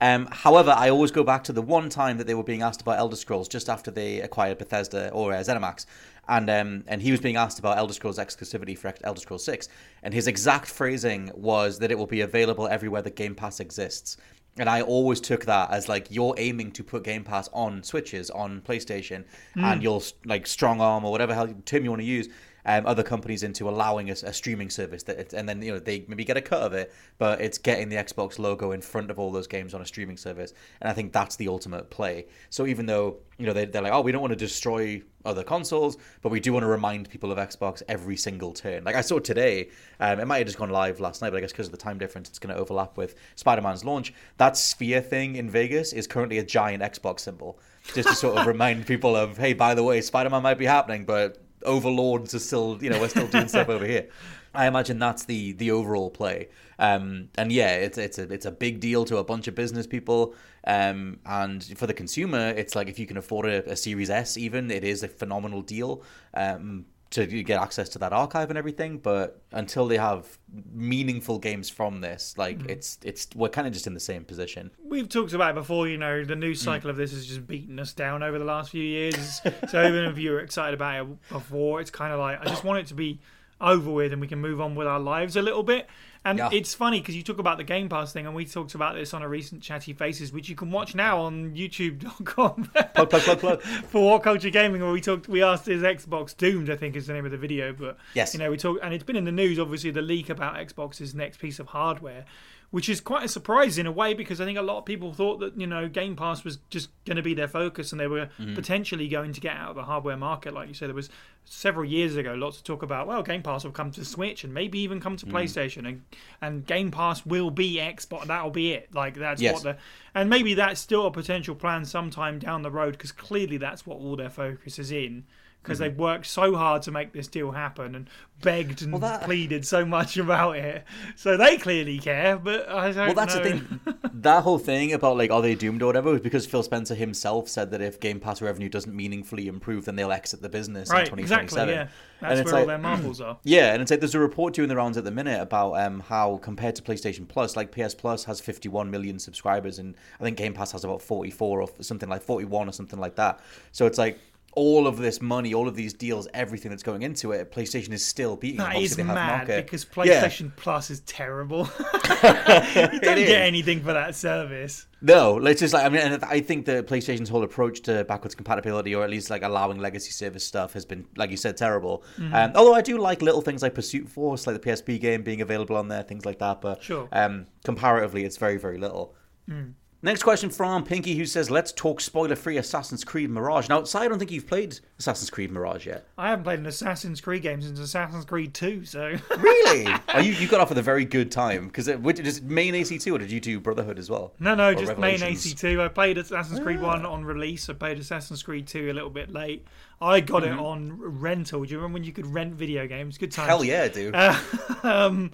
Um, 0.00 0.26
however, 0.32 0.74
I 0.76 0.90
always 0.90 1.12
go 1.12 1.22
back 1.22 1.44
to 1.44 1.52
the 1.52 1.62
one 1.62 1.88
time 1.88 2.18
that 2.18 2.26
they 2.26 2.34
were 2.34 2.42
being 2.42 2.62
asked 2.62 2.82
about 2.82 2.98
Elder 2.98 3.14
Scrolls 3.14 3.46
just 3.46 3.68
after 3.68 3.92
they 3.92 4.20
acquired 4.20 4.58
Bethesda 4.58 5.10
or 5.10 5.32
uh, 5.32 5.36
ZeniMax, 5.36 5.86
and 6.28 6.48
um, 6.50 6.84
and 6.86 7.02
he 7.02 7.10
was 7.10 7.20
being 7.20 7.36
asked 7.36 7.58
about 7.58 7.78
Elder 7.78 7.92
Scrolls 7.92 8.18
exclusivity 8.18 8.76
for 8.76 8.92
Elder 9.02 9.20
Scrolls 9.20 9.44
Six, 9.44 9.68
and 10.02 10.14
his 10.14 10.26
exact 10.26 10.66
phrasing 10.66 11.30
was 11.34 11.78
that 11.80 11.90
it 11.90 11.98
will 11.98 12.06
be 12.06 12.20
available 12.20 12.68
everywhere 12.68 13.02
that 13.02 13.16
Game 13.16 13.34
Pass 13.34 13.60
exists. 13.60 14.16
And 14.58 14.68
I 14.68 14.82
always 14.82 15.18
took 15.20 15.46
that 15.46 15.70
as 15.70 15.88
like 15.88 16.08
you're 16.10 16.34
aiming 16.36 16.72
to 16.72 16.84
put 16.84 17.04
Game 17.04 17.24
Pass 17.24 17.48
on 17.54 17.82
Switches, 17.82 18.30
on 18.30 18.60
PlayStation, 18.60 19.24
and 19.56 19.82
you'll 19.82 20.02
like 20.26 20.46
strong 20.46 20.80
arm 20.80 21.04
or 21.04 21.10
whatever 21.10 21.34
hell 21.34 21.48
term 21.64 21.84
you 21.84 21.90
want 21.90 22.02
to 22.02 22.06
use. 22.06 22.28
Um, 22.64 22.86
other 22.86 23.02
companies 23.02 23.42
into 23.42 23.68
allowing 23.68 24.10
a, 24.10 24.12
a 24.12 24.32
streaming 24.32 24.70
service 24.70 25.02
that, 25.04 25.32
and 25.32 25.48
then 25.48 25.62
you 25.62 25.72
know 25.72 25.78
they 25.78 26.04
maybe 26.08 26.24
get 26.24 26.36
a 26.36 26.40
cut 26.40 26.62
of 26.62 26.72
it, 26.72 26.92
but 27.18 27.40
it's 27.40 27.58
getting 27.58 27.88
the 27.88 27.96
Xbox 27.96 28.38
logo 28.38 28.72
in 28.72 28.80
front 28.80 29.10
of 29.10 29.18
all 29.18 29.32
those 29.32 29.46
games 29.46 29.74
on 29.74 29.80
a 29.80 29.86
streaming 29.86 30.16
service, 30.16 30.52
and 30.80 30.88
I 30.88 30.92
think 30.92 31.12
that's 31.12 31.36
the 31.36 31.48
ultimate 31.48 31.90
play. 31.90 32.26
So 32.50 32.66
even 32.66 32.86
though 32.86 33.18
you 33.38 33.46
know 33.46 33.52
they, 33.52 33.64
they're 33.64 33.82
like, 33.82 33.92
oh, 33.92 34.00
we 34.00 34.12
don't 34.12 34.20
want 34.20 34.32
to 34.32 34.36
destroy 34.36 35.02
other 35.24 35.42
consoles, 35.42 35.96
but 36.20 36.30
we 36.30 36.40
do 36.40 36.52
want 36.52 36.62
to 36.62 36.68
remind 36.68 37.08
people 37.08 37.32
of 37.32 37.38
Xbox 37.38 37.82
every 37.88 38.16
single 38.16 38.52
turn. 38.52 38.84
Like 38.84 38.96
I 38.96 39.00
saw 39.00 39.18
today, 39.18 39.70
um, 40.00 40.20
it 40.20 40.26
might 40.26 40.38
have 40.38 40.46
just 40.46 40.58
gone 40.58 40.70
live 40.70 41.00
last 41.00 41.22
night, 41.22 41.30
but 41.30 41.38
I 41.38 41.40
guess 41.40 41.52
because 41.52 41.66
of 41.66 41.72
the 41.72 41.78
time 41.78 41.98
difference, 41.98 42.28
it's 42.28 42.38
going 42.38 42.54
to 42.54 42.60
overlap 42.60 42.96
with 42.96 43.14
Spider 43.36 43.62
Man's 43.62 43.84
launch. 43.84 44.12
That 44.38 44.56
sphere 44.56 45.00
thing 45.00 45.36
in 45.36 45.50
Vegas 45.50 45.92
is 45.92 46.06
currently 46.06 46.38
a 46.38 46.44
giant 46.44 46.82
Xbox 46.82 47.20
symbol, 47.20 47.58
just 47.94 48.08
to 48.08 48.14
sort 48.14 48.38
of 48.38 48.46
remind 48.48 48.86
people 48.86 49.16
of, 49.16 49.36
hey, 49.36 49.52
by 49.52 49.74
the 49.74 49.82
way, 49.82 50.00
Spider 50.00 50.30
Man 50.30 50.42
might 50.42 50.58
be 50.58 50.66
happening, 50.66 51.04
but 51.04 51.42
overlords 51.64 52.34
are 52.34 52.38
still, 52.38 52.78
you 52.80 52.90
know, 52.90 53.00
we're 53.00 53.08
still 53.08 53.26
doing 53.26 53.48
stuff 53.48 53.68
over 53.68 53.86
here. 53.86 54.08
I 54.54 54.66
imagine 54.66 54.98
that's 54.98 55.24
the 55.24 55.52
the 55.52 55.70
overall 55.70 56.10
play. 56.10 56.48
Um, 56.78 57.28
and 57.38 57.50
yeah, 57.50 57.74
it's 57.76 57.96
it's 57.96 58.18
a 58.18 58.30
it's 58.32 58.44
a 58.44 58.50
big 58.50 58.80
deal 58.80 59.04
to 59.06 59.16
a 59.18 59.24
bunch 59.24 59.48
of 59.48 59.54
business 59.54 59.86
people. 59.86 60.34
Um, 60.64 61.20
and 61.24 61.64
for 61.78 61.86
the 61.86 61.94
consumer, 61.94 62.50
it's 62.50 62.74
like 62.74 62.88
if 62.88 62.98
you 62.98 63.06
can 63.06 63.16
afford 63.16 63.46
a, 63.46 63.70
a 63.70 63.76
Series 63.76 64.10
S, 64.10 64.36
even 64.36 64.70
it 64.70 64.84
is 64.84 65.02
a 65.02 65.08
phenomenal 65.08 65.62
deal. 65.62 66.02
Um, 66.34 66.84
to 67.12 67.26
get 67.26 67.60
access 67.60 67.90
to 67.90 67.98
that 67.98 68.12
archive 68.12 68.48
and 68.50 68.58
everything, 68.58 68.98
but 68.98 69.42
until 69.52 69.86
they 69.86 69.98
have 69.98 70.38
meaningful 70.72 71.38
games 71.38 71.68
from 71.68 72.00
this, 72.00 72.34
like 72.36 72.58
mm. 72.58 72.70
it's 72.70 72.98
it's 73.02 73.28
we're 73.34 73.48
kind 73.48 73.66
of 73.66 73.72
just 73.72 73.86
in 73.86 73.94
the 73.94 74.00
same 74.00 74.24
position. 74.24 74.70
We've 74.82 75.08
talked 75.08 75.32
about 75.34 75.50
it 75.50 75.54
before, 75.54 75.88
you 75.88 75.98
know, 75.98 76.24
the 76.24 76.36
news 76.36 76.60
cycle 76.60 76.88
mm. 76.88 76.90
of 76.90 76.96
this 76.96 77.12
has 77.12 77.26
just 77.26 77.46
beaten 77.46 77.78
us 77.78 77.92
down 77.92 78.22
over 78.22 78.38
the 78.38 78.44
last 78.44 78.70
few 78.70 78.82
years. 78.82 79.40
so 79.68 79.86
even 79.86 80.06
if 80.06 80.18
you 80.18 80.30
were 80.30 80.40
excited 80.40 80.74
about 80.74 81.06
it 81.06 81.28
before, 81.28 81.80
it's 81.80 81.90
kind 81.90 82.12
of 82.12 82.18
like 82.18 82.40
I 82.40 82.44
just 82.44 82.64
want 82.64 82.80
it 82.80 82.86
to 82.86 82.94
be 82.94 83.20
over 83.60 83.90
with 83.90 84.12
and 84.12 84.20
we 84.20 84.26
can 84.26 84.40
move 84.40 84.60
on 84.60 84.74
with 84.74 84.86
our 84.86 85.00
lives 85.00 85.36
a 85.36 85.42
little 85.42 85.62
bit. 85.62 85.86
And 86.24 86.38
yeah. 86.38 86.50
it's 86.52 86.74
funny 86.74 87.00
because 87.00 87.16
you 87.16 87.22
talk 87.22 87.38
about 87.38 87.58
the 87.58 87.64
Game 87.64 87.88
Pass 87.88 88.12
thing, 88.12 88.26
and 88.26 88.34
we 88.34 88.44
talked 88.44 88.74
about 88.74 88.94
this 88.94 89.12
on 89.12 89.22
a 89.22 89.28
recent 89.28 89.60
Chatty 89.62 89.92
Faces, 89.92 90.32
which 90.32 90.48
you 90.48 90.54
can 90.54 90.70
watch 90.70 90.94
now 90.94 91.20
on 91.20 91.54
YouTube.com. 91.54 92.70
plug, 92.94 93.10
plug, 93.10 93.22
plug, 93.22 93.38
plug. 93.40 93.62
For 93.88 94.20
WhatCulture 94.20 94.52
Gaming, 94.52 94.82
where 94.82 94.92
we 94.92 95.00
talked, 95.00 95.28
we 95.28 95.42
asked, 95.42 95.66
is 95.66 95.82
Xbox 95.82 96.36
doomed? 96.36 96.70
I 96.70 96.76
think 96.76 96.94
is 96.94 97.08
the 97.08 97.12
name 97.12 97.24
of 97.24 97.32
the 97.32 97.38
video. 97.38 97.72
But 97.72 97.96
yes, 98.14 98.34
you 98.34 98.38
know, 98.38 98.50
we 98.50 98.56
talk, 98.56 98.78
and 98.82 98.94
it's 98.94 99.04
been 99.04 99.16
in 99.16 99.24
the 99.24 99.32
news. 99.32 99.58
Obviously, 99.58 99.90
the 99.90 100.02
leak 100.02 100.30
about 100.30 100.54
Xbox's 100.54 101.14
next 101.14 101.38
piece 101.38 101.58
of 101.58 101.68
hardware 101.68 102.24
which 102.72 102.88
is 102.88 103.02
quite 103.02 103.22
a 103.22 103.28
surprise 103.28 103.76
in 103.76 103.86
a 103.86 103.92
way 103.92 104.14
because 104.14 104.40
I 104.40 104.46
think 104.46 104.58
a 104.58 104.62
lot 104.62 104.78
of 104.78 104.86
people 104.86 105.12
thought 105.12 105.40
that 105.40 105.60
you 105.60 105.66
know 105.66 105.88
Game 105.88 106.16
Pass 106.16 106.42
was 106.42 106.58
just 106.70 106.88
going 107.04 107.18
to 107.18 107.22
be 107.22 107.34
their 107.34 107.46
focus 107.46 107.92
and 107.92 108.00
they 108.00 108.06
were 108.06 108.30
mm. 108.40 108.54
potentially 108.54 109.08
going 109.08 109.34
to 109.34 109.40
get 109.40 109.54
out 109.54 109.70
of 109.70 109.76
the 109.76 109.84
hardware 109.84 110.16
market. 110.16 110.54
Like 110.54 110.68
you 110.68 110.74
said, 110.74 110.88
there 110.88 110.94
was 110.94 111.10
several 111.44 111.84
years 111.84 112.16
ago 112.16 112.34
lots 112.34 112.58
of 112.58 112.64
talk 112.64 112.82
about 112.82 113.06
well 113.06 113.22
Game 113.22 113.42
Pass 113.42 113.64
will 113.64 113.72
come 113.72 113.90
to 113.92 114.04
Switch 114.04 114.42
and 114.42 114.54
maybe 114.54 114.78
even 114.80 115.00
come 115.00 115.16
to 115.18 115.26
mm. 115.26 115.32
PlayStation 115.32 115.86
and 115.86 116.02
and 116.40 116.66
Game 116.66 116.90
Pass 116.90 117.24
will 117.26 117.50
be 117.50 117.76
Xbox. 117.76 118.26
That'll 118.26 118.50
be 118.50 118.72
it. 118.72 118.92
Like 118.94 119.14
that's 119.14 119.40
yes. 119.40 119.52
what 119.54 119.62
the 119.62 119.76
and 120.14 120.30
maybe 120.30 120.54
that's 120.54 120.80
still 120.80 121.06
a 121.06 121.10
potential 121.10 121.54
plan 121.54 121.84
sometime 121.84 122.38
down 122.38 122.62
the 122.62 122.70
road 122.70 122.92
because 122.92 123.12
clearly 123.12 123.58
that's 123.58 123.86
what 123.86 123.98
all 123.98 124.16
their 124.16 124.30
focus 124.30 124.78
is 124.78 124.90
in 124.90 125.24
because 125.62 125.78
mm-hmm. 125.78 125.90
they've 125.90 125.98
worked 125.98 126.26
so 126.26 126.54
hard 126.54 126.82
to 126.82 126.90
make 126.90 127.12
this 127.12 127.28
deal 127.28 127.52
happen 127.52 127.94
and 127.94 128.08
begged 128.42 128.82
and 128.82 128.92
well, 128.92 129.00
that... 129.00 129.22
pleaded 129.22 129.66
so 129.66 129.84
much 129.84 130.16
about 130.16 130.56
it. 130.56 130.84
So 131.16 131.36
they 131.36 131.56
clearly 131.56 131.98
care, 131.98 132.36
but 132.36 132.68
I 132.68 132.92
don't 132.92 133.06
Well, 133.06 133.14
that's 133.14 133.36
know. 133.36 133.42
the 133.42 133.50
thing. 133.50 133.80
that 134.14 134.42
whole 134.42 134.58
thing 134.72 134.92
about 134.92 135.16
like 135.16 135.30
are 135.30 135.40
they 135.40 135.54
doomed 135.54 135.82
or 135.82 135.86
whatever 135.86 136.10
was 136.10 136.20
because 136.20 136.46
Phil 136.46 136.62
Spencer 136.62 136.94
himself 136.94 137.48
said 137.48 137.70
that 137.70 137.80
if 137.80 138.00
Game 138.00 138.20
Pass 138.20 138.42
revenue 138.42 138.68
doesn't 138.68 138.94
meaningfully 138.94 139.46
improve, 139.46 139.84
then 139.84 139.96
they'll 139.96 140.12
exit 140.12 140.42
the 140.42 140.48
business 140.48 140.90
right, 140.90 141.08
in 141.08 141.16
2027. 141.16 141.68
Exactly, 141.68 141.74
yeah. 141.74 141.88
That's 142.20 142.40
and 142.40 142.46
where 142.46 142.54
like, 142.54 142.60
all 142.60 142.66
their 142.66 142.78
marbles 142.78 143.20
are. 143.20 143.38
Yeah, 143.44 143.72
and 143.72 143.82
it's 143.82 143.90
like 143.90 144.00
there's 144.00 144.14
a 144.14 144.20
report 144.20 144.54
doing 144.54 144.68
the 144.68 144.76
rounds 144.76 144.96
at 144.96 145.04
the 145.04 145.10
minute 145.10 145.40
about 145.40 145.72
um, 145.74 146.00
how 146.00 146.38
compared 146.38 146.76
to 146.76 146.82
PlayStation 146.82 147.26
Plus, 147.26 147.56
like 147.56 147.72
PS 147.72 147.94
Plus 147.94 148.24
has 148.24 148.40
51 148.40 148.90
million 148.90 149.18
subscribers, 149.18 149.78
and 149.78 149.94
I 150.20 150.24
think 150.24 150.36
Game 150.36 150.54
Pass 150.54 150.72
has 150.72 150.84
about 150.84 151.02
44 151.02 151.62
or 151.62 151.68
something 151.80 152.08
like 152.08 152.22
41 152.22 152.68
or 152.68 152.72
something 152.72 152.98
like 152.98 153.16
that. 153.16 153.40
So 153.72 153.86
it's 153.86 153.98
like 153.98 154.18
all 154.54 154.86
of 154.86 154.98
this 154.98 155.22
money, 155.22 155.54
all 155.54 155.66
of 155.66 155.74
these 155.74 155.94
deals, 155.94 156.28
everything 156.34 156.70
that's 156.70 156.82
going 156.82 157.02
into 157.02 157.32
it, 157.32 157.50
PlayStation 157.50 157.92
is 157.92 158.04
still 158.04 158.36
beating. 158.36 158.58
That 158.58 158.76
is 158.76 158.98
mad 158.98 159.06
market. 159.14 159.64
because 159.64 159.84
PlayStation 159.84 160.46
yeah. 160.46 160.50
Plus 160.56 160.90
is 160.90 161.00
terrible. 161.00 161.68
you 161.80 162.00
don't 162.20 163.00
get 163.00 163.42
anything 163.42 163.82
for 163.82 163.94
that 163.94 164.14
service. 164.14 164.86
No, 165.00 165.34
let's 165.34 165.60
just 165.60 165.74
like 165.74 165.84
I 165.84 165.88
mean, 165.88 166.00
and 166.00 166.24
I 166.24 166.40
think 166.40 166.66
the 166.66 166.84
PlayStation's 166.84 167.28
whole 167.28 167.42
approach 167.42 167.80
to 167.82 168.04
backwards 168.04 168.34
compatibility, 168.34 168.94
or 168.94 169.02
at 169.02 169.10
least 169.10 169.30
like 169.30 169.42
allowing 169.42 169.78
legacy 169.78 170.12
service 170.12 170.46
stuff, 170.46 170.74
has 170.74 170.84
been, 170.84 171.06
like 171.16 171.30
you 171.30 171.36
said, 171.36 171.56
terrible. 171.56 172.04
Mm-hmm. 172.18 172.34
Um, 172.34 172.52
although 172.54 172.74
I 172.74 172.82
do 172.82 172.98
like 172.98 173.22
little 173.22 173.40
things 173.40 173.62
like 173.62 173.74
Pursuit 173.74 174.08
Force, 174.08 174.46
like 174.46 174.60
the 174.60 174.70
PSP 174.70 175.00
game 175.00 175.22
being 175.22 175.40
available 175.40 175.76
on 175.76 175.88
there, 175.88 176.02
things 176.02 176.26
like 176.26 176.38
that. 176.40 176.60
But 176.60 176.82
sure. 176.82 177.08
um, 177.10 177.46
comparatively, 177.64 178.24
it's 178.24 178.36
very, 178.36 178.58
very 178.58 178.78
little. 178.78 179.14
Mm. 179.48 179.72
Next 180.04 180.24
question 180.24 180.50
from 180.50 180.82
Pinky, 180.82 181.14
who 181.14 181.24
says, 181.24 181.48
"Let's 181.48 181.70
talk 181.70 182.00
spoiler-free 182.00 182.56
Assassin's 182.56 183.04
Creed 183.04 183.30
Mirage." 183.30 183.68
Now, 183.68 183.84
I 183.94 184.08
don't 184.08 184.18
think 184.18 184.32
you've 184.32 184.48
played 184.48 184.80
Assassin's 184.98 185.30
Creed 185.30 185.52
Mirage 185.52 185.86
yet. 185.86 186.08
I 186.18 186.30
haven't 186.30 186.42
played 186.42 186.58
an 186.58 186.66
Assassin's 186.66 187.20
Creed 187.20 187.42
game 187.42 187.62
since 187.62 187.78
Assassin's 187.78 188.24
Creed 188.24 188.52
Two. 188.52 188.84
So 188.84 189.14
really, 189.38 189.86
oh, 190.08 190.18
you 190.18 190.32
you 190.32 190.48
got 190.48 190.60
off 190.60 190.70
with 190.70 190.78
a 190.78 190.82
very 190.82 191.04
good 191.04 191.30
time 191.30 191.68
because 191.68 191.86
it 191.86 192.02
was 192.02 192.16
just 192.16 192.42
main 192.42 192.74
AC2 192.74 193.14
or 193.14 193.18
did 193.18 193.30
you 193.30 193.38
do 193.38 193.60
Brotherhood 193.60 193.96
as 193.96 194.10
well? 194.10 194.34
No, 194.40 194.56
no, 194.56 194.70
or 194.70 194.74
just 194.74 194.98
main 194.98 195.20
AC2. 195.20 195.80
I 195.80 195.86
played 195.86 196.18
Assassin's 196.18 196.58
Creed 196.58 196.80
ah. 196.80 196.88
One 196.88 197.06
on 197.06 197.24
release. 197.24 197.70
I 197.70 197.74
played 197.74 198.00
Assassin's 198.00 198.42
Creed 198.42 198.66
Two 198.66 198.90
a 198.90 198.94
little 198.94 199.10
bit 199.10 199.30
late. 199.30 199.64
I 200.00 200.18
got 200.18 200.42
mm-hmm. 200.42 200.58
it 200.58 200.60
on 200.60 201.00
rental. 201.20 201.62
Do 201.62 201.70
you 201.70 201.76
remember 201.76 201.94
when 201.94 202.04
you 202.04 202.12
could 202.12 202.26
rent 202.26 202.54
video 202.54 202.88
games? 202.88 203.18
Good 203.18 203.30
time. 203.30 203.46
Hell 203.46 203.62
yeah, 203.62 203.86
dude. 203.86 204.16
Uh, 204.16 204.36
um, 204.82 205.30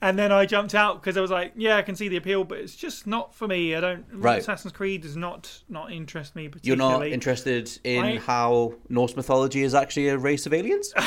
and 0.00 0.18
then 0.18 0.30
I 0.30 0.46
jumped 0.46 0.74
out 0.74 1.00
because 1.00 1.16
I 1.16 1.20
was 1.20 1.30
like, 1.30 1.52
yeah, 1.56 1.76
I 1.76 1.82
can 1.82 1.96
see 1.96 2.08
the 2.08 2.16
appeal, 2.16 2.44
but 2.44 2.58
it's 2.58 2.76
just 2.76 3.06
not 3.06 3.34
for 3.34 3.48
me. 3.48 3.74
I 3.74 3.80
don't. 3.80 4.04
Right. 4.12 4.38
Assassin's 4.38 4.72
Creed 4.72 5.02
does 5.02 5.16
not 5.16 5.62
not 5.68 5.92
interest 5.92 6.36
me 6.36 6.48
particularly. 6.48 6.90
You're 6.90 7.00
not 7.00 7.12
interested 7.12 7.70
in 7.84 8.04
I, 8.04 8.18
how 8.18 8.74
Norse 8.88 9.16
mythology 9.16 9.62
is 9.62 9.74
actually 9.74 10.08
a 10.08 10.18
race 10.18 10.46
of 10.46 10.54
aliens. 10.54 10.92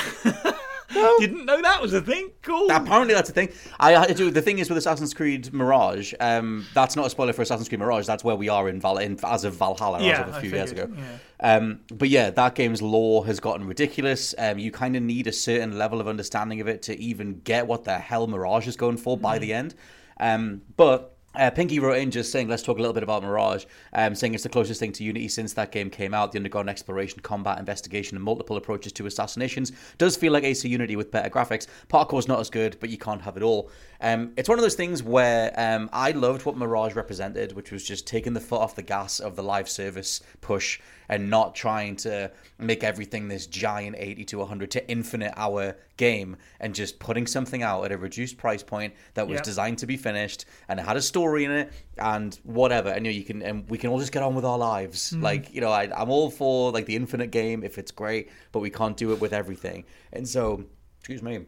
No. 0.94 1.18
Didn't 1.20 1.46
know 1.46 1.62
that 1.62 1.82
was 1.82 1.94
a 1.94 2.02
thing. 2.02 2.32
Cool. 2.42 2.70
Apparently, 2.70 3.14
that's 3.14 3.30
a 3.30 3.34
thing. 3.34 3.50
I 3.80 4.12
do. 4.14 4.32
The 4.32 4.42
thing 4.42 4.60
is 4.60 4.70
with 4.70 4.78
Assassin's 4.78 5.14
Creed 5.14 5.54
Mirage, 5.54 6.14
um, 6.20 6.66
that's 6.74 6.96
not 6.96 7.06
a 7.06 7.10
spoiler 7.10 7.34
for 7.34 7.42
Assassin's 7.42 7.70
Creed 7.70 7.80
Mirage. 7.80 8.06
That's 8.06 8.24
where 8.24 8.36
we 8.36 8.50
are 8.50 8.70
in, 8.70 8.80
Val- 8.80 8.98
in 8.98 9.20
as 9.24 9.44
of 9.44 9.56
Valhalla 9.56 10.02
yeah, 10.02 10.22
as 10.22 10.30
of 10.30 10.36
a 10.36 10.42
few 10.42 10.52
years 10.52 10.72
ago. 10.72 10.90
Yeah. 10.96 11.56
Um, 11.56 11.82
but 11.92 12.10
yeah, 12.10 12.30
that 12.30 12.56
game's 12.56 12.82
lore 12.82 13.26
has 13.26 13.40
gotten 13.40 13.66
ridiculous. 13.68 14.36
Um, 14.38 14.60
you 14.60 14.72
kind 14.72 14.96
of 14.96 15.04
need 15.04 15.28
a 15.28 15.32
certain 15.34 15.78
level 15.78 16.00
of 16.00 16.08
understanding 16.08 16.62
of 16.62 16.68
it 16.68 16.82
to 16.84 17.00
even 17.00 17.42
get 17.44 17.68
what 17.68 17.84
the 17.84 17.98
hell 17.98 18.28
Mirage 18.28 18.68
is 18.68 18.76
going 18.76 18.98
for 18.98 19.18
mm. 19.18 19.22
by 19.22 19.40
the 19.40 19.54
end. 19.54 19.76
Um, 20.20 20.62
but 20.78 21.11
uh, 21.36 21.50
Pinky 21.50 21.80
wrote 21.80 21.98
in 21.98 22.12
just 22.12 22.32
saying, 22.32 22.48
let's 22.48 22.64
talk 22.64 22.78
a 22.78 22.82
little 22.82 22.94
bit 22.94 23.04
about 23.04 23.24
Mirage, 23.24 23.66
um, 23.94 24.16
saying 24.16 24.34
it's 24.34 24.44
the 24.44 24.50
closest 24.50 24.80
thing 24.80 24.92
to 24.94 25.04
Unity 25.04 25.28
since 25.28 25.54
that 25.54 25.72
game 25.72 25.90
came 25.90 26.14
out. 26.14 26.32
The 26.32 26.40
underground 26.40 26.70
exploration, 26.70 27.20
combat, 27.22 27.58
investigation, 27.60 28.18
and 28.18 28.24
multiple 28.24 28.58
approaches 28.58 28.92
to 28.94 29.06
assassinations 29.06 29.72
does 29.98 30.18
feel 30.18 30.34
like 30.34 30.44
AC 30.44 30.68
Unity 30.68 30.96
with 30.96 31.12
better 31.12 31.30
graphics. 31.30 31.68
Parkour's 31.88 32.28
not 32.28 32.40
as 32.40 32.50
good, 32.50 32.78
but 32.80 32.90
you 32.90 32.98
can't 32.98 33.22
have 33.22 33.38
it 33.38 33.44
all. 33.44 33.70
Um, 34.02 34.34
it's 34.36 34.50
one 34.50 34.58
of 34.58 34.64
those 34.64 34.76
things 34.76 35.04
where 35.04 35.54
um, 35.58 35.90
I 35.94 36.12
loved 36.12 36.46
what 36.46 36.58
Mirage 36.58 36.96
represented, 36.96 37.54
which 37.54 37.72
was 37.72 37.84
just 37.84 38.08
taking 38.08 38.34
the 38.34 38.40
foot 38.40 38.60
off 38.60 38.76
the 38.76 38.82
gas 38.82 39.20
of 39.20 39.36
the 39.36 39.44
live 39.44 39.70
service 39.70 40.22
push 40.42 40.80
and 41.12 41.30
not 41.30 41.54
trying 41.54 41.98
to 41.98 42.32
make 42.58 42.84
everything 42.84 43.28
this 43.28 43.46
giant 43.46 43.96
80 44.00 44.26
to 44.26 44.38
100 44.40 44.72
to 44.72 44.90
infinite 44.90 45.34
hour 45.36 45.76
game 45.98 46.38
and 46.60 46.74
just 46.74 46.98
putting 47.00 47.28
something 47.28 47.62
out 47.62 47.84
at 47.84 47.92
a 47.92 47.98
reduced 47.98 48.38
price 48.38 48.64
point 48.64 48.94
that 49.14 49.28
was 49.28 49.36
yep. 49.36 49.44
designed 49.44 49.78
to 49.78 49.86
be 49.86 49.98
finished 49.98 50.46
and 50.70 50.80
it 50.80 50.84
had 50.84 50.98
a 50.98 51.02
story 51.02 51.44
in 51.44 51.52
it 51.52 51.72
and 51.98 52.40
whatever 52.44 52.90
and 52.90 53.06
you 53.06 53.12
know 53.12 53.16
you 53.16 53.24
can 53.24 53.42
and 53.44 53.70
we 53.70 53.78
can 53.78 53.90
all 53.90 54.00
just 54.00 54.12
get 54.12 54.24
on 54.24 54.34
with 54.34 54.46
our 54.46 54.58
lives 54.58 55.12
mm. 55.12 55.22
like 55.22 55.54
you 55.54 55.62
know 55.62 55.70
I, 55.70 55.92
i'm 55.96 56.10
all 56.10 56.32
for 56.32 56.72
like 56.72 56.86
the 56.86 56.96
infinite 56.96 57.28
game 57.28 57.64
if 57.64 57.78
it's 57.78 57.92
great 57.92 58.32
but 58.52 58.62
we 58.62 58.70
can't 58.70 58.98
do 58.98 59.12
it 59.12 59.22
with 59.22 59.34
everything 59.34 59.84
and 60.14 60.28
so 60.28 60.64
excuse 61.00 61.22
me 61.22 61.46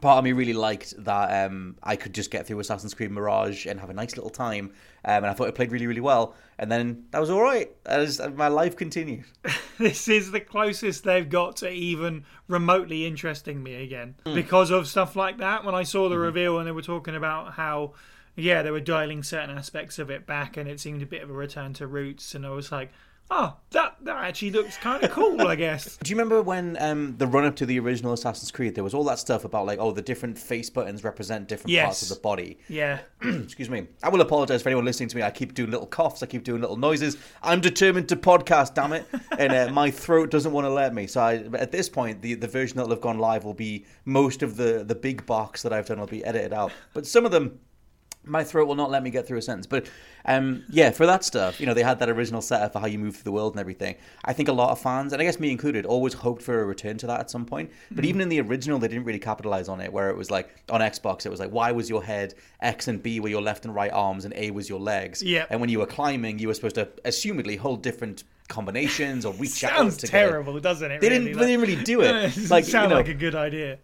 part 0.00 0.18
of 0.18 0.24
me 0.24 0.32
really 0.32 0.52
liked 0.52 0.94
that 1.04 1.46
um, 1.46 1.76
I 1.82 1.96
could 1.96 2.14
just 2.14 2.30
get 2.30 2.46
through 2.46 2.60
Assassin's 2.60 2.94
Creed 2.94 3.10
Mirage 3.10 3.66
and 3.66 3.80
have 3.80 3.90
a 3.90 3.94
nice 3.94 4.16
little 4.16 4.30
time, 4.30 4.72
um, 5.04 5.16
and 5.16 5.26
I 5.26 5.32
thought 5.32 5.48
it 5.48 5.54
played 5.54 5.72
really, 5.72 5.86
really 5.86 6.00
well. 6.00 6.34
And 6.58 6.70
then 6.70 7.04
that 7.10 7.20
was 7.20 7.30
all 7.30 7.42
right. 7.42 7.70
As 7.86 8.20
my 8.34 8.48
life 8.48 8.76
continued. 8.76 9.24
this 9.78 10.08
is 10.08 10.30
the 10.30 10.40
closest 10.40 11.04
they've 11.04 11.28
got 11.28 11.56
to 11.56 11.70
even 11.70 12.24
remotely 12.48 13.06
interesting 13.06 13.62
me 13.62 13.82
again 13.82 14.16
mm. 14.24 14.34
because 14.34 14.70
of 14.70 14.88
stuff 14.88 15.16
like 15.16 15.38
that. 15.38 15.64
When 15.64 15.74
I 15.74 15.82
saw 15.82 16.08
the 16.08 16.16
mm. 16.16 16.22
reveal 16.22 16.58
and 16.58 16.66
they 16.66 16.72
were 16.72 16.82
talking 16.82 17.14
about 17.14 17.54
how, 17.54 17.92
yeah, 18.36 18.62
they 18.62 18.70
were 18.70 18.80
dialing 18.80 19.22
certain 19.22 19.56
aspects 19.56 19.98
of 19.98 20.10
it 20.10 20.26
back, 20.26 20.56
and 20.56 20.68
it 20.68 20.80
seemed 20.80 21.02
a 21.02 21.06
bit 21.06 21.22
of 21.22 21.30
a 21.30 21.34
return 21.34 21.74
to 21.74 21.86
roots, 21.86 22.34
and 22.34 22.46
I 22.46 22.50
was 22.50 22.72
like. 22.72 22.90
Oh, 23.30 23.56
that 23.70 23.96
that 24.02 24.16
actually 24.16 24.50
looks 24.50 24.76
kind 24.76 25.02
of 25.02 25.10
cool, 25.10 25.46
I 25.46 25.54
guess. 25.54 25.96
Do 26.02 26.10
you 26.10 26.16
remember 26.16 26.42
when 26.42 26.76
um, 26.80 27.16
the 27.18 27.26
run 27.26 27.44
up 27.44 27.56
to 27.56 27.66
the 27.66 27.78
original 27.78 28.12
Assassin's 28.12 28.50
Creed, 28.50 28.74
there 28.74 28.84
was 28.84 28.94
all 28.94 29.04
that 29.04 29.18
stuff 29.18 29.44
about 29.44 29.66
like, 29.66 29.78
oh, 29.78 29.92
the 29.92 30.02
different 30.02 30.38
face 30.38 30.70
buttons 30.70 31.04
represent 31.04 31.48
different 31.48 31.76
parts 31.76 32.02
of 32.02 32.08
the 32.08 32.20
body. 32.20 32.58
Yeah. 32.68 33.00
Excuse 33.22 33.68
me. 33.68 33.86
I 34.02 34.08
will 34.08 34.20
apologize 34.20 34.62
for 34.62 34.68
anyone 34.68 34.84
listening 34.84 35.08
to 35.10 35.16
me. 35.16 35.22
I 35.22 35.30
keep 35.30 35.54
doing 35.54 35.70
little 35.70 35.86
coughs. 35.86 36.22
I 36.22 36.26
keep 36.26 36.44
doing 36.44 36.60
little 36.60 36.76
noises. 36.76 37.16
I'm 37.42 37.60
determined 37.60 38.08
to 38.08 38.16
podcast, 38.16 38.74
damn 38.74 38.92
it, 38.92 39.06
and 39.38 39.52
uh, 39.52 39.72
my 39.72 39.90
throat 39.90 40.30
doesn't 40.30 40.52
want 40.52 40.64
to 40.64 40.70
let 40.70 40.94
me. 40.94 41.06
So 41.06 41.20
I, 41.20 41.34
at 41.54 41.70
this 41.70 41.88
point, 41.88 42.22
the 42.22 42.34
the 42.34 42.48
version 42.48 42.76
that'll 42.76 42.90
have 42.90 43.00
gone 43.00 43.18
live 43.18 43.44
will 43.44 43.54
be 43.54 43.84
most 44.04 44.42
of 44.42 44.56
the 44.56 44.84
the 44.86 44.94
big 44.94 45.26
box 45.26 45.62
that 45.62 45.72
I've 45.72 45.86
done 45.86 46.00
will 46.00 46.06
be 46.06 46.24
edited 46.24 46.52
out, 46.52 46.72
but 46.94 47.06
some 47.06 47.24
of 47.24 47.30
them 47.30 47.58
my 48.28 48.44
throat 48.44 48.66
will 48.66 48.74
not 48.74 48.90
let 48.90 49.02
me 49.02 49.10
get 49.10 49.26
through 49.26 49.38
a 49.38 49.42
sentence. 49.42 49.66
But 49.66 49.88
um, 50.24 50.64
yeah, 50.68 50.90
for 50.90 51.06
that 51.06 51.24
stuff, 51.24 51.60
you 51.60 51.66
know, 51.66 51.74
they 51.74 51.82
had 51.82 51.98
that 52.00 52.08
original 52.08 52.42
setup 52.42 52.72
for 52.72 52.80
how 52.80 52.86
you 52.86 52.98
move 52.98 53.16
through 53.16 53.24
the 53.24 53.32
world 53.32 53.54
and 53.54 53.60
everything. 53.60 53.96
I 54.24 54.32
think 54.32 54.48
a 54.48 54.52
lot 54.52 54.70
of 54.70 54.80
fans, 54.80 55.12
and 55.12 55.22
I 55.22 55.24
guess 55.24 55.40
me 55.40 55.50
included, 55.50 55.86
always 55.86 56.12
hoped 56.14 56.42
for 56.42 56.60
a 56.60 56.64
return 56.64 56.98
to 56.98 57.06
that 57.06 57.20
at 57.20 57.30
some 57.30 57.46
point. 57.46 57.70
But 57.90 58.04
even 58.04 58.20
in 58.20 58.28
the 58.28 58.40
original, 58.40 58.78
they 58.78 58.88
didn't 58.88 59.04
really 59.04 59.18
capitalize 59.18 59.68
on 59.68 59.80
it, 59.80 59.92
where 59.92 60.10
it 60.10 60.16
was 60.16 60.30
like 60.30 60.62
on 60.68 60.80
Xbox, 60.80 61.24
it 61.26 61.30
was 61.30 61.40
like 61.40 61.52
Y 61.52 61.72
was 61.72 61.88
your 61.88 62.04
head, 62.04 62.34
X 62.60 62.88
and 62.88 63.02
B 63.02 63.20
were 63.20 63.28
your 63.28 63.42
left 63.42 63.64
and 63.64 63.74
right 63.74 63.92
arms, 63.92 64.24
and 64.24 64.34
A 64.34 64.50
was 64.50 64.68
your 64.68 64.80
legs. 64.80 65.22
Yeah. 65.22 65.46
And 65.50 65.60
when 65.60 65.70
you 65.70 65.78
were 65.78 65.86
climbing, 65.86 66.38
you 66.38 66.48
were 66.48 66.54
supposed 66.54 66.74
to, 66.76 66.86
assumedly, 67.04 67.58
hold 67.58 67.82
different 67.82 68.24
combinations 68.48 69.24
or 69.24 69.32
reach 69.34 69.62
out. 69.64 69.76
Sounds 69.76 69.96
to 69.98 70.06
get- 70.06 70.12
terrible, 70.12 70.58
doesn't 70.60 70.90
it? 70.90 71.00
They 71.00 71.08
really? 71.08 71.24
didn't. 71.26 71.38
They 71.38 71.46
didn't 71.46 71.60
really 71.60 71.84
do 71.84 72.00
it. 72.02 72.08
Like, 72.38 72.50
like 72.50 72.64
sound 72.64 72.84
you 72.84 72.90
know, 72.90 72.96
like 72.96 73.08
a 73.08 73.14
good 73.14 73.34
idea. 73.34 73.78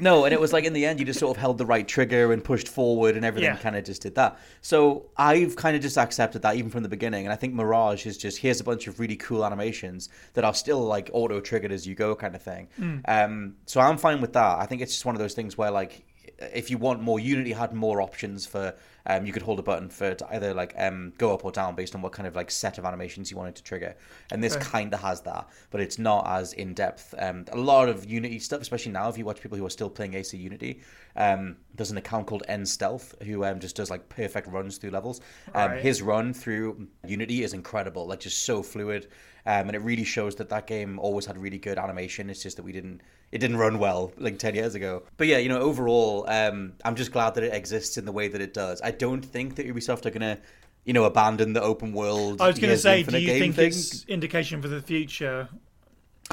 No, 0.00 0.24
and 0.24 0.32
it 0.32 0.40
was 0.40 0.52
like 0.52 0.64
in 0.64 0.72
the 0.72 0.86
end, 0.86 0.98
you 1.00 1.06
just 1.06 1.18
sort 1.20 1.36
of 1.36 1.40
held 1.40 1.58
the 1.58 1.66
right 1.66 1.86
trigger 1.86 2.32
and 2.32 2.42
pushed 2.42 2.68
forward, 2.68 3.16
and 3.16 3.24
everything 3.24 3.50
Yeah. 3.50 3.56
kind 3.56 3.76
of 3.76 3.84
just 3.84 4.02
did 4.02 4.14
that. 4.14 4.38
So 4.62 5.06
I've 5.16 5.56
kind 5.56 5.76
of 5.76 5.82
just 5.82 5.98
accepted 5.98 6.42
that 6.42 6.56
even 6.56 6.70
from 6.70 6.82
the 6.82 6.88
beginning, 6.88 7.26
and 7.26 7.32
I 7.32 7.36
think 7.36 7.54
Mirage 7.54 8.06
is 8.06 8.16
just 8.16 8.38
here's 8.38 8.60
a 8.60 8.64
bunch 8.64 8.86
of 8.86 9.00
really 9.00 9.16
cool 9.16 9.44
animations 9.44 10.08
that 10.34 10.44
are 10.44 10.54
still 10.54 10.80
like 10.80 11.10
auto 11.12 11.40
triggered 11.40 11.72
as 11.72 11.86
you 11.86 11.94
go, 11.94 12.14
kind 12.14 12.34
of 12.34 12.42
thing. 12.42 12.68
Um, 13.06 13.56
so 13.66 13.80
I'm 13.80 13.98
fine 13.98 14.20
with 14.20 14.32
that. 14.34 14.58
I 14.58 14.66
think 14.66 14.82
it's 14.82 14.92
just 14.92 15.04
one 15.04 15.14
of 15.14 15.18
those 15.20 15.34
things 15.34 15.58
where 15.58 15.70
like 15.70 16.04
if 16.38 16.70
you 16.70 16.78
want 16.78 17.02
more, 17.02 17.20
Unity 17.20 17.52
had 17.52 17.72
more 17.74 18.00
options 18.00 18.46
for. 18.46 18.74
Um, 19.06 19.24
you 19.26 19.32
could 19.32 19.42
hold 19.42 19.58
a 19.58 19.62
button 19.62 19.88
for 19.88 20.14
to 20.14 20.34
either 20.34 20.52
like 20.54 20.74
um, 20.76 21.12
go 21.18 21.32
up 21.32 21.44
or 21.44 21.50
down 21.52 21.74
based 21.74 21.94
on 21.94 22.02
what 22.02 22.12
kind 22.12 22.26
of 22.26 22.36
like 22.36 22.50
set 22.50 22.78
of 22.78 22.84
animations 22.84 23.30
you 23.30 23.36
wanted 23.36 23.54
to 23.56 23.62
trigger, 23.62 23.96
and 24.30 24.42
this 24.44 24.56
kind 24.56 24.92
of 24.92 25.00
has 25.00 25.22
that, 25.22 25.48
but 25.70 25.80
it's 25.80 25.98
not 25.98 26.26
as 26.26 26.52
in 26.52 26.74
depth. 26.74 27.14
Um, 27.18 27.44
a 27.52 27.56
lot 27.56 27.88
of 27.88 28.04
Unity 28.04 28.38
stuff, 28.38 28.60
especially 28.60 28.92
now, 28.92 29.08
if 29.08 29.16
you 29.18 29.24
watch 29.24 29.40
people 29.40 29.56
who 29.56 29.64
are 29.66 29.70
still 29.70 29.90
playing 29.90 30.14
AC 30.14 30.36
Unity, 30.36 30.80
um, 31.16 31.56
there's 31.74 31.90
an 31.90 31.96
account 31.96 32.26
called 32.26 32.42
N 32.48 32.64
Stealth 32.66 33.14
who 33.22 33.44
um, 33.44 33.58
just 33.60 33.76
does 33.76 33.90
like 33.90 34.08
perfect 34.08 34.48
runs 34.48 34.76
through 34.78 34.90
levels. 34.90 35.20
Um, 35.54 35.70
Right. 35.70 35.80
His 35.82 36.02
run 36.02 36.34
through 36.34 36.88
Unity 37.06 37.42
is 37.44 37.52
incredible, 37.52 38.06
like 38.06 38.20
just 38.20 38.44
so 38.44 38.62
fluid, 38.62 39.08
um, 39.46 39.68
and 39.68 39.74
it 39.74 39.82
really 39.82 40.04
shows 40.04 40.34
that 40.36 40.48
that 40.50 40.66
game 40.66 40.98
always 40.98 41.26
had 41.26 41.38
really 41.38 41.58
good 41.58 41.78
animation. 41.78 42.28
It's 42.28 42.42
just 42.42 42.56
that 42.56 42.64
we 42.64 42.72
didn't, 42.72 43.02
it 43.32 43.38
didn't 43.38 43.58
run 43.58 43.78
well 43.78 44.12
like 44.18 44.38
ten 44.38 44.54
years 44.54 44.74
ago. 44.74 45.02
But 45.16 45.26
yeah, 45.26 45.38
you 45.38 45.48
know, 45.48 45.60
overall, 45.60 46.24
um, 46.28 46.72
I'm 46.84 46.96
just 46.96 47.12
glad 47.12 47.34
that 47.34 47.44
it 47.44 47.54
exists 47.54 47.96
in 47.96 48.04
the 48.04 48.12
way 48.12 48.28
that 48.28 48.40
it 48.40 48.54
does. 48.54 48.80
I 48.82 48.90
don't 48.90 49.22
think 49.22 49.56
that 49.56 49.66
Ubisoft 49.66 50.06
are 50.06 50.10
gonna, 50.10 50.38
you 50.84 50.92
know, 50.92 51.04
abandon 51.04 51.52
the 51.52 51.62
open 51.62 51.92
world. 51.92 52.40
I 52.40 52.48
was 52.48 52.58
going 52.58 52.70
to 52.70 52.78
say, 52.78 53.02
do 53.02 53.18
you 53.18 53.38
think 53.38 53.54
thing. 53.54 53.68
it's 53.68 54.04
indication 54.06 54.60
for 54.60 54.68
the 54.68 54.82
future? 54.82 55.48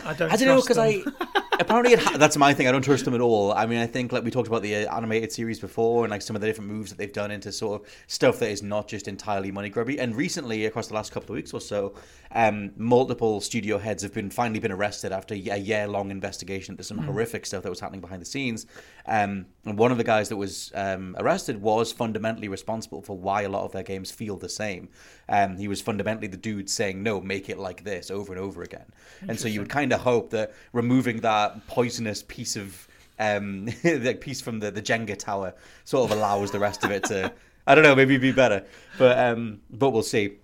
I 0.06 0.14
don't. 0.14 0.32
I 0.32 0.36
don't 0.36 0.48
know 0.48 0.62
because 0.62 0.78
I 0.78 1.04
apparently 1.60 1.94
it 1.94 2.00
ha- 2.00 2.18
that's 2.18 2.38
my 2.38 2.54
thing. 2.54 2.68
I 2.68 2.72
don't 2.72 2.82
trust 2.82 3.06
them 3.06 3.14
at 3.14 3.22
all. 3.22 3.52
I 3.54 3.66
mean, 3.66 3.80
I 3.80 3.88
think 3.88 4.12
like 4.12 4.24
we 4.24 4.32
talked 4.32 4.48
about 4.48 4.62
the 4.62 4.88
uh, 4.88 4.96
animated 4.96 5.32
series 5.32 5.60
before, 5.60 6.04
and 6.04 6.12
like 6.12 6.22
some 6.22 6.36
of 6.36 6.42
the 6.42 6.48
different 6.48 6.70
moves 6.70 6.90
that 6.90 6.98
they've 6.98 7.12
done 7.12 7.32
into 7.32 7.52
sort 7.52 7.82
of 7.82 7.90
stuff 8.08 8.40
that 8.40 8.50
is 8.50 8.64
not 8.64 8.88
just 8.88 9.08
entirely 9.08 9.52
money 9.52 9.70
grubby. 9.70 10.00
And 10.00 10.16
recently, 10.16 10.66
across 10.66 10.88
the 10.88 10.94
last 10.94 11.12
couple 11.12 11.32
of 11.32 11.36
weeks 11.36 11.54
or 11.54 11.62
so, 11.62 11.94
um, 12.32 12.72
multiple 12.78 13.42
studio 13.42 13.78
heads 13.78 14.04
have 14.04 14.14
been 14.14 14.30
finally 14.30 14.60
been 14.60 14.72
arrested 14.72 15.12
after 15.12 15.34
a 15.34 15.38
year 15.38 15.88
long 15.88 16.12
investigation 16.12 16.74
into 16.74 16.84
some 16.84 16.98
horrific 17.00 17.46
stuff 17.46 17.64
that 17.64 17.70
was 17.70 17.80
happening 17.80 18.02
behind 18.02 18.22
the 18.22 18.26
scenes. 18.26 18.66
Um, 19.06 19.48
and 19.66 19.78
one 19.78 19.92
of 19.92 19.98
the 19.98 20.04
guys 20.04 20.30
that 20.30 20.38
was 20.38 20.72
um, 20.76 21.16
arrested 21.20 21.62
was 21.62 21.92
fundamentally 21.92 22.48
responsible 22.48 23.02
for 23.02 23.18
why 23.18 23.44
a 23.44 23.50
lot 23.50 23.64
of 23.64 23.72
their 23.72 23.84
games 23.84 24.12
feel 24.12 24.38
the 24.38 24.50
same. 24.50 24.90
Um, 25.30 25.58
he 25.58 25.68
was 25.68 25.82
fundamentally 25.82 26.28
the 26.28 26.38
dude 26.38 26.70
saying, 26.70 27.02
"No, 27.04 27.22
make 27.22 27.50
it 27.50 27.58
like 27.58 27.84
this" 27.84 28.12
over 28.12 28.34
and 28.34 28.42
over 28.42 28.64
again. 28.64 28.86
And 29.28 29.40
so 29.40 29.48
you 29.48 29.60
would 29.60 29.70
kind 29.70 29.87
of 29.94 30.02
hope 30.02 30.30
that 30.32 30.54
removing 30.74 31.22
that 31.22 31.68
poisonous 31.68 32.24
piece 32.24 32.56
of 32.56 32.88
um, 33.20 33.66
that 33.84 34.22
piece 34.22 34.42
from 34.42 34.60
the, 34.60 34.72
the 34.72 34.82
Jenga 34.82 35.18
tower 35.18 35.54
sort 35.86 36.10
of 36.10 36.18
allows 36.18 36.52
the 36.52 36.60
rest 36.60 36.84
of 36.84 36.92
it 36.92 37.04
to, 37.06 37.32
I 37.68 37.76
don't 37.76 37.84
know, 37.84 37.96
maybe 37.96 38.18
be 38.18 38.32
better. 38.32 38.64
But 38.98 39.18
um, 39.18 39.62
but 39.70 39.92
we'll 39.92 40.04
see. 40.04 40.38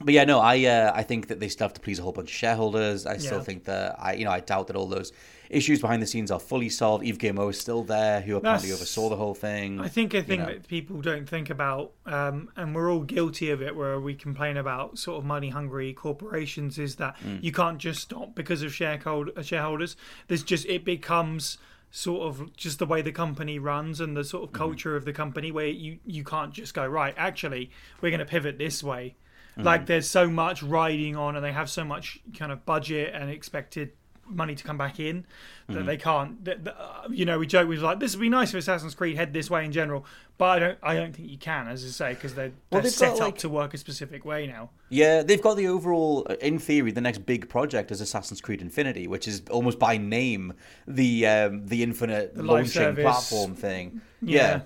But 0.00 0.12
yeah, 0.14 0.24
no, 0.24 0.40
I 0.40 0.64
uh, 0.64 0.92
I 0.94 1.02
think 1.04 1.28
that 1.28 1.38
they 1.40 1.48
still 1.48 1.66
have 1.66 1.74
to 1.74 1.80
please 1.80 1.98
a 1.98 2.02
whole 2.02 2.12
bunch 2.12 2.30
of 2.30 2.34
shareholders. 2.36 3.06
I 3.06 3.16
still 3.18 3.38
Yeah. 3.38 3.44
think 3.44 3.64
that 3.64 3.96
I 3.98 4.14
you 4.14 4.24
know 4.24 4.32
I 4.32 4.40
doubt 4.40 4.66
that 4.66 4.76
all 4.76 4.86
those 4.88 5.12
issues 5.50 5.80
behind 5.80 6.02
the 6.02 6.06
scenes 6.06 6.30
are 6.32 6.40
fully 6.40 6.68
solved. 6.68 7.04
Yves 7.06 7.18
Guillemot 7.18 7.50
is 7.50 7.60
still 7.60 7.84
there, 7.84 8.20
who 8.22 8.34
apparently 8.36 8.70
That's- 8.70 8.80
oversaw 8.80 9.08
the 9.08 9.16
whole 9.16 9.34
thing. 9.34 9.78
I 9.78 9.86
think 9.88 10.12
a 10.14 10.22
thing 10.22 10.40
know. 10.40 10.46
that 10.46 10.66
people 10.66 11.00
don't 11.00 11.28
think 11.28 11.48
about, 11.48 11.92
um, 12.06 12.48
and 12.56 12.74
we're 12.74 12.90
all 12.90 13.02
guilty 13.02 13.50
of 13.50 13.62
it, 13.62 13.76
where 13.76 14.00
we 14.00 14.14
complain 14.14 14.56
about 14.56 14.98
sort 14.98 15.18
of 15.18 15.24
money 15.24 15.50
hungry 15.50 15.92
corporations, 15.92 16.78
is 16.78 16.96
that 16.96 17.14
Mm. 17.24 17.44
you 17.44 17.52
can't 17.52 17.78
just 17.78 18.00
stop 18.00 18.34
because 18.34 18.62
of 18.62 18.72
sharehold- 18.72 19.44
shareholders. 19.44 19.96
There's 20.28 20.42
just 20.42 20.66
it 20.66 20.84
becomes 20.84 21.58
sort 21.92 22.22
of 22.26 22.56
just 22.56 22.80
the 22.80 22.86
way 22.86 23.00
the 23.00 23.12
company 23.12 23.56
runs 23.60 24.00
and 24.00 24.16
the 24.16 24.24
sort 24.24 24.42
of 24.42 24.48
Mm-hmm. 24.48 24.58
culture 24.64 24.96
of 24.96 25.04
the 25.04 25.12
company 25.12 25.52
where 25.52 25.68
you 25.68 25.98
you 26.04 26.24
can't 26.24 26.52
just 26.52 26.74
go 26.74 26.84
right 26.84 27.14
actually 27.16 27.70
we're 28.00 28.10
going 28.10 28.18
to 28.18 28.24
pivot 28.26 28.58
this 28.58 28.82
way 28.82 29.14
Mm-hmm. 29.56 29.62
like 29.66 29.86
there's 29.86 30.08
so 30.10 30.28
much 30.28 30.62
riding 30.64 31.14
on 31.16 31.36
and 31.36 31.44
they 31.44 31.52
have 31.52 31.70
so 31.70 31.84
much 31.84 32.18
kind 32.36 32.50
of 32.50 32.66
budget 32.66 33.14
and 33.14 33.30
expected 33.30 33.92
money 34.26 34.54
to 34.54 34.64
come 34.64 34.78
back 34.78 34.98
in 34.98 35.26
that 35.68 35.76
Mm-hmm. 35.76 35.86
they 35.86 35.96
can't 35.96 36.44
that, 36.44 36.64
that, 36.64 36.76
uh, 36.80 37.08
you 37.10 37.24
know 37.24 37.38
we 37.38 37.46
joke 37.46 37.68
we 37.68 37.74
was 37.74 37.82
like 37.82 38.00
this 38.00 38.14
would 38.16 38.20
be 38.22 38.28
nice 38.28 38.50
if 38.50 38.56
assassin's 38.56 38.94
creed 38.94 39.16
head 39.16 39.32
this 39.32 39.48
way 39.50 39.64
in 39.64 39.70
general 39.72 40.04
but 40.38 40.46
i 40.46 40.58
don't 40.58 40.78
i 40.82 40.94
don't 40.94 41.14
think 41.14 41.30
you 41.30 41.38
can 41.38 41.68
as 41.68 41.84
i 41.84 41.88
say 41.88 42.14
because 42.14 42.34
they're, 42.34 42.50
Well, 42.70 42.80
they're 42.82 42.90
set 42.90 43.10
got, 43.10 43.14
up 43.14 43.20
like- 43.20 43.38
to 43.38 43.48
work 43.48 43.74
a 43.74 43.78
specific 43.78 44.24
way 44.24 44.46
now 44.46 44.70
Yeah, 44.88 45.22
they've 45.22 45.40
got 45.42 45.56
the 45.56 45.68
overall, 45.68 46.22
in 46.40 46.58
theory, 46.58 46.90
the 46.92 47.00
next 47.00 47.24
big 47.26 47.48
project 47.48 47.90
is 47.90 48.00
Assassin's 48.00 48.40
Creed 48.40 48.60
Infinity, 48.62 49.06
which 49.08 49.26
is 49.28 49.42
almost 49.50 49.78
by 49.78 49.96
name 49.98 50.52
the 50.86 51.26
um, 51.26 51.66
the 51.66 51.82
infinite 51.82 52.36
live 52.36 52.46
launching 52.46 52.72
service. 52.72 53.02
platform 53.02 53.54
thing. 53.54 54.00
Yeah. 54.22 54.60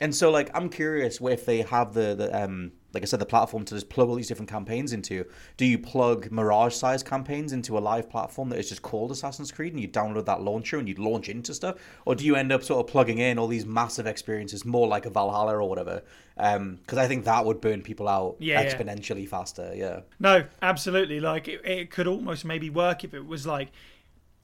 And 0.00 0.14
so, 0.14 0.30
like, 0.30 0.50
I'm 0.54 0.68
curious 0.70 1.20
if 1.20 1.44
they 1.46 1.62
have 1.62 1.92
the, 1.94 2.14
the 2.14 2.44
um, 2.44 2.72
like 2.94 3.02
I 3.02 3.06
said, 3.06 3.18
the 3.18 3.26
platform 3.26 3.64
to 3.66 3.74
just 3.74 3.88
plug 3.88 4.08
all 4.08 4.14
these 4.14 4.28
different 4.28 4.48
campaigns 4.48 4.92
into. 4.92 5.26
Do 5.56 5.66
you 5.66 5.78
plug 5.78 6.30
Mirage-sized 6.30 7.04
campaigns 7.04 7.52
into 7.52 7.76
a 7.76 7.80
live 7.80 8.08
platform 8.08 8.48
that 8.50 8.58
is 8.58 8.68
just 8.68 8.82
called 8.82 9.10
Assassin's 9.10 9.50
Creed, 9.50 9.72
and 9.72 9.82
you 9.82 9.88
download 9.88 10.26
that 10.26 10.42
launcher 10.42 10.78
and 10.78 10.88
you 10.88 10.94
launch 10.94 11.28
into 11.28 11.52
stuff, 11.52 11.76
or 12.04 12.14
do 12.14 12.24
you 12.24 12.36
end 12.36 12.52
up 12.52 12.62
sort 12.62 12.80
of 12.80 12.90
plugging 12.90 13.18
in 13.18 13.38
all 13.38 13.48
these 13.48 13.66
massive 13.66 14.06
experiences, 14.06 14.64
more 14.64 14.86
like 14.86 15.06
a 15.06 15.10
Valhalla 15.10 15.56
or 15.56 15.68
whatever? 15.68 16.02
Um, 16.36 16.76
because 16.82 16.98
I 16.98 17.06
think 17.06 17.24
that 17.24 17.44
would 17.44 17.60
burn 17.60 17.82
people 17.82 18.08
out 18.08 18.36
Yeah, 18.38 18.60
yeah. 18.60 18.74
exponentially 18.74 19.28
faster. 19.28 19.72
Yeah. 19.74 20.00
No, 20.18 20.44
absolutely. 20.62 21.20
Like 21.20 21.48
it, 21.48 21.60
it 21.64 21.90
could 21.90 22.06
almost 22.06 22.44
maybe 22.44 22.70
work 22.70 23.04
if 23.04 23.14
it 23.14 23.26
was 23.26 23.46
like. 23.46 23.70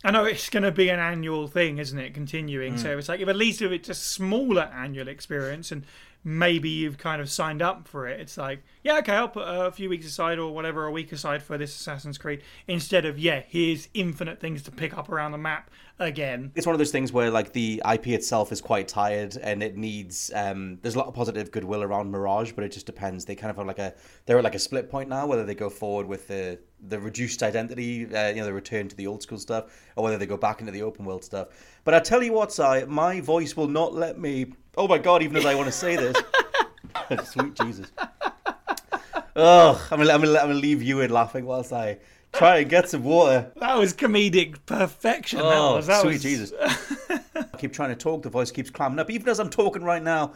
I 0.02 0.10
know 0.10 0.24
it's 0.24 0.48
going 0.48 0.62
to 0.62 0.72
be 0.72 0.88
an 0.88 0.98
annual 0.98 1.46
thing, 1.46 1.76
isn't 1.76 1.98
it? 1.98 2.14
Continuing. 2.14 2.78
So 2.78 2.88
mm. 2.88 2.98
it's 2.98 3.10
like 3.10 3.20
if 3.20 3.28
at 3.28 3.36
least 3.36 3.60
if 3.60 3.70
it's 3.70 3.90
a 3.90 3.94
smaller 3.94 4.62
annual 4.74 5.08
experience 5.08 5.70
and 5.70 5.84
maybe 6.22 6.68
you've 6.68 6.98
kind 6.98 7.20
of 7.20 7.30
signed 7.30 7.62
up 7.62 7.88
for 7.88 8.06
it, 8.06 8.20
it's 8.20 8.36
like 8.36 8.62
yeah, 8.82 8.98
okay, 8.98 9.12
I'll 9.12 9.28
put 9.28 9.44
a 9.46 9.70
few 9.70 9.88
weeks 9.88 10.06
aside 10.06 10.38
or 10.38 10.52
whatever, 10.52 10.86
a 10.86 10.90
week 10.90 11.12
aside 11.12 11.42
for 11.42 11.58
this 11.58 11.74
Assassin's 11.74 12.18
Creed 12.18 12.42
instead 12.66 13.04
of 13.04 13.18
yeah, 13.18 13.42
here's 13.46 13.88
infinite 13.94 14.40
things 14.40 14.62
to 14.64 14.70
pick 14.70 14.96
up 14.96 15.08
around 15.08 15.32
the 15.32 15.38
map 15.38 15.70
again. 15.98 16.50
it's 16.54 16.66
one 16.66 16.74
of 16.74 16.78
those 16.78 16.90
things 16.90 17.12
where 17.12 17.30
like 17.30 17.52
the 17.52 17.82
IP 17.92 18.08
itself 18.08 18.52
is 18.52 18.60
quite 18.62 18.88
tired 18.88 19.36
and 19.36 19.62
it 19.62 19.76
needs 19.76 20.30
um 20.34 20.78
there's 20.80 20.94
a 20.94 20.98
lot 20.98 21.06
of 21.06 21.14
positive 21.14 21.50
goodwill 21.50 21.82
around 21.82 22.10
Mirage, 22.10 22.52
but 22.52 22.64
it 22.64 22.72
just 22.72 22.86
depends. 22.86 23.24
They 23.24 23.34
kind 23.34 23.50
of 23.50 23.56
have 23.56 23.66
like 23.66 23.78
a 23.78 23.94
they're 24.26 24.38
at 24.38 24.44
like 24.44 24.54
a 24.54 24.58
split 24.58 24.90
point 24.90 25.08
now, 25.08 25.26
whether 25.26 25.44
they 25.44 25.54
go 25.54 25.70
forward 25.70 26.06
with 26.06 26.26
the 26.28 26.58
the 26.88 26.98
reduced 26.98 27.42
identity, 27.42 28.06
uh, 28.14 28.28
you 28.28 28.36
know, 28.36 28.46
the 28.46 28.52
return 28.52 28.88
to 28.88 28.96
the 28.96 29.06
old 29.06 29.22
school 29.22 29.38
stuff, 29.38 29.64
or 29.96 30.04
whether 30.04 30.16
they 30.16 30.26
go 30.26 30.36
back 30.36 30.60
into 30.60 30.72
the 30.72 30.82
open 30.82 31.04
world 31.04 31.24
stuff. 31.24 31.48
But 31.84 31.94
I 31.94 32.00
tell 32.00 32.22
you 32.22 32.32
what, 32.32 32.52
Psy, 32.52 32.84
my 32.88 33.20
voice 33.20 33.56
will 33.56 33.68
not 33.68 33.94
let 33.94 34.18
me. 34.18 34.52
Oh 34.80 34.88
my 34.88 34.96
god! 34.96 35.22
Even 35.22 35.36
as 35.36 35.44
I 35.44 35.54
want 35.54 35.66
to 35.66 35.72
say 35.72 35.94
this, 35.94 36.16
sweet 37.30 37.54
Jesus. 37.54 37.92
Oh, 39.36 39.86
I'm 39.90 39.98
gonna, 39.98 40.10
I'm, 40.10 40.22
gonna, 40.22 40.38
I'm 40.38 40.46
gonna 40.48 40.54
leave 40.54 40.82
you 40.82 41.02
in 41.02 41.10
laughing 41.10 41.44
whilst 41.44 41.70
I 41.70 41.98
try 42.32 42.60
and 42.60 42.70
get 42.70 42.88
some 42.88 43.04
water. 43.04 43.52
That 43.56 43.76
was 43.76 43.92
comedic 43.92 44.56
perfection. 44.64 45.40
that 45.40 45.54
Oh, 45.54 45.76
was, 45.76 45.86
that 45.86 46.00
sweet 46.00 46.14
was, 46.14 46.22
Jesus. 46.22 46.52
I 46.60 47.44
keep 47.58 47.74
trying 47.74 47.90
to 47.90 47.94
talk, 47.94 48.22
the 48.22 48.30
voice 48.30 48.50
keeps 48.50 48.70
clamming 48.70 48.98
up. 48.98 49.10
Even 49.10 49.28
as 49.28 49.38
I'm 49.38 49.50
talking 49.50 49.84
right 49.84 50.02
now, 50.02 50.32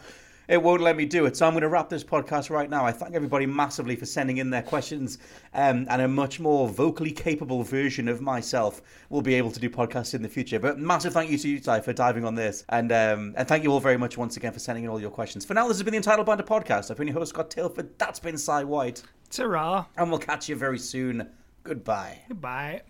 it 0.47 0.61
won't 0.61 0.81
let 0.81 0.95
me 0.95 1.05
do 1.05 1.25
it. 1.25 1.37
So 1.37 1.45
I'm 1.45 1.53
going 1.53 1.61
to 1.61 1.69
wrap 1.69 1.89
this 1.89 2.03
podcast 2.03 2.49
right 2.49 2.69
now. 2.69 2.85
I 2.85 2.91
thank 2.91 3.15
everybody 3.15 3.45
massively 3.45 3.95
for 3.95 4.05
sending 4.05 4.37
in 4.37 4.49
their 4.49 4.61
questions, 4.61 5.17
um, 5.53 5.87
and 5.89 6.01
a 6.01 6.07
much 6.07 6.39
more 6.39 6.67
vocally 6.67 7.11
capable 7.11 7.63
version 7.63 8.07
of 8.07 8.21
myself 8.21 8.81
will 9.09 9.21
be 9.21 9.35
able 9.35 9.51
to 9.51 9.59
do 9.59 9.69
podcasts 9.69 10.13
in 10.13 10.21
the 10.21 10.29
future. 10.29 10.59
But 10.59 10.79
massive 10.79 11.13
thank 11.13 11.29
you 11.31 11.37
to 11.37 11.47
you, 11.49 11.59
Ty, 11.59 11.81
for 11.81 11.93
diving 11.93 12.25
on 12.25 12.35
this. 12.35 12.63
And 12.69 12.91
um, 12.91 13.33
and 13.37 13.47
thank 13.47 13.63
you 13.63 13.71
all 13.71 13.79
very 13.79 13.97
much 13.97 14.17
once 14.17 14.37
again 14.37 14.51
for 14.51 14.59
sending 14.59 14.83
in 14.83 14.89
all 14.89 14.99
your 14.99 15.11
questions. 15.11 15.45
For 15.45 15.53
now, 15.53 15.67
this 15.67 15.77
has 15.77 15.83
been 15.83 15.91
the 15.93 15.97
Entitled 15.97 16.25
Binder 16.25 16.43
podcast. 16.43 16.91
I've 16.91 16.97
been 16.97 17.07
your 17.07 17.17
host, 17.17 17.29
Scott 17.29 17.49
Tailford. 17.49 17.89
That's 17.97 18.19
been 18.19 18.37
Psy 18.37 18.63
White. 18.63 19.03
Ta-ra. 19.29 19.85
And 19.97 20.09
we'll 20.09 20.19
catch 20.19 20.49
you 20.49 20.55
very 20.55 20.79
soon. 20.79 21.29
Goodbye. 21.63 22.19
Goodbye. 22.27 22.83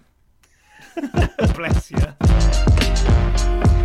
Bless 1.56 1.92
you. 1.92 3.85